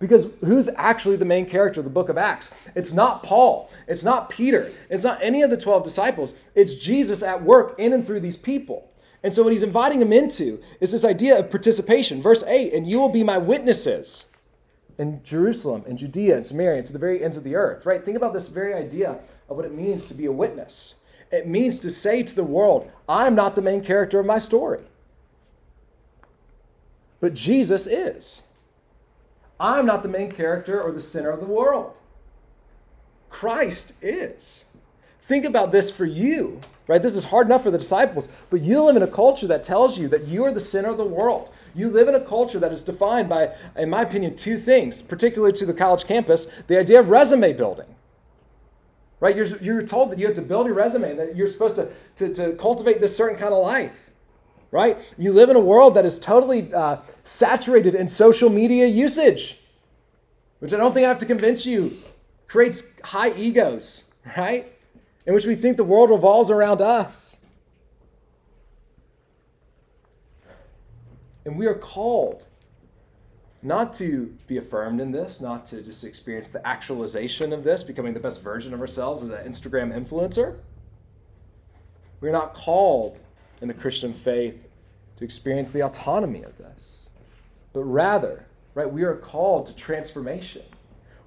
Because 0.00 0.28
who's 0.40 0.70
actually 0.76 1.16
the 1.16 1.26
main 1.26 1.44
character 1.44 1.78
of 1.78 1.84
the 1.84 1.90
book 1.90 2.08
of 2.08 2.16
Acts? 2.16 2.50
It's 2.74 2.94
not 2.94 3.22
Paul. 3.22 3.70
It's 3.86 4.02
not 4.02 4.30
Peter. 4.30 4.72
It's 4.88 5.04
not 5.04 5.18
any 5.22 5.42
of 5.42 5.50
the 5.50 5.58
12 5.58 5.84
disciples. 5.84 6.34
It's 6.54 6.74
Jesus 6.74 7.22
at 7.22 7.42
work 7.42 7.74
in 7.78 7.92
and 7.92 8.04
through 8.04 8.20
these 8.20 8.38
people. 8.38 8.90
And 9.22 9.32
so, 9.32 9.42
what 9.42 9.52
he's 9.52 9.62
inviting 9.62 9.98
them 9.98 10.14
into 10.14 10.60
is 10.80 10.90
this 10.90 11.04
idea 11.04 11.38
of 11.38 11.50
participation. 11.50 12.22
Verse 12.22 12.42
8 12.44 12.72
And 12.72 12.86
you 12.86 12.98
will 12.98 13.10
be 13.10 13.22
my 13.22 13.36
witnesses 13.36 14.24
in 14.96 15.22
Jerusalem, 15.22 15.84
in 15.86 15.98
Judea, 15.98 16.36
and 16.36 16.46
Samaria, 16.46 16.78
and 16.78 16.86
to 16.86 16.94
the 16.94 16.98
very 16.98 17.22
ends 17.22 17.36
of 17.36 17.44
the 17.44 17.54
earth, 17.54 17.84
right? 17.84 18.02
Think 18.02 18.16
about 18.16 18.32
this 18.32 18.48
very 18.48 18.72
idea 18.72 19.18
of 19.50 19.56
what 19.56 19.66
it 19.66 19.74
means 19.74 20.06
to 20.06 20.14
be 20.14 20.24
a 20.24 20.32
witness. 20.32 20.96
It 21.30 21.46
means 21.46 21.78
to 21.80 21.90
say 21.90 22.22
to 22.22 22.34
the 22.34 22.42
world, 22.42 22.90
I'm 23.06 23.34
not 23.34 23.54
the 23.54 23.62
main 23.62 23.82
character 23.82 24.18
of 24.18 24.26
my 24.26 24.38
story, 24.38 24.80
but 27.20 27.34
Jesus 27.34 27.86
is. 27.86 28.42
I'm 29.60 29.84
not 29.84 30.02
the 30.02 30.08
main 30.08 30.32
character 30.32 30.82
or 30.82 30.90
the 30.90 31.00
center 31.00 31.30
of 31.30 31.40
the 31.40 31.46
world. 31.46 31.98
Christ 33.28 33.92
is. 34.00 34.64
Think 35.20 35.44
about 35.44 35.70
this 35.70 35.90
for 35.90 36.06
you, 36.06 36.60
right? 36.88 37.00
This 37.00 37.14
is 37.14 37.24
hard 37.24 37.46
enough 37.46 37.62
for 37.62 37.70
the 37.70 37.78
disciples, 37.78 38.28
but 38.48 38.62
you 38.62 38.82
live 38.82 38.96
in 38.96 39.02
a 39.02 39.06
culture 39.06 39.46
that 39.46 39.62
tells 39.62 39.98
you 39.98 40.08
that 40.08 40.26
you 40.26 40.44
are 40.44 40.50
the 40.50 40.58
center 40.58 40.88
of 40.88 40.96
the 40.96 41.04
world. 41.04 41.50
You 41.74 41.88
live 41.88 42.08
in 42.08 42.16
a 42.16 42.20
culture 42.20 42.58
that 42.58 42.72
is 42.72 42.82
defined 42.82 43.28
by, 43.28 43.54
in 43.76 43.90
my 43.90 44.02
opinion, 44.02 44.34
two 44.34 44.56
things, 44.56 45.02
particularly 45.02 45.52
to 45.52 45.66
the 45.66 45.74
college 45.74 46.04
campus 46.04 46.46
the 46.66 46.78
idea 46.78 46.98
of 46.98 47.10
resume 47.10 47.52
building. 47.52 47.86
Right? 49.20 49.36
You're, 49.36 49.58
you're 49.58 49.82
told 49.82 50.10
that 50.10 50.18
you 50.18 50.26
have 50.26 50.34
to 50.36 50.42
build 50.42 50.66
your 50.66 50.74
resume, 50.74 51.14
that 51.14 51.36
you're 51.36 51.46
supposed 51.46 51.76
to, 51.76 51.90
to, 52.16 52.34
to 52.34 52.52
cultivate 52.54 53.00
this 53.00 53.14
certain 53.14 53.38
kind 53.38 53.52
of 53.52 53.62
life 53.62 54.09
right? 54.70 54.98
You 55.18 55.32
live 55.32 55.50
in 55.50 55.56
a 55.56 55.60
world 55.60 55.94
that 55.94 56.04
is 56.04 56.18
totally 56.18 56.72
uh, 56.72 56.98
saturated 57.24 57.94
in 57.94 58.06
social 58.08 58.50
media 58.50 58.86
usage, 58.86 59.58
which 60.60 60.72
I 60.72 60.76
don't 60.76 60.92
think 60.92 61.04
I 61.04 61.08
have 61.08 61.18
to 61.18 61.26
convince 61.26 61.66
you 61.66 61.98
creates 62.46 62.84
high 63.04 63.32
egos, 63.32 64.04
right? 64.36 64.72
In 65.26 65.34
which 65.34 65.46
we 65.46 65.54
think 65.54 65.76
the 65.76 65.84
world 65.84 66.10
revolves 66.10 66.50
around 66.50 66.80
us. 66.80 67.36
And 71.44 71.58
we 71.58 71.66
are 71.66 71.74
called 71.74 72.46
not 73.62 73.92
to 73.94 74.34
be 74.46 74.56
affirmed 74.56 75.00
in 75.00 75.12
this, 75.12 75.40
not 75.40 75.64
to 75.66 75.82
just 75.82 76.04
experience 76.04 76.48
the 76.48 76.66
actualization 76.66 77.52
of 77.52 77.62
this, 77.62 77.82
becoming 77.82 78.14
the 78.14 78.20
best 78.20 78.42
version 78.42 78.72
of 78.72 78.80
ourselves 78.80 79.22
as 79.22 79.30
an 79.30 79.44
Instagram 79.46 79.92
influencer. 79.94 80.56
We're 82.20 82.32
not 82.32 82.54
called 82.54 83.20
in 83.60 83.68
the 83.68 83.74
Christian 83.74 84.14
faith 84.14 84.68
to 85.16 85.24
experience 85.24 85.70
the 85.70 85.82
autonomy 85.82 86.42
of 86.42 86.56
this. 86.58 87.06
But 87.72 87.84
rather, 87.84 88.46
right, 88.74 88.90
we 88.90 89.02
are 89.02 89.16
called 89.16 89.66
to 89.66 89.76
transformation. 89.76 90.62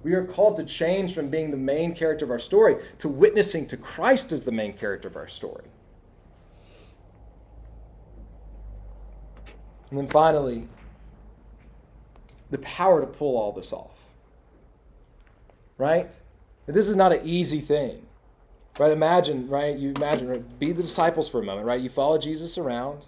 We 0.02 0.12
are 0.12 0.24
called 0.24 0.56
to 0.56 0.64
change 0.64 1.14
from 1.14 1.30
being 1.30 1.50
the 1.50 1.56
main 1.56 1.94
character 1.94 2.24
of 2.24 2.30
our 2.30 2.38
story 2.38 2.76
to 2.98 3.08
witnessing 3.08 3.66
to 3.68 3.76
Christ 3.76 4.32
as 4.32 4.42
the 4.42 4.52
main 4.52 4.74
character 4.74 5.08
of 5.08 5.16
our 5.16 5.28
story. 5.28 5.64
And 9.90 9.98
then 9.98 10.08
finally, 10.08 10.68
the 12.50 12.58
power 12.58 13.00
to 13.00 13.06
pull 13.06 13.36
all 13.36 13.52
this 13.52 13.72
off. 13.72 13.96
Right? 15.78 16.16
This 16.66 16.88
is 16.88 16.96
not 16.96 17.12
an 17.12 17.20
easy 17.24 17.60
thing. 17.60 18.04
Right? 18.78 18.90
Imagine, 18.90 19.48
right? 19.48 19.76
You 19.76 19.92
imagine, 19.96 20.28
right? 20.28 20.58
be 20.58 20.72
the 20.72 20.82
disciples 20.82 21.28
for 21.28 21.40
a 21.40 21.44
moment, 21.44 21.66
right? 21.66 21.80
You 21.80 21.88
follow 21.88 22.18
Jesus 22.18 22.58
around. 22.58 23.06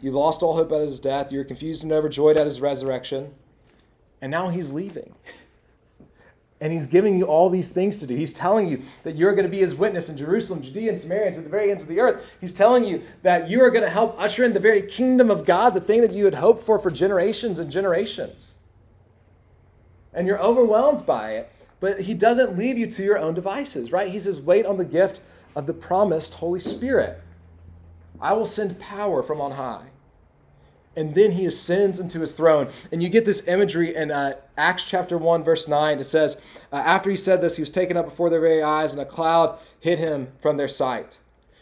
You 0.00 0.10
lost 0.10 0.42
all 0.42 0.54
hope 0.54 0.72
at 0.72 0.80
his 0.80 1.00
death. 1.00 1.30
You're 1.30 1.44
confused 1.44 1.82
and 1.82 1.92
overjoyed 1.92 2.36
at 2.36 2.46
his 2.46 2.60
resurrection. 2.60 3.34
And 4.20 4.30
now 4.30 4.48
he's 4.48 4.70
leaving. 4.70 5.14
And 6.62 6.74
he's 6.74 6.86
giving 6.86 7.16
you 7.16 7.24
all 7.24 7.48
these 7.48 7.70
things 7.70 7.96
to 8.00 8.06
do. 8.06 8.14
He's 8.14 8.34
telling 8.34 8.68
you 8.68 8.82
that 9.02 9.16
you're 9.16 9.34
going 9.34 9.46
to 9.46 9.50
be 9.50 9.60
his 9.60 9.74
witness 9.74 10.10
in 10.10 10.16
Jerusalem, 10.18 10.60
Judea, 10.60 10.90
and 10.90 10.98
Samaria, 10.98 11.28
and 11.28 11.34
to 11.36 11.40
the 11.40 11.48
very 11.48 11.70
ends 11.70 11.82
of 11.82 11.88
the 11.88 12.00
earth. 12.00 12.22
He's 12.38 12.52
telling 12.52 12.84
you 12.84 13.02
that 13.22 13.48
you 13.48 13.62
are 13.62 13.70
going 13.70 13.82
to 13.82 13.88
help 13.88 14.20
usher 14.20 14.44
in 14.44 14.52
the 14.52 14.60
very 14.60 14.82
kingdom 14.82 15.30
of 15.30 15.46
God, 15.46 15.72
the 15.72 15.80
thing 15.80 16.02
that 16.02 16.12
you 16.12 16.26
had 16.26 16.34
hoped 16.34 16.62
for 16.62 16.78
for 16.78 16.90
generations 16.90 17.60
and 17.60 17.70
generations. 17.70 18.56
And 20.12 20.26
you're 20.26 20.38
overwhelmed 20.38 21.06
by 21.06 21.30
it, 21.36 21.50
but 21.80 22.00
he 22.00 22.14
doesn't 22.14 22.56
leave 22.56 22.78
you 22.78 22.86
to 22.86 23.02
your 23.02 23.18
own 23.18 23.34
devices, 23.34 23.90
right? 23.90 24.10
He 24.10 24.20
says, 24.20 24.40
wait 24.40 24.66
on 24.66 24.76
the 24.76 24.84
gift 24.84 25.20
of 25.56 25.66
the 25.66 25.72
promised 25.72 26.34
Holy 26.34 26.60
Spirit. 26.60 27.20
I 28.20 28.34
will 28.34 28.46
send 28.46 28.78
power 28.78 29.22
from 29.22 29.40
on 29.40 29.52
high. 29.52 29.86
And 30.96 31.14
then 31.14 31.30
he 31.30 31.46
ascends 31.46 32.00
into 32.00 32.20
his 32.20 32.32
throne. 32.32 32.68
And 32.92 33.02
you 33.02 33.08
get 33.08 33.24
this 33.24 33.46
imagery 33.46 33.94
in 33.94 34.10
uh, 34.10 34.34
Acts 34.56 34.84
chapter 34.84 35.16
1, 35.16 35.44
verse 35.44 35.68
9. 35.68 36.00
It 36.00 36.04
says, 36.04 36.36
uh, 36.72 36.76
After 36.76 37.10
he 37.10 37.16
said 37.16 37.40
this, 37.40 37.56
he 37.56 37.62
was 37.62 37.70
taken 37.70 37.96
up 37.96 38.04
before 38.04 38.28
their 38.28 38.40
very 38.40 38.62
eyes, 38.62 38.92
and 38.92 39.00
a 39.00 39.06
cloud 39.06 39.58
hid 39.78 39.98
him 39.98 40.28
from 40.40 40.56
their 40.56 40.68
sight. 40.68 41.18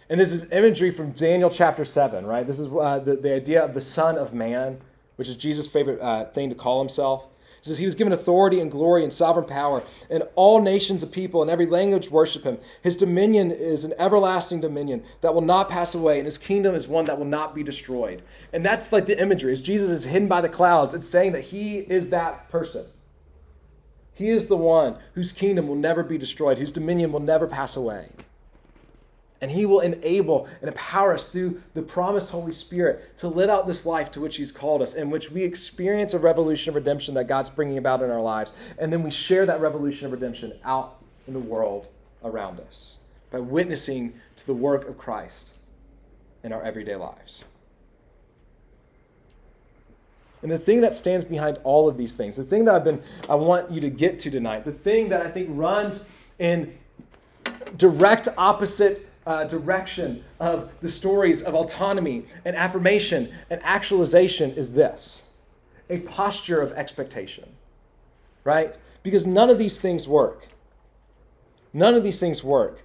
And 0.09 0.19
this 0.19 0.33
is 0.33 0.51
imagery 0.51 0.91
from 0.91 1.13
Daniel 1.13 1.51
chapter 1.51 1.85
7, 1.85 2.27
right? 2.27 2.47
This 2.47 2.59
is 2.59 2.69
uh, 2.69 3.01
the, 3.01 3.17
the 3.17 3.35
idea 3.35 3.63
of 3.63 3.75
the 3.75 3.81
Son 3.83 4.17
of 4.17 4.33
Man, 4.33 4.81
which 5.17 5.29
is 5.29 5.37
Jesus' 5.37 5.67
favorite 5.67 6.01
uh, 6.01 6.25
thing 6.31 6.49
to 6.49 6.55
call 6.55 6.81
himself. 6.81 7.27
Says 7.63 7.79
he 7.79 7.85
was 7.85 7.95
given 7.95 8.13
authority 8.13 8.61
and 8.61 8.71
glory 8.71 9.03
and 9.03 9.13
sovereign 9.13 9.47
power, 9.47 9.83
and 10.09 10.23
all 10.35 10.61
nations 10.61 11.03
of 11.03 11.11
people 11.11 11.43
and 11.43 11.51
every 11.51 11.67
language 11.67 12.11
worship 12.11 12.45
him. 12.45 12.59
His 12.83 12.97
dominion 12.97 13.51
is 13.51 13.85
an 13.85 13.95
everlasting 13.99 14.61
dominion 14.61 15.03
that 15.21 15.35
will 15.35 15.43
not 15.43 15.69
pass 15.69 15.95
away, 15.95 16.19
and 16.19 16.27
his 16.27 16.39
kingdom 16.39 16.75
is 16.75 16.87
one 16.87 17.05
that 17.07 17.19
will 17.19 17.25
not 17.25 17.55
be 17.55 17.63
destroyed. 17.63 18.23
And 18.53 18.65
that's 18.65 18.93
like 18.93 19.07
the 19.07 19.21
imagery. 19.21 19.53
As 19.53 19.61
Jesus 19.61 19.91
is 19.91 20.05
hidden 20.05 20.29
by 20.29 20.41
the 20.41 20.49
clouds, 20.49 20.95
it's 20.95 21.09
saying 21.09 21.33
that 21.33 21.45
he 21.45 21.79
is 21.79 22.11
that 22.11 22.49
person. 22.49 22.87
He 24.15 24.31
is 24.31 24.47
the 24.47 24.57
one 24.57 24.97
whose 25.15 25.31
kingdom 25.31 25.69
will 25.69 25.77
never 25.77 26.03
be 26.03 26.19
destroyed, 26.19 26.59
whose 26.59 26.73
dominion 26.73 27.13
will 27.13 27.21
never 27.21 27.47
pass 27.47 27.77
away. 27.77 28.09
And 29.41 29.51
He 29.51 29.67
will 29.67 29.81
enable 29.81 30.47
and 30.61 30.69
empower 30.69 31.15
us 31.15 31.29
through 31.29 31.63
the 31.75 31.83
promised 31.83 32.31
Holy 32.31 32.53
Spirit 32.53 33.17
to 33.19 33.29
live 33.29 33.51
out 33.51 33.67
this 33.67 33.87
life 33.87 34.11
to 34.13 34.21
which 34.21 34.37
He's 34.37 34.51
called 34.51 34.83
us, 34.83 34.95
in 34.95 35.11
which 35.11 35.31
we 35.31 35.43
experience 35.43 36.15
a 36.15 36.19
revolution 36.19 36.71
of 36.71 36.75
redemption 36.75 37.15
that 37.15 37.25
God's 37.25 37.51
bringing 37.51 37.79
about 37.79 38.03
in 38.03 38.11
our 38.11 38.21
lives. 38.21 38.53
And 38.79 38.93
then 38.93 39.03
we 39.03 39.11
share 39.11 39.47
that 39.47 39.61
revolution 39.61 40.07
of 40.07 40.13
redemption 40.13 40.55
out 40.65 40.97
in 41.27 41.35
the 41.35 41.41
world 41.41 41.89
around 42.25 42.59
us 42.61 42.99
by 43.31 43.39
witnessing 43.39 44.13
to 44.37 44.47
the 44.47 44.55
work 44.55 44.89
of 44.89 44.99
Christ 44.99 45.55
in 46.43 46.53
our 46.53 46.63
everyday 46.63 46.97
lives. 46.97 47.45
And 50.43 50.51
the 50.51 50.59
thing 50.59 50.81
that 50.83 50.95
stands 50.95 51.25
behind 51.25 51.59
all 51.65 51.89
of 51.89 51.97
these 51.97 52.15
things, 52.15 52.37
the 52.37 52.45
thing 52.45 52.65
that 52.67 52.75
I've 52.75 52.85
been 52.85 53.03
I 53.29 53.35
want 53.35 53.71
you 53.71 53.81
to 53.81 53.91
get 53.91 54.19
to 54.21 54.31
tonight, 54.31 54.65
the 54.65 54.73
thing 54.73 55.09
that 55.09 55.25
I 55.25 55.31
think 55.31 55.49
runs 55.51 56.05
in 56.39 56.77
direct 57.77 58.29
opposite 58.37 59.08
uh, 59.29 59.45
direction 59.45 60.25
of 60.41 60.73
the 60.81 60.89
stories 60.89 61.43
of 61.43 61.55
autonomy 61.55 62.25
and 62.47 62.57
affirmation 62.57 63.31
and 63.51 63.61
actualization 63.63 64.51
is 64.53 64.73
this 64.73 65.23
a 65.91 65.99
posture 66.01 66.61
of 66.61 66.73
expectation, 66.73 67.45
right? 68.45 68.77
Because 69.03 69.27
none 69.27 69.51
of 69.51 69.59
these 69.59 69.79
things 69.79 70.09
work. 70.09 70.49
None 71.75 71.95
of 71.95 72.03
these 72.03 72.19
things 72.19 72.43
work 72.43 72.83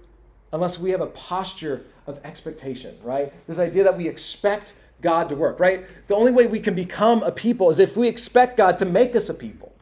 unless 0.52 0.78
we 0.78 0.90
have 0.90 1.00
a 1.00 1.06
posture 1.08 1.84
of 2.06 2.20
expectation, 2.24 2.96
right? 3.02 3.32
This 3.46 3.58
idea 3.58 3.82
that 3.84 3.96
we 3.96 4.06
expect 4.06 4.74
God 5.00 5.30
to 5.30 5.36
work, 5.36 5.58
right? 5.58 5.86
The 6.06 6.14
only 6.14 6.30
way 6.30 6.46
we 6.46 6.60
can 6.60 6.74
become 6.74 7.22
a 7.22 7.32
people 7.32 7.70
is 7.70 7.78
if 7.78 7.96
we 7.96 8.06
expect 8.06 8.58
God 8.58 8.78
to 8.78 8.84
make 8.84 9.16
us 9.16 9.30
a 9.30 9.34
people. 9.34 9.74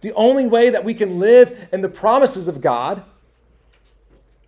The 0.00 0.12
only 0.14 0.46
way 0.46 0.70
that 0.70 0.84
we 0.84 0.94
can 0.94 1.20
live 1.20 1.68
in 1.72 1.80
the 1.80 1.88
promises 1.88 2.48
of 2.48 2.60
God 2.60 3.04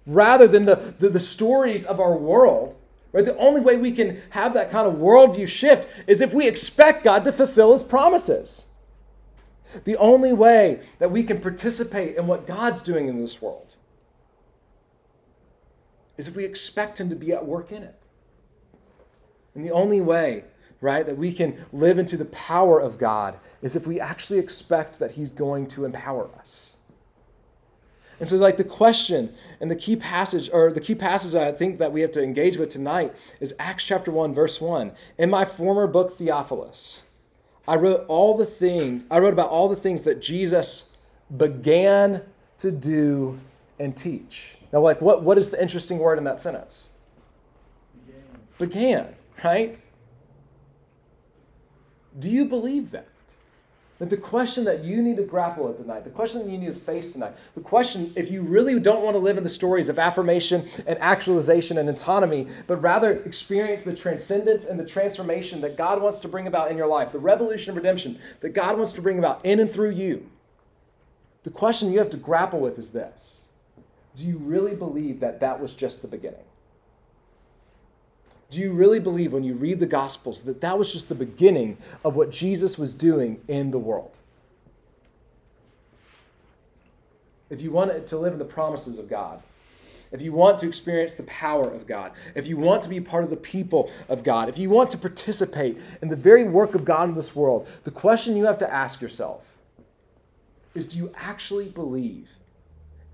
rather 0.06 0.48
than 0.48 0.64
the, 0.64 0.94
the, 0.98 1.08
the, 1.08 1.20
stories 1.20 1.86
of 1.86 2.00
our 2.00 2.16
world. 2.16 2.76
Right? 3.12 3.24
The 3.24 3.36
only 3.36 3.60
way 3.60 3.76
we 3.76 3.92
can 3.92 4.20
have 4.30 4.54
that 4.54 4.70
kind 4.70 4.86
of 4.86 4.94
worldview 4.94 5.46
shift 5.46 5.86
is 6.06 6.20
if 6.20 6.34
we 6.34 6.48
expect 6.48 7.04
God 7.04 7.24
to 7.24 7.32
fulfill 7.32 7.72
his 7.72 7.82
promises. 7.82 8.64
The 9.84 9.96
only 9.96 10.32
way 10.32 10.80
that 10.98 11.10
we 11.10 11.22
can 11.22 11.40
participate 11.40 12.16
in 12.16 12.26
what 12.26 12.46
God's 12.46 12.82
doing 12.82 13.08
in 13.08 13.18
this 13.18 13.40
world 13.40 13.76
is 16.16 16.28
if 16.28 16.36
we 16.36 16.44
expect 16.44 17.00
him 17.00 17.08
to 17.08 17.16
be 17.16 17.32
at 17.32 17.44
work 17.44 17.72
in 17.72 17.82
it. 17.82 18.02
And 19.54 19.64
the 19.64 19.72
only 19.72 20.00
way, 20.00 20.44
right, 20.80 21.04
that 21.06 21.16
we 21.16 21.32
can 21.32 21.64
live 21.72 21.98
into 21.98 22.16
the 22.16 22.26
power 22.26 22.80
of 22.80 22.98
God 22.98 23.38
is 23.62 23.76
if 23.76 23.86
we 23.86 24.00
actually 24.00 24.38
expect 24.38 24.98
that 24.98 25.12
he's 25.12 25.30
going 25.30 25.66
to 25.68 25.84
empower 25.84 26.28
us. 26.38 26.76
And 28.20 28.28
so, 28.28 28.36
like 28.36 28.56
the 28.56 28.64
question 28.64 29.34
and 29.60 29.70
the 29.70 29.76
key 29.76 29.96
passage, 29.96 30.48
or 30.52 30.70
the 30.72 30.80
key 30.80 30.94
passage 30.94 31.34
I 31.34 31.52
think 31.52 31.78
that 31.78 31.92
we 31.92 32.00
have 32.02 32.12
to 32.12 32.22
engage 32.22 32.56
with 32.56 32.68
tonight 32.68 33.14
is 33.40 33.54
Acts 33.58 33.84
chapter 33.84 34.10
1, 34.10 34.32
verse 34.32 34.60
1. 34.60 34.92
In 35.18 35.30
my 35.30 35.44
former 35.44 35.86
book, 35.86 36.16
Theophilus, 36.16 37.02
I 37.66 37.76
wrote 37.76 38.04
all 38.08 38.36
the 38.36 38.46
thing, 38.46 39.04
I 39.10 39.18
wrote 39.18 39.32
about 39.32 39.48
all 39.48 39.68
the 39.68 39.76
things 39.76 40.02
that 40.02 40.20
Jesus 40.20 40.84
began 41.36 42.22
to 42.58 42.70
do 42.70 43.38
and 43.78 43.96
teach. 43.96 44.56
Now, 44.72 44.80
like 44.80 45.00
what, 45.00 45.22
what 45.22 45.38
is 45.38 45.50
the 45.50 45.60
interesting 45.60 45.98
word 45.98 46.18
in 46.18 46.24
that 46.24 46.40
sentence? 46.40 46.88
Began, 48.58 49.04
began 49.04 49.14
right? 49.44 49.78
Do 52.18 52.30
you 52.30 52.44
believe 52.44 52.90
that? 52.92 53.08
The 54.08 54.16
question 54.16 54.64
that 54.64 54.82
you 54.82 55.00
need 55.00 55.16
to 55.18 55.22
grapple 55.22 55.68
with 55.68 55.78
tonight, 55.78 56.02
the 56.02 56.10
question 56.10 56.42
that 56.42 56.50
you 56.50 56.58
need 56.58 56.74
to 56.74 56.80
face 56.80 57.12
tonight, 57.12 57.34
the 57.54 57.60
question, 57.60 58.12
if 58.16 58.32
you 58.32 58.42
really 58.42 58.78
don't 58.80 59.04
want 59.04 59.14
to 59.14 59.18
live 59.18 59.38
in 59.38 59.44
the 59.44 59.48
stories 59.48 59.88
of 59.88 59.96
affirmation 59.96 60.68
and 60.88 60.98
actualization 60.98 61.78
and 61.78 61.88
autonomy, 61.88 62.48
but 62.66 62.78
rather 62.78 63.12
experience 63.22 63.82
the 63.82 63.94
transcendence 63.94 64.64
and 64.64 64.78
the 64.78 64.84
transformation 64.84 65.60
that 65.60 65.76
God 65.76 66.02
wants 66.02 66.18
to 66.20 66.28
bring 66.28 66.48
about 66.48 66.72
in 66.72 66.76
your 66.76 66.88
life, 66.88 67.12
the 67.12 67.20
revolution 67.20 67.70
of 67.70 67.76
redemption 67.76 68.18
that 68.40 68.50
God 68.50 68.76
wants 68.76 68.92
to 68.94 69.02
bring 69.02 69.20
about 69.20 69.46
in 69.46 69.60
and 69.60 69.70
through 69.70 69.90
you, 69.90 70.28
the 71.44 71.50
question 71.50 71.92
you 71.92 72.00
have 72.00 72.10
to 72.10 72.16
grapple 72.16 72.58
with 72.58 72.78
is 72.78 72.90
this 72.90 73.42
Do 74.16 74.24
you 74.24 74.36
really 74.38 74.74
believe 74.74 75.20
that 75.20 75.38
that 75.38 75.60
was 75.60 75.74
just 75.74 76.02
the 76.02 76.08
beginning? 76.08 76.44
Do 78.52 78.60
you 78.60 78.72
really 78.72 79.00
believe 79.00 79.32
when 79.32 79.44
you 79.44 79.54
read 79.54 79.80
the 79.80 79.86
Gospels 79.86 80.42
that 80.42 80.60
that 80.60 80.78
was 80.78 80.92
just 80.92 81.08
the 81.08 81.14
beginning 81.14 81.78
of 82.04 82.16
what 82.16 82.30
Jesus 82.30 82.76
was 82.76 82.92
doing 82.92 83.40
in 83.48 83.70
the 83.70 83.78
world? 83.78 84.18
If 87.48 87.62
you 87.62 87.70
want 87.70 88.06
to 88.06 88.18
live 88.18 88.34
in 88.34 88.38
the 88.38 88.44
promises 88.44 88.98
of 88.98 89.08
God, 89.08 89.42
if 90.10 90.20
you 90.20 90.34
want 90.34 90.58
to 90.58 90.68
experience 90.68 91.14
the 91.14 91.22
power 91.22 91.70
of 91.70 91.86
God, 91.86 92.12
if 92.34 92.46
you 92.46 92.58
want 92.58 92.82
to 92.82 92.90
be 92.90 93.00
part 93.00 93.24
of 93.24 93.30
the 93.30 93.38
people 93.38 93.90
of 94.10 94.22
God, 94.22 94.50
if 94.50 94.58
you 94.58 94.68
want 94.68 94.90
to 94.90 94.98
participate 94.98 95.78
in 96.02 96.08
the 96.08 96.16
very 96.16 96.44
work 96.44 96.74
of 96.74 96.84
God 96.84 97.08
in 97.08 97.14
this 97.14 97.34
world, 97.34 97.66
the 97.84 97.90
question 97.90 98.36
you 98.36 98.44
have 98.44 98.58
to 98.58 98.70
ask 98.70 99.00
yourself 99.00 99.46
is 100.74 100.86
do 100.86 100.98
you 100.98 101.10
actually 101.16 101.70
believe 101.70 102.28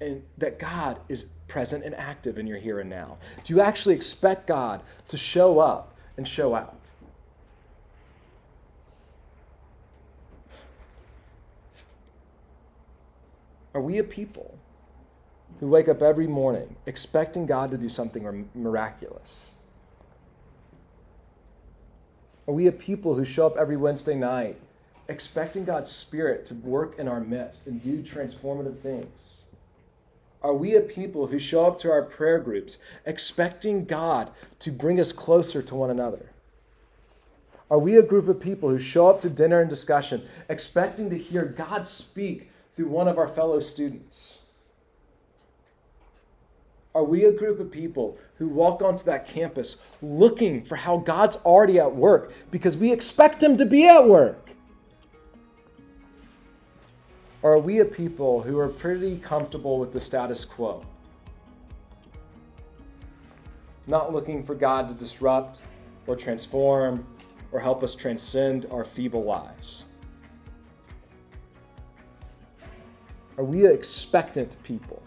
in, 0.01 0.25
that 0.39 0.59
God 0.59 0.99
is 1.09 1.27
present 1.49 1.85
and 1.85 1.95
active 1.95 2.39
in 2.39 2.47
your 2.47 2.59
here 2.59 2.81
and 2.81 2.89
now? 2.89 3.19
Do 3.43 3.55
you 3.55 3.61
actually 3.61 3.95
expect 3.95 4.47
God 4.47 4.83
to 5.09 5.17
show 5.17 5.59
up 5.59 5.97
and 6.17 6.29
show 6.29 6.55
out? 6.55 6.75
Are 13.75 13.81
we 13.81 13.99
a 13.99 14.05
people 14.05 14.59
who 15.61 15.69
wake 15.69 15.89
up 15.89 16.03
every 16.03 16.27
morning 16.27 16.77
expecting 16.87 17.47
God 17.47 17.71
to 17.71 17.79
do 17.79 17.89
something 17.89 18.49
miraculous? 18.55 19.53
Are 22.47 22.55
we 22.55 22.67
a 22.67 22.73
people 22.73 23.15
who 23.15 23.25
show 23.25 23.47
up 23.47 23.57
every 23.57 23.77
Wednesday 23.77 24.15
night 24.15 24.59
expecting 25.09 25.65
God's 25.65 25.91
Spirit 25.91 26.47
to 26.47 26.55
work 26.55 26.99
in 26.99 27.07
our 27.07 27.21
midst 27.21 27.67
and 27.67 27.83
do 27.83 28.03
transformative 28.03 28.81
things? 28.81 29.43
Are 30.43 30.55
we 30.55 30.77
a 30.77 30.81
people 30.81 31.27
who 31.27 31.39
show 31.39 31.67
up 31.67 31.79
to 31.79 31.91
our 31.91 32.03
prayer 32.03 32.39
groups 32.39 32.79
expecting 33.05 33.85
God 33.85 34.31
to 34.61 34.71
bring 34.71 35.01
us 35.01 35.13
closer 35.13 35.63
to 35.63 35.75
one 35.75 35.91
another? 35.91 36.31
Are 37.71 37.79
we 37.79 37.97
a 37.97 38.03
group 38.03 38.29
of 38.29 38.41
people 38.41 38.69
who 38.69 38.79
show 38.79 39.09
up 39.09 39.21
to 39.23 39.31
dinner 39.31 39.61
and 39.61 39.69
discussion 39.69 40.27
expecting 40.49 41.11
to 41.11 41.19
hear 41.19 41.45
God 41.45 41.87
speak 41.87 42.51
through 42.75 42.89
one 42.89 43.09
of 43.09 43.19
our 43.19 43.29
fellow 43.29 43.61
students? 43.61 44.39
Are 46.95 47.05
we 47.05 47.25
a 47.25 47.33
group 47.33 47.61
of 47.61 47.71
people 47.71 48.17
who 48.37 48.49
walk 48.49 48.81
onto 48.81 49.05
that 49.05 49.29
campus 49.29 49.77
looking 50.01 50.65
for 50.65 50.77
how 50.77 50.97
God's 50.97 51.37
already 51.37 51.79
at 51.79 51.95
work 51.95 52.33
because 52.51 52.77
we 52.77 52.91
expect 52.91 53.43
Him 53.43 53.57
to 53.59 53.67
be 53.67 53.87
at 53.87 54.09
work? 54.09 54.51
Are 57.45 57.57
we 57.57 57.79
a 57.79 57.85
people 57.85 58.43
who 58.43 58.59
are 58.59 58.67
pretty 58.67 59.17
comfortable 59.19 59.79
with 59.79 59.93
the 59.93 60.01
status 60.01 60.45
quo? 60.45 60.83
Not 63.87 64.13
looking 64.13 64.43
for 64.43 64.57
God 64.57 64.89
to 64.89 64.95
disrupt 64.95 65.61
or 66.09 66.17
transform 66.17 67.07
or 67.53 67.61
help 67.61 67.85
us 67.85 67.95
transcend 67.95 68.67
our 68.73 68.85
feeble 68.85 69.23
lives? 69.23 69.85
Are 73.37 73.45
we 73.45 73.65
an 73.67 73.73
expectant 73.73 74.61
people? 74.65 75.01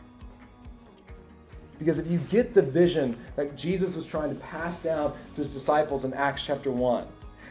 Because 1.79 1.99
if 1.99 2.07
you 2.07 2.19
get 2.19 2.53
the 2.53 2.61
vision 2.61 3.17
that 3.35 3.57
Jesus 3.57 3.93
was 3.93 4.05
trying 4.05 4.29
to 4.29 4.35
pass 4.35 4.79
down 4.79 5.13
to 5.33 5.41
his 5.41 5.51
disciples 5.51 6.05
in 6.05 6.13
Acts 6.13 6.45
chapter 6.45 6.71
1, 6.71 7.05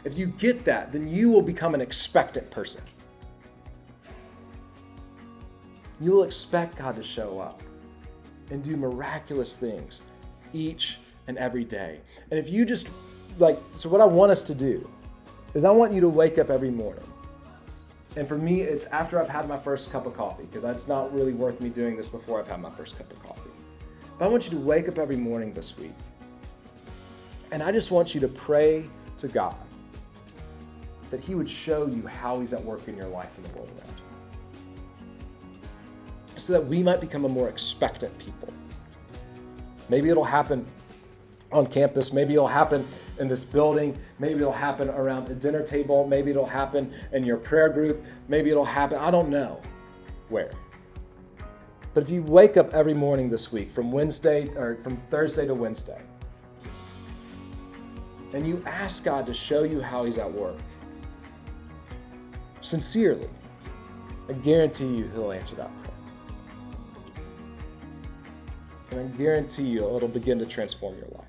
if 0.05 0.17
you 0.17 0.25
get 0.25 0.65
that, 0.65 0.91
then 0.91 1.07
you 1.07 1.29
will 1.29 1.43
become 1.43 1.75
an 1.75 1.81
expectant 1.81 2.49
person 2.49 2.81
you 6.01 6.11
will 6.11 6.23
expect 6.23 6.77
God 6.77 6.95
to 6.95 7.03
show 7.03 7.39
up. 7.39 7.61
and 8.51 8.61
do 8.61 8.77
miraculous 8.77 9.53
things 9.53 10.03
each 10.53 10.99
and 11.27 11.37
every 11.37 11.63
day. 11.63 12.01
And 12.29 12.39
if 12.39 12.49
you 12.49 12.65
just 12.65 12.87
like, 13.39 13.57
so 13.73 13.89
what 13.89 14.01
I 14.01 14.05
want 14.05 14.31
us 14.31 14.43
to 14.43 14.53
do 14.53 14.87
is 15.53 15.65
I 15.65 15.71
want 15.71 15.93
you 15.93 16.01
to 16.01 16.09
wake 16.09 16.37
up 16.37 16.49
every 16.49 16.69
morning. 16.69 17.05
And 18.17 18.27
for 18.27 18.37
me, 18.37 18.61
it's 18.61 18.85
after 18.87 19.19
I've 19.21 19.29
had 19.29 19.47
my 19.47 19.57
first 19.57 19.89
cup 19.89 20.05
of 20.05 20.15
coffee, 20.15 20.43
because 20.43 20.65
it's 20.65 20.87
not 20.89 21.13
really 21.13 21.31
worth 21.31 21.61
me 21.61 21.69
doing 21.69 21.95
this 21.95 22.09
before 22.09 22.39
I've 22.39 22.47
had 22.47 22.59
my 22.59 22.69
first 22.69 22.97
cup 22.97 23.09
of 23.11 23.23
coffee. 23.23 23.49
But 24.19 24.25
I 24.25 24.27
want 24.27 24.43
you 24.43 24.51
to 24.51 24.57
wake 24.57 24.89
up 24.89 24.97
every 24.99 25.15
morning 25.15 25.53
this 25.53 25.77
week. 25.77 25.93
And 27.51 27.63
I 27.63 27.71
just 27.71 27.89
want 27.89 28.13
you 28.13 28.19
to 28.19 28.27
pray 28.27 28.85
to 29.19 29.29
God 29.29 29.55
that 31.09 31.21
He 31.21 31.35
would 31.35 31.49
show 31.49 31.87
you 31.87 32.05
how 32.05 32.41
He's 32.41 32.51
at 32.51 32.63
work 32.63 32.89
in 32.89 32.97
your 32.97 33.07
life 33.07 33.31
and 33.37 33.45
the 33.45 33.55
world 33.55 33.69
around 33.69 33.97
you. 33.97 34.10
So 36.41 36.53
that 36.53 36.65
we 36.65 36.81
might 36.81 36.99
become 36.99 37.23
a 37.25 37.29
more 37.29 37.49
expectant 37.49 38.17
people. 38.17 38.51
Maybe 39.89 40.09
it'll 40.09 40.23
happen 40.23 40.65
on 41.51 41.67
campus. 41.67 42.11
Maybe 42.11 42.33
it'll 42.33 42.47
happen 42.47 42.87
in 43.19 43.27
this 43.27 43.43
building. 43.43 43.95
Maybe 44.17 44.39
it'll 44.39 44.51
happen 44.51 44.89
around 44.89 45.29
a 45.29 45.35
dinner 45.35 45.61
table. 45.61 46.07
Maybe 46.07 46.31
it'll 46.31 46.43
happen 46.43 46.91
in 47.11 47.23
your 47.23 47.37
prayer 47.37 47.69
group. 47.69 48.03
Maybe 48.27 48.49
it'll 48.49 48.65
happen, 48.65 48.97
I 48.97 49.11
don't 49.11 49.29
know 49.29 49.61
where. 50.29 50.49
But 51.93 52.01
if 52.01 52.09
you 52.09 52.23
wake 52.23 52.57
up 52.57 52.73
every 52.73 52.95
morning 52.95 53.29
this 53.29 53.51
week 53.51 53.69
from 53.69 53.91
Wednesday 53.91 54.47
or 54.55 54.77
from 54.77 54.97
Thursday 55.11 55.45
to 55.45 55.53
Wednesday, 55.53 56.01
and 58.33 58.47
you 58.47 58.63
ask 58.65 59.03
God 59.03 59.27
to 59.27 59.33
show 59.35 59.61
you 59.61 59.79
how 59.79 60.05
He's 60.05 60.17
at 60.17 60.31
work, 60.31 60.57
sincerely, 62.61 63.29
I 64.27 64.33
guarantee 64.33 64.87
you 64.87 65.07
He'll 65.13 65.33
answer 65.33 65.55
that 65.57 65.69
And 68.91 68.99
I 68.99 69.17
guarantee 69.17 69.63
you 69.63 69.95
it'll 69.95 70.09
begin 70.09 70.37
to 70.39 70.45
transform 70.45 70.97
your 70.97 71.07
life. 71.15 71.20